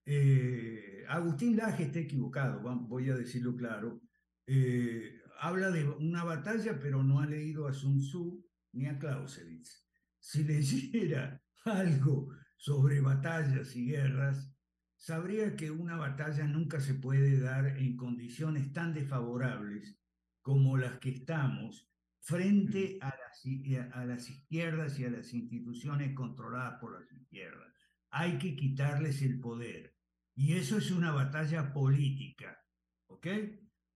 Eh, 0.07 1.05
Agustín 1.09 1.57
Laje 1.57 1.84
está 1.84 1.98
equivocado, 1.98 2.61
voy 2.62 3.11
a 3.11 3.16
decirlo 3.16 3.55
claro. 3.57 4.01
Eh, 4.46 5.20
habla 5.41 5.70
de 5.70 5.88
una 5.88 6.22
batalla, 6.22 6.78
pero 6.78 7.03
no 7.03 7.20
ha 7.20 7.26
leído 7.26 7.66
a 7.66 7.72
Sun 7.72 7.99
Tzu 7.99 8.45
ni 8.72 8.86
a 8.86 8.99
Clausewitz. 8.99 9.86
Si 10.18 10.45
leyera 10.45 11.43
algo 11.64 12.28
sobre 12.57 13.01
batallas 13.01 13.74
y 13.74 13.86
guerras, 13.86 14.55
sabría 14.97 15.57
que 15.57 15.70
una 15.70 15.97
batalla 15.97 16.45
nunca 16.45 16.78
se 16.78 16.95
puede 16.95 17.41
dar 17.41 17.66
en 17.66 17.97
condiciones 17.97 18.70
tan 18.72 18.93
desfavorables 18.93 19.99
como 20.43 20.76
las 20.76 20.99
que 20.99 21.11
estamos 21.11 21.91
frente 22.20 22.99
a 23.01 23.09
las, 23.09 23.95
a 23.95 24.05
las 24.05 24.28
izquierdas 24.28 24.99
y 24.99 25.07
a 25.07 25.11
las 25.11 25.32
instituciones 25.32 26.14
controladas 26.14 26.78
por 26.80 27.01
las 27.01 27.11
izquierdas. 27.12 27.72
Hay 28.11 28.36
que 28.36 28.55
quitarles 28.55 29.22
el 29.22 29.41
poder. 29.41 29.97
Y 30.34 30.55
eso 30.55 30.76
es 30.76 30.91
una 30.91 31.12
batalla 31.12 31.72
política. 31.72 32.62
¿Ok? 33.07 33.26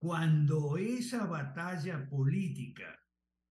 Cuando 0.05 0.77
esa 0.77 1.25
batalla 1.25 2.07
política 2.11 2.85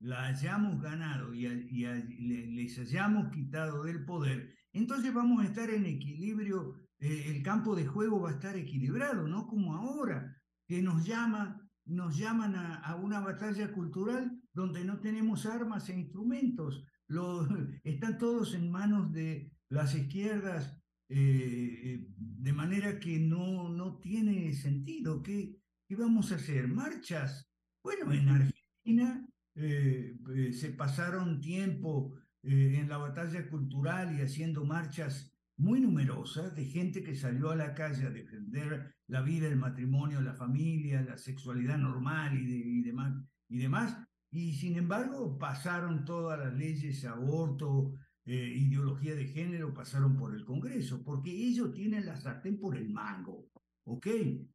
la 0.02 0.28
hayamos 0.28 0.80
ganado 0.80 1.34
y, 1.34 1.48
les 1.48 2.78
hayamos 2.78 3.32
quitado 3.32 3.86
del 3.86 4.06
poder, 4.06 4.54
entonces 4.72 5.12
vamos 5.12 5.42
a 5.42 5.48
estar 5.48 5.72
en 5.72 5.88
equilibrio, 5.88 6.76
eh, 7.00 7.24
el 7.30 7.42
campo 7.42 7.76
de 7.76 7.88
juego 7.88 8.22
va 8.22 8.30
a 8.30 8.34
estar 8.34 8.56
equilibrado, 8.56 9.28
no 9.28 9.48
como 9.48 9.74
ahora, 9.74 10.38
que 10.68 10.84
nos 10.84 11.04
llama 11.04 11.60
nos 11.86 12.20
llaman 12.20 12.56
a, 12.56 12.96
una 12.98 13.20
batalla 13.20 13.72
cultural 13.72 14.40
donde 14.54 14.86
no 14.86 15.00
tenemos 15.00 15.48
armas 15.48 15.90
e 15.90 15.98
instrumentos. 16.00 16.86
están 17.84 18.20
todos 18.20 18.54
en 18.54 18.70
manos 18.70 19.12
de 19.12 19.52
las 19.70 19.96
izquierdas, 19.96 20.80
eh, 21.10 22.06
de 22.16 22.54
manera 22.54 23.00
que 23.00 23.18
no, 23.18 23.70
no 23.70 23.98
tiene 23.98 24.54
sentido. 24.54 25.24
¿Qué, 25.24 25.63
¿Qué 25.94 26.02
vamos 26.02 26.32
a 26.32 26.38
hacer? 26.38 26.68
¿Marchas? 26.68 27.48
Bueno, 27.84 28.12
en 28.12 28.28
Argentina 28.28 29.28
eh, 29.54 30.18
eh, 30.36 30.52
se 30.52 30.72
pasaron 30.72 31.40
tiempo 31.40 32.16
en 32.42 32.90
la 32.90 32.98
batalla 32.98 33.48
cultural 33.48 34.18
y 34.18 34.24
haciendo 34.24 34.66
marchas 34.66 35.32
muy 35.56 35.80
numerosas 35.82 36.56
de 36.56 36.66
gente 36.66 37.04
que 37.04 37.14
salió 37.14 37.52
a 37.52 37.56
la 37.56 37.76
calle 37.76 38.08
a 38.08 38.10
defender 38.10 38.96
la 39.06 39.22
vida, 39.22 39.48
el 39.48 39.58
matrimonio, 39.58 40.20
la 40.20 40.34
familia, 40.34 41.04
la 41.04 41.16
sexualidad 41.20 41.78
normal 41.78 42.40
y, 42.40 42.82
demás, 42.82 43.14
y 43.48 43.60
demás. 43.60 43.96
Y 44.32 44.54
sin 44.54 44.78
embargo 44.78 45.38
pasaron 45.38 46.06
todas 46.06 46.40
las 46.40 46.56
leyes, 46.56 47.06
aborto, 47.06 47.94
eh, 48.26 48.34
ideología 48.34 49.14
de 49.14 49.28
género, 49.28 49.76
pasaron 49.76 50.18
por 50.18 50.34
el 50.34 50.44
Congreso, 50.44 51.04
porque 51.04 51.30
ellos 51.30 51.72
tienen 51.72 52.08
la 52.08 52.16
sartén 52.16 52.60
por 52.60 52.76
el 52.76 52.90
mango. 52.90 53.53
¿Ok? 53.86 54.08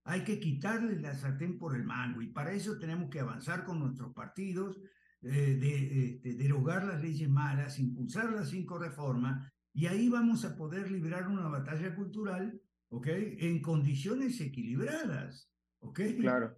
Hay 0.04 0.24
que 0.24 0.40
quitarles 0.40 1.00
la 1.02 1.14
sartén 1.14 1.58
por 1.58 1.76
el 1.76 1.84
mango 1.84 2.22
y 2.22 2.28
para 2.28 2.52
eso 2.52 2.78
tenemos 2.78 3.10
que 3.10 3.20
avanzar 3.20 3.64
con 3.64 3.78
nuestros 3.78 4.14
partidos, 4.14 4.80
eh, 5.20 5.56
de, 5.60 6.06
este, 6.06 6.34
derogar 6.34 6.84
las 6.84 7.02
leyes 7.02 7.28
malas, 7.28 7.80
impulsar 7.80 8.32
las 8.32 8.50
cinco 8.50 8.78
reformas 8.78 9.52
y 9.72 9.86
ahí 9.86 10.08
vamos 10.08 10.44
a 10.44 10.56
poder 10.56 10.90
librar 10.90 11.28
una 11.28 11.48
batalla 11.48 11.94
cultural, 11.94 12.60
¿ok? 12.88 13.06
En 13.08 13.60
condiciones 13.60 14.40
equilibradas, 14.40 15.50
¿ok? 15.80 16.00
Claro. 16.20 16.56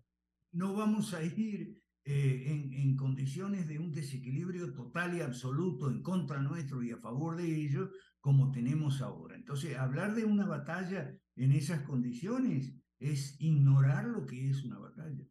No 0.52 0.74
vamos 0.74 1.14
a 1.14 1.22
ir 1.22 1.82
eh, 2.04 2.44
en, 2.46 2.72
en, 2.72 2.96
condiciones 2.96 3.66
de 3.66 3.78
un 3.78 3.92
desequilibrio 3.92 4.72
total 4.72 5.16
y 5.16 5.20
absoluto 5.20 5.90
en 5.90 6.02
contra 6.02 6.40
nuestro 6.40 6.82
y 6.82 6.90
a 6.90 6.98
favor 6.98 7.36
de 7.36 7.44
ellos, 7.44 7.90
como 8.20 8.50
tenemos 8.50 9.00
ahora. 9.00 9.36
Entonces, 9.36 9.76
hablar 9.76 10.14
de 10.14 10.24
una 10.24 10.44
batalla 10.46 11.14
en 11.44 11.52
esas 11.52 11.82
condiciones 11.82 12.72
es 12.98 13.40
ignorar 13.40 14.06
lo 14.06 14.26
que 14.26 14.50
es 14.50 14.64
una 14.64 14.78
batalla. 14.78 15.24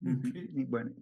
Okay. 0.00 0.64
Bueno, 0.64 0.94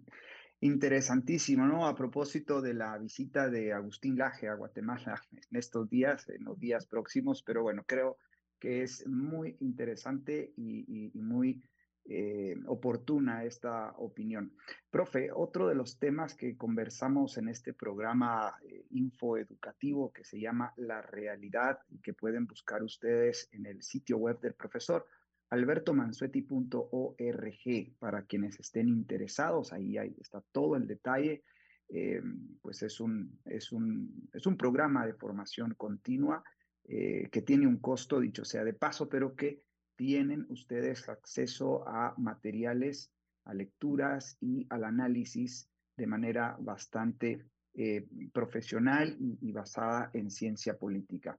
Interesantísimo, 0.59 1.67
¿no? 1.67 1.85
A 1.85 1.95
propósito 1.95 2.61
de 2.61 2.73
la 2.73 2.97
visita 2.97 3.47
de 3.47 3.73
Agustín 3.73 4.17
Laje 4.17 4.47
a 4.47 4.55
Guatemala 4.55 5.21
en 5.31 5.57
estos 5.57 5.87
días, 5.87 6.27
en 6.29 6.45
los 6.45 6.59
días 6.59 6.87
próximos, 6.87 7.43
pero 7.43 7.61
bueno, 7.61 7.83
creo 7.85 8.17
que 8.59 8.81
es 8.81 9.05
muy 9.05 9.55
interesante 9.59 10.53
y, 10.57 11.11
muy 11.13 11.61
eh, 12.09 12.55
oportuna 12.67 13.43
esta 13.43 13.91
opinión. 13.97 14.53
Profe, 14.89 15.29
otro 15.33 15.67
de 15.67 15.75
los 15.75 15.99
temas 15.99 16.35
que 16.35 16.55
conversamos 16.55 17.37
en 17.37 17.49
este 17.49 17.73
programa 17.73 18.55
eh, 18.63 18.85
infoeducativo 18.91 20.13
que 20.13 20.23
se 20.23 20.39
llama 20.39 20.73
La 20.77 21.01
Realidad 21.01 21.79
y 21.89 21.99
que 21.99 22.13
pueden 22.13 22.47
buscar 22.47 22.81
ustedes 22.81 23.49
en 23.51 23.65
el 23.65 23.81
sitio 23.81 24.17
web 24.17 24.39
del 24.39 24.53
profesor 24.53 25.05
albertomansueti.org 25.49 27.95
para 27.99 28.23
quienes 28.23 28.59
estén 28.59 28.89
interesados, 28.89 29.73
ahí, 29.73 29.97
ahí 29.97 30.15
está 30.19 30.41
todo 30.51 30.75
el 30.75 30.87
detalle. 30.87 31.43
Eh, 31.89 32.21
pues 32.61 32.83
es 32.83 32.99
un, 32.99 33.39
es, 33.45 33.71
un, 33.71 34.29
es 34.33 34.45
un 34.45 34.57
programa 34.57 35.05
de 35.05 35.13
formación 35.13 35.73
continua 35.75 36.43
eh, 36.83 37.29
que 37.31 37.41
tiene 37.41 37.67
un 37.67 37.77
costo, 37.77 38.19
dicho 38.19 38.43
sea 38.43 38.63
de 38.63 38.73
paso, 38.73 39.07
pero 39.07 39.35
que 39.35 39.63
tienen 39.97 40.45
ustedes 40.47 41.09
acceso 41.09 41.85
a 41.85 42.13
materiales, 42.17 43.11
a 43.43 43.53
lecturas 43.53 44.37
y 44.39 44.65
al 44.69 44.85
análisis 44.85 45.69
de 45.97 46.07
manera 46.07 46.55
bastante 46.61 47.45
eh, 47.73 48.07
profesional 48.31 49.17
y, 49.19 49.51
basada 49.51 50.09
en 50.13 50.31
ciencia 50.31 50.77
política. 50.77 51.37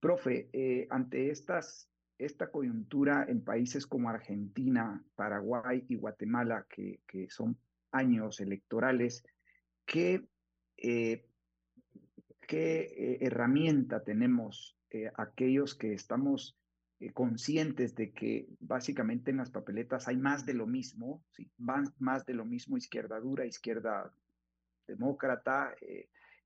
Profe, 0.00 0.48
ante 0.90 1.30
estas 1.30 1.90
esta 2.18 2.50
coyuntura 2.50 3.26
en 3.28 3.42
países 3.42 3.86
como 3.86 4.08
Argentina, 4.08 5.02
Paraguay 5.14 5.84
y 5.88 5.96
Guatemala, 5.96 6.66
que, 6.68 7.00
son 7.28 7.58
años 7.92 8.40
electorales, 8.40 9.24
¿qué, 9.84 10.26
eh, 10.76 11.26
qué 12.40 12.80
eh, 12.80 13.18
herramienta 13.20 14.02
tenemos 14.02 14.76
eh, 14.90 15.10
aquellos 15.16 15.74
que 15.74 15.92
estamos 15.92 16.56
conscientes 17.12 17.94
de 17.94 18.12
que 18.12 18.48
básicamente 18.60 19.30
en 19.30 19.36
las 19.36 19.50
papeletas 19.50 20.08
hay 20.08 20.16
más 20.16 20.46
de 20.46 20.54
lo 20.54 20.66
mismo, 20.66 21.22
¿sí? 21.30 21.50
más, 21.58 21.90
más 21.98 22.24
de 22.24 22.34
lo 22.34 22.44
mismo 22.44 22.76
izquierda 22.76 23.20
dura, 23.20 23.44
izquierda 23.44 24.12
demócrata 24.86 25.74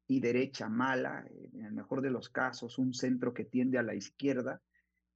y 0.07 0.21
derecha 0.21 0.69
mala, 0.69 1.25
en 1.53 1.65
el 1.65 1.73
mejor 1.73 2.03
de 2.03 2.11
los 2.11 2.29
casos, 2.29 2.79
un 2.79 2.93
centro 2.95 3.33
que 3.33 3.45
tiende 3.45 3.79
a 3.79 3.83
la 3.83 3.95
izquierda? 3.95 4.61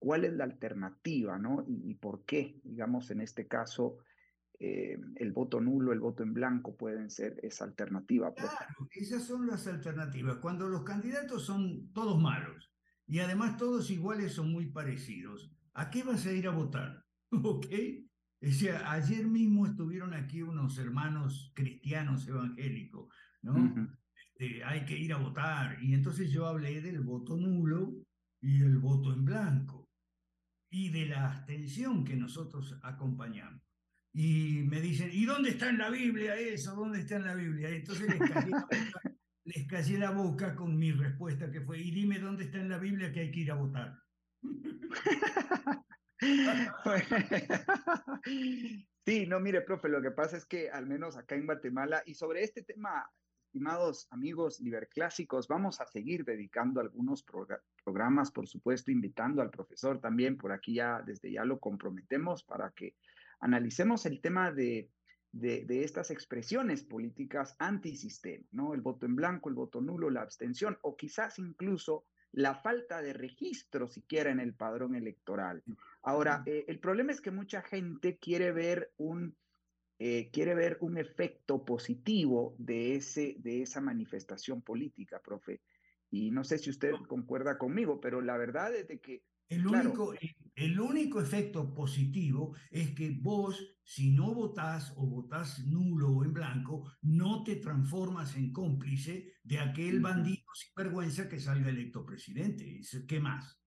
cuál 0.04 0.26
es 0.26 0.34
la 0.34 0.44
alternativa, 0.44 1.38
¿no? 1.38 1.64
Y, 1.66 1.94
por 1.94 2.26
qué, 2.26 2.60
digamos, 2.62 3.10
en 3.10 3.22
este 3.22 3.46
caso, 3.46 3.96
eh, 4.58 4.98
el 5.16 5.32
voto 5.32 5.62
nulo, 5.62 5.94
el 5.94 6.00
voto 6.00 6.22
en 6.22 6.34
blanco 6.34 6.76
pueden 6.76 7.08
ser 7.10 7.40
esa 7.42 7.64
alternativa. 7.64 8.34
Claro, 8.34 8.88
esas 8.90 9.24
son 9.24 9.46
las 9.46 9.66
alternativas. 9.66 10.36
Cuando 10.36 10.68
los 10.68 10.84
candidatos 10.84 11.46
son 11.46 11.90
todos 11.94 12.20
malos 12.20 12.70
y 13.06 13.18
además 13.18 13.56
todos 13.56 13.90
iguales 13.90 14.32
son 14.32 14.50
muy 14.50 14.66
parecidos, 14.66 15.52
¿a 15.74 15.90
qué 15.90 16.02
vas 16.02 16.26
a 16.26 16.32
ir 16.32 16.46
a 16.46 16.50
votar? 16.50 17.04
¿Ok? 17.30 17.66
O 18.42 18.50
sea, 18.50 18.92
ayer 18.92 19.26
mismo 19.26 19.66
estuvieron 19.66 20.12
aquí 20.14 20.42
unos 20.42 20.78
hermanos 20.78 21.52
cristianos 21.54 22.28
evangélicos, 22.28 23.08
¿no? 23.42 23.96
Este, 24.14 24.62
hay 24.64 24.84
que 24.84 24.98
ir 24.98 25.12
a 25.12 25.18
votar. 25.18 25.82
Y 25.82 25.94
entonces 25.94 26.30
yo 26.30 26.46
hablé 26.46 26.80
del 26.82 27.00
voto 27.00 27.36
nulo 27.36 27.94
y 28.40 28.60
el 28.60 28.78
voto 28.78 29.12
en 29.12 29.24
blanco 29.24 29.88
y 30.70 30.90
de 30.90 31.06
la 31.06 31.30
abstención 31.30 32.04
que 32.04 32.16
nosotros 32.16 32.78
acompañamos. 32.82 33.62
Y 34.12 34.62
me 34.64 34.80
dicen, 34.80 35.10
¿y 35.12 35.24
dónde 35.24 35.50
está 35.50 35.70
en 35.70 35.78
la 35.78 35.90
Biblia 35.90 36.36
eso? 36.36 36.74
¿Dónde 36.74 37.00
está 37.00 37.16
en 37.16 37.24
la 37.24 37.34
Biblia? 37.34 37.70
Entonces 37.70 38.08
les 38.08 38.20
les 39.44 39.66
callé 39.66 39.98
la 39.98 40.10
boca 40.10 40.54
con 40.54 40.76
mi 40.76 40.92
respuesta 40.92 41.50
que 41.50 41.60
fue, 41.60 41.78
y 41.78 41.90
dime 41.90 42.18
dónde 42.18 42.44
está 42.44 42.58
en 42.58 42.68
la 42.70 42.78
Biblia 42.78 43.12
que 43.12 43.20
hay 43.20 43.30
que 43.30 43.40
ir 43.40 43.50
a 43.50 43.56
votar. 43.56 43.98
Sí, 49.06 49.26
no, 49.26 49.38
mire, 49.38 49.60
profe, 49.60 49.90
lo 49.90 50.00
que 50.00 50.12
pasa 50.12 50.38
es 50.38 50.46
que 50.46 50.70
al 50.70 50.86
menos 50.86 51.18
acá 51.18 51.34
en 51.34 51.44
Guatemala, 51.44 52.02
y 52.06 52.14
sobre 52.14 52.42
este 52.42 52.62
tema 52.62 53.06
estimados 53.54 54.08
amigos 54.10 54.58
liberclásicos, 54.60 55.46
vamos 55.46 55.80
a 55.80 55.86
seguir 55.86 56.24
dedicando 56.24 56.80
algunos 56.80 57.24
programas, 57.84 58.32
por 58.32 58.48
supuesto, 58.48 58.90
invitando 58.90 59.42
al 59.42 59.50
profesor 59.50 60.00
también, 60.00 60.38
por 60.38 60.50
aquí 60.52 60.74
ya, 60.74 61.02
desde 61.02 61.30
ya 61.30 61.44
lo 61.44 61.60
comprometemos 61.60 62.42
para 62.42 62.70
que 62.70 62.96
analicemos 63.38 64.06
el 64.06 64.20
tema 64.20 64.50
de, 64.50 64.90
de, 65.34 65.64
de 65.64 65.84
estas 65.84 66.10
expresiones 66.10 66.82
políticas 66.82 67.56
antisistema, 67.58 68.44
¿no? 68.52 68.74
El 68.74 68.80
voto 68.80 69.06
en 69.06 69.16
blanco, 69.16 69.48
el 69.48 69.54
voto 69.54 69.80
nulo, 69.80 70.10
la 70.10 70.22
abstención, 70.22 70.78
o 70.82 70.96
quizás 70.96 71.38
incluso 71.38 72.04
la 72.32 72.54
falta 72.54 73.02
de 73.02 73.12
registro 73.12 73.88
siquiera 73.88 74.30
en 74.30 74.40
el 74.40 74.54
padrón 74.54 74.94
electoral. 74.94 75.62
Ahora, 76.02 76.42
eh, 76.46 76.64
el 76.68 76.80
problema 76.80 77.12
es 77.12 77.20
que 77.20 77.30
mucha 77.30 77.62
gente 77.62 78.18
quiere 78.18 78.52
ver 78.52 78.92
un 78.96 79.36
eh, 80.00 80.30
quiere 80.32 80.54
ver 80.54 80.76
un 80.80 80.98
efecto 80.98 81.64
positivo 81.64 82.56
de, 82.58 82.96
ese, 82.96 83.36
de 83.38 83.62
esa 83.62 83.80
manifestación 83.80 84.60
política, 84.60 85.20
profe. 85.22 85.62
Y 86.10 86.32
no 86.32 86.42
sé 86.42 86.58
si 86.58 86.70
usted 86.70 86.92
concuerda 87.08 87.58
conmigo, 87.58 88.00
pero 88.00 88.20
la 88.20 88.36
verdad 88.36 88.74
es 88.74 88.88
de 88.88 88.98
que... 88.98 89.22
El 89.48 89.66
único, 89.66 90.12
el 90.56 90.80
único 90.80 91.20
efecto 91.20 91.72
positivo 91.74 92.56
es 92.70 92.90
que 92.94 93.16
vos, 93.20 93.73
si 93.84 94.10
no 94.10 94.34
votás 94.34 94.92
o 94.96 95.06
votás 95.06 95.64
nulo 95.66 96.10
o 96.10 96.24
en 96.24 96.32
blanco, 96.32 96.90
no 97.02 97.44
te 97.44 97.56
transformas 97.56 98.34
en 98.36 98.50
cómplice 98.52 99.34
de 99.42 99.58
aquel 99.58 100.00
bandido 100.00 100.42
sin 100.54 100.72
vergüenza 100.74 101.28
que 101.28 101.38
salga 101.38 101.68
electo 101.68 102.04
presidente. 102.04 102.80
¿Qué 103.06 103.20
más? 103.20 103.60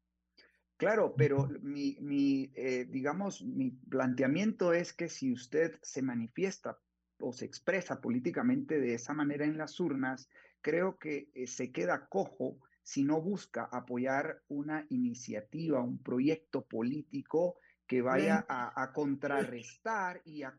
Claro, 0.76 1.16
pero 1.16 1.48
mi, 1.62 1.98
mi 2.02 2.52
eh, 2.56 2.86
digamos, 2.90 3.44
mi 3.44 3.72
planteamiento 3.72 4.74
es 4.74 4.94
que 4.94 5.10
si 5.10 5.32
usted 5.32 5.80
se 5.82 6.02
manifiesta 6.02 6.80
o 7.20 7.32
se 7.32 7.46
expresa 7.46 8.02
políticamente 8.02 8.80
de 8.80 8.94
esa 8.94 9.14
manera 9.14 9.46
en 9.46 9.58
las 9.58 9.80
urnas, 9.80 10.30
creo 10.62 10.98
que 10.98 11.30
eh, 11.34 11.48
se 11.48 11.72
queda 11.72 12.08
cojo 12.08 12.60
si 12.84 13.04
no 13.04 13.22
busca 13.22 13.68
apoyar 13.72 14.44
una 14.48 14.86
iniciativa, 14.90 15.82
un 15.82 16.02
proyecto 16.02 16.66
político 16.66 17.60
que 17.88 18.02
vaya 18.02 18.46
a, 18.50 18.92
contrarrestar 18.92 20.22
y, 20.26 20.44
a, 20.44 20.54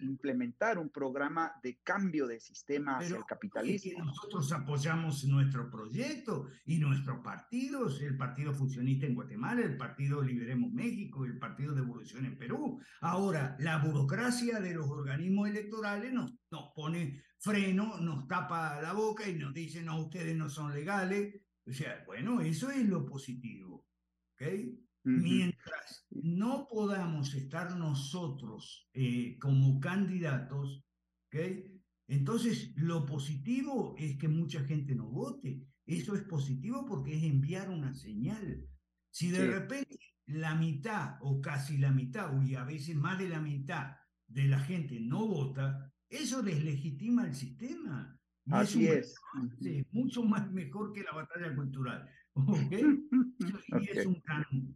implementar 0.00 0.78
un 0.78 0.88
programa 0.88 1.52
de 1.62 1.78
cambio 1.82 2.26
de 2.26 2.40
sistema 2.40 2.98
hacia 2.98 3.18
el 3.18 3.26
capitalismo. 3.26 4.04
nosotros 4.04 4.50
apoyamos 4.52 5.24
nuestro 5.24 5.70
proyecto 5.70 6.48
y 6.64 6.78
nuestros 6.78 7.18
partidos, 7.18 8.00
el 8.00 8.16
Partido 8.16 8.54
Fusionista 8.54 9.06
en 9.06 9.14
Guatemala, 9.14 9.60
el 9.60 9.76
Partido 9.76 10.22
Liberemos 10.22 10.72
México, 10.72 11.26
el 11.26 11.38
Partido 11.38 11.74
de 11.74 11.82
Evolución 11.82 12.24
en 12.24 12.38
Perú. 12.38 12.80
Ahora, 13.02 13.54
la 13.58 13.78
burocracia 13.78 14.58
de 14.58 14.72
los 14.72 14.88
organismos 14.88 15.50
electorales 15.50 16.12
nos, 16.12 16.32
nos 16.50 16.72
pone 16.74 17.22
freno, 17.38 17.98
nos 18.00 18.26
tapa 18.26 18.80
la 18.80 18.94
boca 18.94 19.28
y 19.28 19.34
nos 19.34 19.52
dice, 19.52 19.82
no, 19.82 20.00
ustedes 20.00 20.34
no 20.34 20.48
son 20.48 20.72
legales. 20.72 21.42
O 21.66 21.72
sea, 21.72 22.02
bueno, 22.06 22.40
eso 22.40 22.70
es 22.70 22.88
lo 22.88 23.04
positivo. 23.04 23.84
¿ok?, 24.32 24.87
Mientras 25.08 26.06
no 26.10 26.68
podamos 26.68 27.34
estar 27.34 27.76
nosotros 27.76 28.88
eh, 28.92 29.38
como 29.38 29.80
candidatos, 29.80 30.84
¿okay? 31.26 31.80
entonces 32.06 32.72
lo 32.76 33.06
positivo 33.06 33.94
es 33.98 34.18
que 34.18 34.28
mucha 34.28 34.64
gente 34.64 34.94
no 34.94 35.08
vote. 35.08 35.62
Eso 35.86 36.14
es 36.14 36.22
positivo 36.22 36.84
porque 36.86 37.16
es 37.16 37.22
enviar 37.22 37.70
una 37.70 37.94
señal. 37.94 38.66
Si 39.10 39.30
de 39.30 39.46
repente 39.46 39.98
la 40.26 40.54
mitad 40.54 41.16
o 41.22 41.40
casi 41.40 41.78
la 41.78 41.90
mitad, 41.90 42.30
y 42.42 42.54
a 42.54 42.64
veces 42.64 42.94
más 42.94 43.18
de 43.18 43.28
la 43.28 43.40
mitad 43.40 43.96
de 44.26 44.44
la 44.44 44.58
gente 44.60 45.00
no 45.00 45.26
vota, 45.26 45.90
eso 46.10 46.42
deslegitima 46.42 47.26
el 47.26 47.34
sistema. 47.34 48.18
Así 48.50 48.86
es. 48.86 49.14
mucho 49.92 50.22
más 50.22 50.50
mejor 50.52 50.92
que 50.92 51.02
la 51.02 51.12
batalla 51.12 51.54
cultural. 51.54 52.08
Y 52.46 53.90
es 53.90 54.06
un 54.06 54.22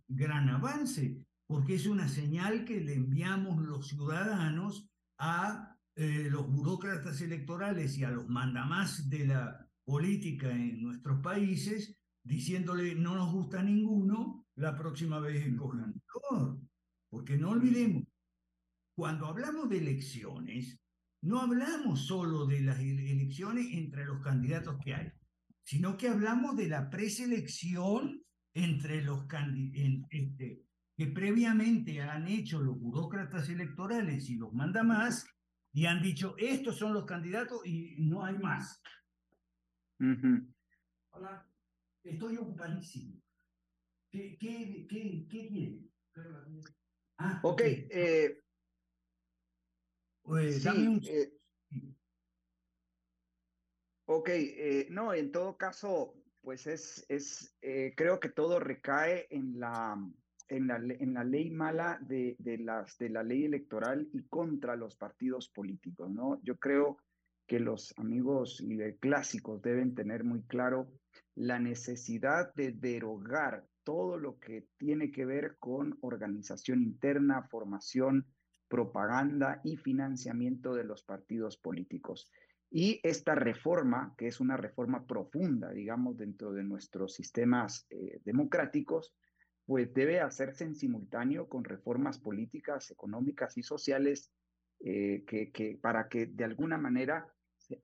gran, 0.09 0.49
avance, 0.49 1.17
porque 1.47 1.75
es 1.75 1.87
una 1.87 2.09
señal 2.09 2.65
que 2.65 2.81
le 2.81 2.95
enviamos 2.95 3.63
los 3.63 3.89
ciudadanos 3.89 4.89
a 5.19 5.77
eh, 5.95 6.29
los 6.31 6.51
burócratas 6.51 7.21
electorales 7.21 7.97
y 7.99 8.05
a 8.05 8.11
los 8.11 8.29
mandamás 8.29 9.09
de 9.09 9.27
la 9.27 9.69
política 9.85 10.51
en 10.51 10.83
nuestros 10.83 11.21
países, 11.21 11.99
diciéndole 12.25 12.95
no 12.95 13.15
nos 13.15 13.33
gusta 13.33 13.63
ninguno, 13.63 14.47
la 14.57 14.77
próxima 14.77 15.19
vez 15.19 15.45
escojan 15.45 15.95
mejor. 15.95 16.61
Porque 17.11 17.37
no 17.37 17.51
olvidemos, 17.51 18.05
cuando 18.97 19.27
hablamos 19.27 19.69
de 19.69 19.79
elecciones, 19.79 20.79
no 21.23 21.41
hablamos 21.41 22.07
solo 22.07 22.47
de 22.47 22.63
las 22.63 22.81
elecciones 22.81 23.67
entre 23.73 24.05
los 24.07 24.21
candidatos 24.21 24.79
que 24.83 24.95
hay, 24.95 25.13
sino 25.65 25.97
que 25.97 26.09
hablamos 26.09 26.57
de 26.57 26.69
la 26.69 26.91
preselección 26.91 28.25
entre 28.55 29.03
los 29.03 29.27
candidatos 29.27 30.09
este, 30.11 30.63
que 30.97 31.07
previamente 31.07 32.01
han 32.03 32.29
hecho 32.29 32.61
los 32.61 32.79
burócratas 32.79 33.49
electorales 33.49 34.29
y 34.29 34.37
los 34.37 34.53
mandamás 34.53 35.27
y 35.73 35.87
han 35.87 36.03
dicho, 36.03 36.35
estos 36.37 36.77
son 36.79 36.93
los 36.93 37.07
candidatos 37.07 37.65
y 37.65 37.97
no 37.99 38.25
hay 38.25 38.37
más. 38.39 38.83
Hola, 41.11 41.49
estoy 42.05 42.37
ocupadísimo. 42.37 43.23
¿Qué, 44.11 44.37
qué, 44.39 44.87
qué, 44.89 45.27
qué 45.31 45.49
quiere? 45.49 45.79
Ah, 47.17 47.41
ok, 47.43 47.61
eh, 47.65 48.43
pues, 50.23 50.67
eh, 50.67 51.33
ok, 54.17 54.29
eh, 54.31 54.87
no, 54.91 55.15
en 55.15 55.33
todo 55.33 55.57
caso, 55.57 56.15
pues 56.43 56.67
es, 56.67 57.05
es 57.09 57.57
eh, 57.63 57.95
creo 57.97 58.21
que 58.21 58.29
todo 58.29 58.59
recae 58.59 59.27
en 59.31 59.59
la, 59.59 59.97
en 60.49 60.67
la, 60.67 60.77
en 60.77 61.15
la 61.15 61.25
ley 61.25 61.51
mala 61.51 61.99
de, 62.03 62.37
de, 62.39 62.59
las, 62.59 62.99
de 62.99 63.09
la 63.09 63.23
ley 63.23 63.45
electoral 63.45 64.09
y 64.13 64.25
contra 64.25 64.77
los 64.77 64.97
partidos 64.97 65.49
políticos, 65.49 66.11
¿no? 66.11 66.41
Yo 66.43 66.59
creo 66.59 66.99
que 67.47 67.59
los 67.59 67.93
amigos 67.99 68.65
clásicos 69.01 69.61
deben 69.63 69.95
tener 69.95 70.25
muy 70.25 70.43
claro 70.43 70.89
la 71.35 71.59
necesidad 71.59 72.55
de 72.55 72.73
derogar 72.73 73.67
todo 73.85 74.17
lo 74.17 74.39
que 74.39 74.69
tiene 74.79 75.11
que 75.11 75.25
ver 75.25 75.57
con 75.59 75.99
organización 76.03 76.83
interna, 76.83 77.43
formación, 77.43 78.27
propaganda 78.69 79.61
y 79.65 79.77
financiamiento 79.77 80.75
de 80.75 80.85
los 80.85 81.03
partidos 81.03 81.59
políticos. 81.59 82.31
Y 82.75 83.01
esta 83.03 83.35
reforma, 83.35 84.15
que 84.17 84.29
es 84.29 84.41
una 84.41 84.57
reforma 84.57 85.07
profunda, 85.07 85.71
digamos, 85.71 86.17
dentro 86.17 86.53
de 86.53 86.65
nuestros 86.65 87.15
sistemas 87.15 87.87
eh, 87.91 88.21
democráticos, 88.25 89.15
pues 89.67 89.93
debe 89.93 90.21
hacerse 90.21 90.65
en 90.65 90.75
simultáneo 90.75 91.49
con 91.49 91.65
reformas 91.65 92.19
políticas, 92.19 92.91
económicas 92.91 93.59
y 93.59 93.63
sociales 93.63 94.31
eh, 94.81 95.23
que, 95.27 95.53
que, 95.53 95.79
para 95.81 96.09
que 96.09 96.27
de 96.27 96.45
alguna 96.45 96.79
manera 96.79 97.27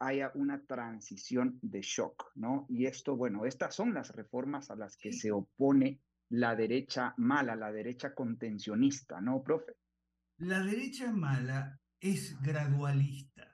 haya 0.01 0.32
una 0.34 0.61
transición 0.64 1.59
de 1.62 1.82
shock, 1.82 2.32
¿no? 2.34 2.66
Y 2.70 2.86
esto, 2.86 3.14
bueno, 3.14 3.45
estas 3.45 3.74
son 3.74 3.93
las 3.93 4.14
reformas 4.14 4.70
a 4.70 4.76
las 4.76 4.97
que 4.97 5.12
se 5.12 5.30
opone 5.30 6.01
la 6.30 6.57
derecha 6.57 7.14
mala, 7.18 7.57
la 7.57 7.72
derecha 7.72 8.14
contencionista, 8.14 9.20
¿no, 9.20 9.43
profe? 9.43 9.74
La 10.39 10.62
derecha 10.62 11.12
mala 11.12 11.78
es 12.01 12.41
gradualista, 12.41 13.47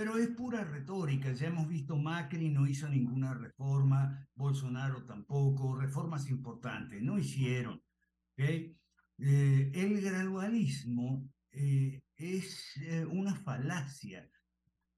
pero 0.00 0.16
es 0.16 0.28
pura 0.28 0.64
retórica. 0.64 1.30
Ya 1.32 1.48
hemos 1.48 1.68
visto 1.68 1.94
Macri 1.94 2.48
no 2.48 2.66
hizo 2.66 2.88
ninguna 2.88 3.34
reforma, 3.34 4.26
Bolsonaro 4.34 5.04
tampoco, 5.04 5.76
reformas 5.76 6.30
importantes, 6.30 7.02
no 7.02 7.18
hicieron. 7.18 7.82
Eh, 8.38 8.74
el 9.18 10.00
gradualismo 10.00 11.28
eh, 11.50 12.00
es 12.16 12.78
eh, 12.78 13.04
una 13.04 13.34
falacia 13.34 14.26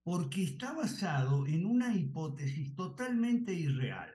porque 0.04 0.44
está 0.44 0.72
basado 0.72 1.48
en 1.48 1.66
una 1.66 1.92
hipótesis 1.96 2.72
totalmente 2.76 3.52
irreal. 3.52 4.14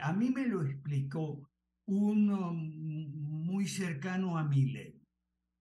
A 0.00 0.14
mí 0.14 0.30
me 0.30 0.46
lo 0.46 0.64
explicó 0.64 1.46
uno 1.84 2.54
muy 2.54 3.68
cercano 3.68 4.38
a 4.38 4.44
Millet. 4.44 4.94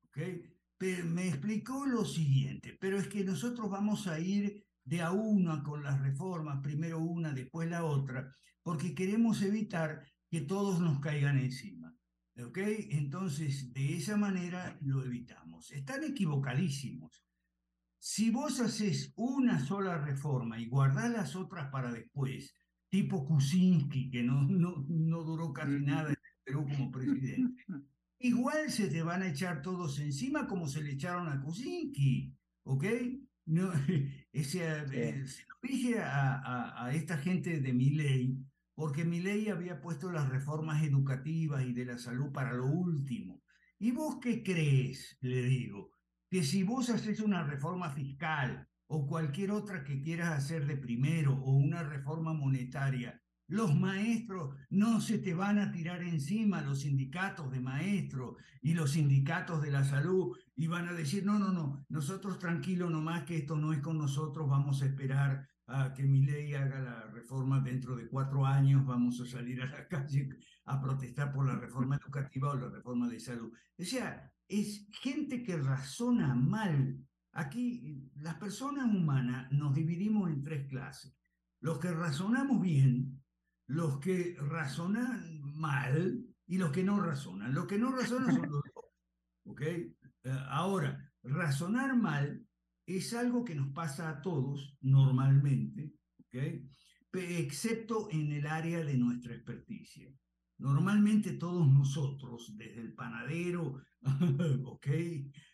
¿okay? 0.06 0.49
Me 0.80 1.28
explicó 1.28 1.86
lo 1.86 2.06
siguiente, 2.06 2.78
pero 2.80 2.98
es 2.98 3.08
que 3.08 3.24
nosotros 3.24 3.70
vamos 3.70 4.08
a 4.08 4.20
ir 4.20 4.64
de 4.84 5.02
a 5.02 5.12
una 5.12 5.62
con 5.62 5.84
las 5.84 6.00
reformas, 6.02 6.62
primero 6.64 7.00
una, 7.00 7.34
después 7.34 7.70
la 7.70 7.84
otra, 7.84 8.34
porque 8.64 8.96
queremos 8.96 9.42
evitar 9.42 10.04
que 10.30 10.42
todos 10.42 10.80
nos 10.80 11.00
caigan 11.00 11.38
encima. 11.38 11.94
¿Ok? 12.42 12.58
Entonces, 12.92 13.74
de 13.74 13.98
esa 13.98 14.16
manera 14.16 14.78
lo 14.82 15.04
evitamos. 15.04 15.72
Están 15.72 16.06
equivocadísimos. 16.06 17.26
Si 17.98 18.32
vos 18.32 18.62
haces 18.62 19.12
una 19.18 19.60
sola 19.60 19.98
reforma 19.98 20.58
y 20.58 20.68
guardás 20.68 21.12
las 21.12 21.36
otras 21.36 21.70
para 21.70 21.92
después, 21.92 22.56
tipo 22.88 23.26
Kuczynski, 23.26 24.10
que 24.10 24.24
no, 24.24 24.44
no, 24.44 24.86
no 24.88 25.24
duró 25.24 25.52
casi 25.52 25.82
nada 25.82 26.10
en 26.10 26.16
Perú 26.46 26.66
como 26.66 26.90
presidente, 26.90 27.66
igual 28.20 28.72
se 28.72 28.88
te 28.88 29.02
van 29.02 29.24
a 29.24 29.30
echar 29.30 29.62
todos 29.62 30.00
encima 30.00 30.48
como 30.48 30.68
se 30.68 30.82
le 30.84 30.92
echaron 30.92 31.28
a 31.28 31.42
Kuczynski, 31.42 32.36
¿ok? 32.64 32.86
No, 33.46 33.72
ese, 34.32 34.62
eh, 34.94 35.26
se 35.28 35.44
lo 35.48 35.56
dije 35.62 36.00
a, 36.00 36.86
a, 36.86 36.94
esta 36.94 37.18
gente 37.18 37.60
de 37.60 37.74
mi 37.74 37.92
ley, 37.92 38.38
porque 38.76 39.04
mi 39.04 39.20
ley 39.20 39.50
había 39.50 39.82
puesto 39.82 40.12
las 40.12 40.30
reformas 40.30 40.84
educativas 40.84 41.64
y 41.66 41.74
de 41.74 41.86
la 41.86 41.98
salud 41.98 42.32
para 42.32 42.54
lo 42.54 42.68
último. 42.68 43.42
¿Y 43.80 43.92
vos 43.92 44.20
qué 44.22 44.44
crees? 44.44 45.18
Le 45.22 45.42
digo, 45.44 45.92
que 46.30 46.44
si 46.44 46.64
vos 46.64 46.90
haces 46.90 47.22
una 47.22 47.44
reforma 47.44 47.90
fiscal 47.90 48.68
o 48.88 49.08
cualquier 49.08 49.52
otra 49.52 49.84
que 49.84 50.02
quieras 50.02 50.38
hacer 50.38 50.66
de 50.66 50.78
primero 50.78 51.34
o 51.34 51.52
una 51.52 51.84
reforma 51.84 52.34
monetaria, 52.34 53.20
los 53.50 53.76
maestros 53.76 54.56
no 54.70 55.02
se 55.02 55.18
te 55.18 55.34
van 55.34 55.58
a 55.58 55.72
tirar 55.72 56.04
encima, 56.04 56.62
los 56.62 56.82
sindicatos 56.82 57.52
de 57.52 57.60
maestros 57.60 58.36
y 58.62 58.74
los 58.74 58.92
sindicatos 58.92 59.62
de 59.62 59.72
la 59.72 59.84
salud, 59.84 60.38
y 60.56 60.68
van 60.68 60.88
a 60.88 60.94
decir, 60.94 61.26
no, 61.26 61.40
no, 61.40 61.52
no, 61.52 61.86
nosotros 61.90 62.38
tranquilo 62.38 62.90
nomás 62.90 63.24
que 63.24 63.38
esto 63.38 63.58
no 63.58 63.74
es 63.74 63.80
con 63.80 63.98
nosotros, 63.98 64.48
vamos 64.48 64.82
a 64.82 64.86
esperar 64.86 65.48
a 65.66 65.94
que 65.94 66.04
mi 66.04 66.26
ley 66.26 66.54
haga 66.54 66.80
la 66.80 67.08
reforma 67.08 67.60
dentro 67.60 67.96
de 67.96 68.08
cuatro 68.08 68.46
años, 68.46 68.86
vamos 68.86 69.20
a 69.20 69.26
salir 69.26 69.62
a 69.62 69.66
la 69.66 69.88
calle 69.90 70.30
a 70.66 70.80
protestar 70.80 71.34
por 71.34 71.48
la 71.48 71.56
reforma 71.56 71.96
educativa 71.96 72.52
o 72.52 72.56
la 72.56 72.70
reforma 72.70 73.08
de 73.08 73.20
salud. 73.20 73.52
O 73.78 73.84
sea, 73.84 74.32
es 74.48 74.88
gente 75.02 75.44
que 75.44 75.58
razona 75.58 76.36
mal. 76.36 77.00
Aquí 77.32 78.12
las 78.16 78.36
personas 78.36 78.86
humanas 78.86 79.52
nos 79.52 79.74
dividimos 79.74 80.30
en 80.30 80.44
tres 80.44 80.68
clases. 80.68 81.16
Los 81.62 81.80
que 81.80 81.92
razonamos 81.92 82.62
bien, 82.62 83.19
los 83.70 84.00
que 84.00 84.36
razonan 84.40 85.42
mal 85.56 86.26
y 86.48 86.58
los 86.58 86.72
que 86.72 86.84
no 86.84 87.00
razonan. 87.00 87.54
Los 87.54 87.68
que 87.68 87.78
no 87.78 87.92
razonan 87.92 88.36
son 88.36 88.42
los 88.42 88.52
dos. 88.52 88.64
¿Ok? 89.46 89.62
Eh, 89.62 89.94
ahora, 90.48 91.12
razonar 91.22 91.96
mal 91.96 92.44
es 92.88 93.14
algo 93.14 93.46
que 93.46 93.54
nos 93.54 93.72
pasa 93.72 94.10
a 94.10 94.22
todos 94.22 94.76
normalmente, 94.82 95.94
¿ok? 96.18 96.36
Excepto 97.14 98.10
en 98.12 98.32
el 98.32 98.48
área 98.48 98.84
de 98.84 98.98
nuestra 98.98 99.36
experticia. 99.36 100.12
Normalmente 100.58 101.34
todos 101.34 101.68
nosotros, 101.68 102.52
desde 102.58 102.82
el 102.82 102.96
panadero, 102.96 103.84
ok, 104.66 104.88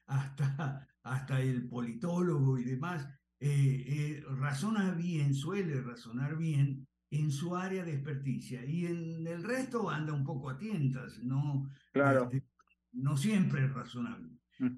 hasta, 0.07 0.87
hasta 1.03 1.41
el 1.41 1.67
politólogo 1.67 2.57
y 2.57 2.63
demás, 2.63 3.05
eh, 3.41 3.83
eh, 3.87 4.23
razona 4.37 4.91
bien, 4.91 5.33
suele 5.33 5.81
razonar 5.81 6.37
bien 6.37 6.87
en 7.19 7.31
su 7.31 7.55
área 7.55 7.83
de 7.83 7.93
experticia 7.93 8.65
y 8.65 8.85
en 8.85 9.27
el 9.27 9.43
resto 9.43 9.89
anda 9.89 10.13
un 10.13 10.23
poco 10.23 10.49
a 10.49 10.57
tientas, 10.57 11.19
no, 11.19 11.69
claro. 11.91 12.29
Este, 12.31 12.47
no 12.93 13.17
siempre 13.17 13.65
es 13.65 13.73
razonable. 13.73 14.29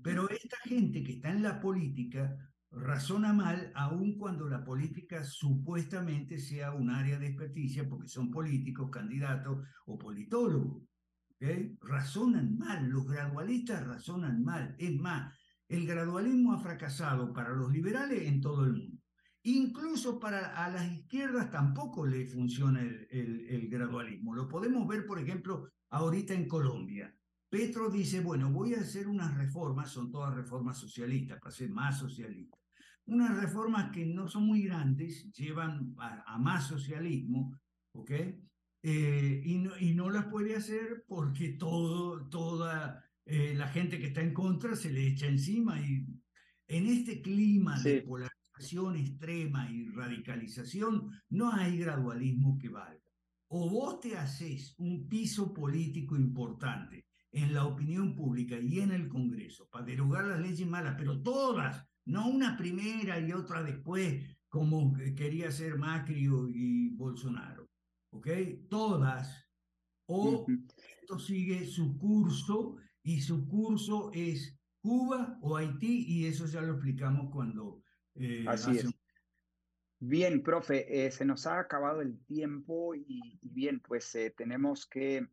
Pero 0.01 0.27
esta 0.29 0.57
gente 0.63 1.03
que 1.03 1.13
está 1.13 1.29
en 1.29 1.43
la 1.43 1.59
política 1.59 2.35
razona 2.71 3.31
mal 3.31 3.71
aun 3.75 4.17
cuando 4.17 4.47
la 4.49 4.63
política 4.63 5.23
supuestamente 5.23 6.39
sea 6.39 6.73
un 6.73 6.89
área 6.89 7.19
de 7.19 7.27
experticia 7.27 7.87
porque 7.87 8.07
son 8.07 8.31
políticos, 8.31 8.89
candidatos 8.89 9.67
o 9.85 9.97
politólogos. 9.97 10.83
¿okay? 11.35 11.77
Razonan 11.81 12.57
mal, 12.57 12.89
los 12.89 13.07
gradualistas 13.07 13.85
razonan 13.85 14.43
mal. 14.43 14.75
Es 14.79 14.95
más, 14.95 15.33
el 15.69 15.85
gradualismo 15.85 16.53
ha 16.53 16.59
fracasado 16.59 17.31
para 17.33 17.49
los 17.49 17.71
liberales 17.71 18.23
en 18.23 18.41
todo 18.41 18.65
el 18.65 18.73
mundo. 18.73 18.96
Incluso 19.47 20.19
para 20.19 20.61
a 20.61 20.69
las 20.69 20.91
izquierdas 20.91 21.49
tampoco 21.49 22.05
le 22.05 22.25
funciona 22.25 22.81
el, 22.81 23.47
el, 23.49 23.69
gradualismo. 23.69 24.35
Lo 24.35 24.45
podemos 24.45 24.85
ver, 24.85 25.05
por 25.05 25.19
ejemplo, 25.19 25.69
ahorita 25.89 26.33
en 26.33 26.49
Colombia. 26.49 27.15
Petro 27.47 27.89
dice, 27.89 28.19
bueno, 28.19 28.51
voy 28.51 28.73
a 28.73 28.81
hacer 28.81 29.07
unas 29.07 29.37
reformas, 29.37 29.89
son 29.89 30.11
todas 30.11 30.35
reformas 30.35 30.77
socialistas, 30.77 31.39
para 31.39 31.55
ser 31.55 31.69
más 31.69 31.97
socialista. 31.97 32.57
Unas 33.05 33.41
reformas 33.41 33.89
que 33.93 34.05
no 34.05 34.27
son 34.27 34.43
muy 34.43 34.63
grandes, 34.63 35.31
llevan 35.31 35.95
a, 35.97 36.37
más 36.37 36.67
socialismo, 36.67 37.57
¿ok? 37.93 38.11
Eh, 38.83 39.41
y, 39.45 39.59
no, 39.59 39.71
y 39.79 39.93
no 39.93 40.09
las 40.09 40.25
puede 40.25 40.57
hacer 40.57 41.05
porque 41.07 41.53
todo, 41.53 42.27
toda 42.27 43.01
eh, 43.23 43.53
la 43.55 43.69
gente 43.69 43.97
que 43.97 44.07
está 44.07 44.19
en 44.19 44.33
contra 44.33 44.75
se 44.75 44.91
le 44.91 45.07
echa 45.07 45.25
encima 45.25 45.79
y 45.79 46.05
en 46.67 46.87
este 46.87 47.21
clima 47.21 47.79
de 47.81 48.01
polarización 48.01 48.36
extrema 48.95 49.69
y 49.69 49.87
radicalización 49.89 51.11
no 51.29 51.51
hay 51.51 51.77
gradualismo 51.77 52.57
que 52.57 52.69
valga. 52.69 53.01
O 53.49 53.69
vos 53.69 53.99
te 53.99 54.17
haces 54.17 54.75
un 54.77 55.07
piso 55.07 55.53
político 55.53 56.15
importante 56.15 57.05
en 57.31 57.53
la 57.53 57.65
opinión 57.65 58.15
pública 58.15 58.57
y 58.59 58.79
en 58.79 58.91
el 58.91 59.07
Congreso 59.07 59.67
para 59.69 59.85
derogar 59.85 60.25
las 60.25 60.41
leyes 60.41 60.67
malas, 60.67 60.95
pero 60.97 61.21
todas, 61.21 61.85
no 62.05 62.27
una 62.27 62.57
primera 62.57 63.19
y 63.19 63.31
otra 63.31 63.63
después, 63.63 64.23
como 64.49 64.93
quería 65.15 65.49
hacer 65.49 65.77
Macri 65.77 66.27
y 66.53 66.89
Bolsonaro, 66.95 67.69
¿ok? 68.11 68.27
Todas. 68.69 69.45
O 70.09 70.45
esto 71.01 71.19
sigue 71.19 71.65
su 71.65 71.97
curso 71.97 72.77
y 73.03 73.21
su 73.21 73.45
curso 73.45 74.09
es 74.13 74.57
Cuba 74.81 75.37
o 75.41 75.57
Haití 75.57 76.05
y 76.07 76.25
eso 76.25 76.45
ya 76.45 76.61
lo 76.61 76.73
explicamos 76.73 77.29
cuando... 77.31 77.83
Eh, 78.19 78.45
Así 78.47 78.77
es. 78.77 78.89
Bien, 79.99 80.43
profe, 80.43 81.05
eh, 81.05 81.11
se 81.11 81.25
nos 81.25 81.47
ha 81.47 81.59
acabado 81.59 82.01
el 82.01 82.19
tiempo 82.25 82.93
y, 82.93 83.39
bien, 83.41 83.79
pues 83.79 84.13
eh, 84.15 84.33
tenemos 84.35 84.85
que 84.85 85.27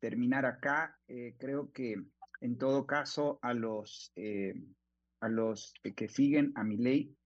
terminar 0.00 0.44
acá. 0.46 0.98
creo 1.38 1.72
que 1.72 1.96
en 2.40 2.58
todo 2.58 2.86
caso 2.86 3.38
a 3.42 3.52
los, 3.52 4.12
a 5.20 5.28
los 5.28 5.74
que 5.96 6.08
siguen 6.08 6.52
a 6.54 6.62
mi 6.62 6.76
ley 6.76 7.16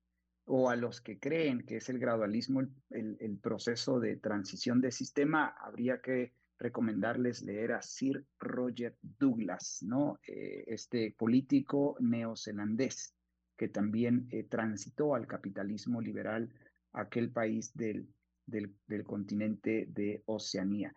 o 0.44 0.70
a 0.70 0.76
los 0.76 1.02
que 1.02 1.18
creen 1.18 1.66
que 1.66 1.76
es 1.76 1.88
el 1.90 1.98
gradualismo 1.98 2.62
el, 2.90 3.16
el 3.20 3.38
proceso 3.38 4.00
de 4.00 4.16
transición 4.16 4.80
de 4.80 4.90
sistema, 4.90 5.54
habría 5.60 6.00
que 6.00 6.32
recomendarles 6.58 7.42
leer 7.42 7.72
a 7.72 7.82
Sir 7.82 8.24
Roger 8.38 8.96
Douglas, 9.02 9.82
¿no? 9.82 10.18
Este 10.24 11.14
político 11.18 11.96
neozelandés 12.00 13.14
que 13.62 13.68
también 13.68 14.26
eh, 14.32 14.42
transitó 14.42 15.14
al 15.14 15.28
capitalismo 15.28 16.00
liberal, 16.00 16.52
aquel 16.92 17.30
país 17.30 17.72
del, 17.76 18.08
del, 18.44 18.74
del, 18.88 19.04
continente 19.04 19.86
de 19.88 20.20
Oceanía. 20.26 20.92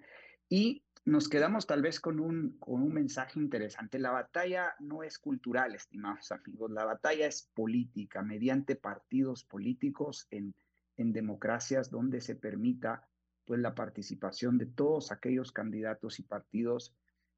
Y 0.50 0.84
nos 1.06 1.30
quedamos 1.30 1.68
tal 1.68 1.84
vez 1.84 2.00
con 2.00 2.20
un, 2.20 2.58
con 2.58 2.82
un 2.82 2.92
mensaje 2.92 3.40
interesante. 3.40 4.00
La 4.00 4.10
batalla 4.10 4.74
no 4.80 5.04
es 5.04 5.20
cultural, 5.20 5.76
estimados 5.76 6.32
amigos, 6.32 6.72
la 6.72 6.86
batalla 6.86 7.28
es 7.28 7.52
política, 7.54 8.24
mediante 8.24 8.76
partidos 8.76 9.44
políticos 9.44 10.26
en, 10.32 10.56
en 10.98 11.14
democracias 11.14 11.92
donde 11.92 12.20
se 12.20 12.34
permita 12.34 13.08
pues 13.46 13.60
la 13.60 13.76
participación 13.76 14.58
de 14.58 14.66
todos 14.66 15.12
aquellos 15.12 15.52
candidatos 15.52 16.20
y 16.20 16.24
partidos 16.24 16.96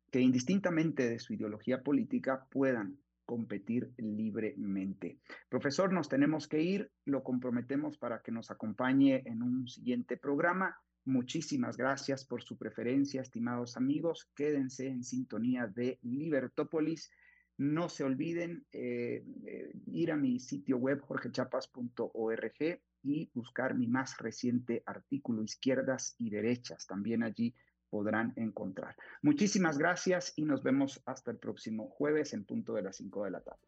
que 0.09 0.21
indistintamente 0.21 1.09
de 1.09 1.19
su 1.19 1.33
ideología 1.33 1.83
política 1.83 2.47
puedan 2.49 2.97
competir 3.27 3.91
libremente. 3.97 5.19
Profesor, 5.49 5.91
nos 5.91 6.07
tenemos 6.07 6.47
que 6.47 6.61
ir, 6.63 6.91
lo 7.05 7.23
comprometemos 7.23 7.97
para 7.97 8.21
que 8.21 8.31
nos 8.31 8.49
acompañe 8.49 9.21
en 9.25 9.43
un 9.43 9.67
siguiente 9.67 10.15
programa. 10.15 10.77
Muchísimas 11.03 11.75
gracias 11.77 12.25
por 12.25 12.41
su 12.41 12.57
preferencia, 12.57 13.21
estimados 13.21 13.75
amigos. 13.75 14.31
Quédense 14.33 14.87
en 14.87 15.03
sintonía 15.03 15.67
de 15.67 15.99
Libertópolis. 16.03 17.11
No 17.57 17.89
se 17.89 18.05
olviden 18.05 18.65
eh, 18.71 19.25
eh, 19.45 19.71
ir 19.87 20.11
a 20.11 20.15
mi 20.15 20.39
sitio 20.39 20.77
web 20.77 21.01
jorgechapas.org 21.01 22.81
y 23.03 23.29
buscar 23.33 23.75
mi 23.75 23.87
más 23.87 24.17
reciente 24.19 24.83
artículo, 24.85 25.43
Izquierdas 25.43 26.15
y 26.17 26.29
Derechas. 26.29 26.87
También 26.87 27.23
allí 27.23 27.53
podrán 27.89 28.33
encontrar. 28.35 28.95
Muchísimas 29.21 29.77
gracias 29.77 30.33
y 30.35 30.45
nos 30.45 30.63
vemos 30.63 31.01
hasta 31.05 31.31
el 31.31 31.37
próximo 31.37 31.87
jueves 31.89 32.33
en 32.33 32.45
punto 32.45 32.73
de 32.73 32.83
las 32.83 32.97
5 32.97 33.25
de 33.25 33.31
la 33.31 33.41
tarde. 33.41 33.67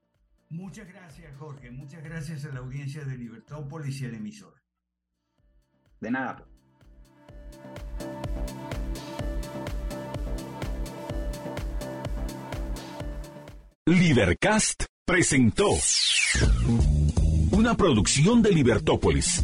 Muchas 0.50 0.88
gracias, 0.88 1.36
Jorge. 1.38 1.70
Muchas 1.70 2.04
gracias 2.04 2.46
a 2.46 2.50
la 2.50 2.60
audiencia 2.60 3.04
de 3.06 3.18
Libertópolis 3.18 4.02
y 4.02 4.06
al 4.06 4.16
emisor. 4.16 4.54
De 6.00 6.10
nada. 6.10 6.48
Libercast 13.86 14.86
presentó 15.06 15.70
una 17.52 17.76
producción 17.76 18.42
de 18.42 18.52
Libertópolis. 18.52 19.44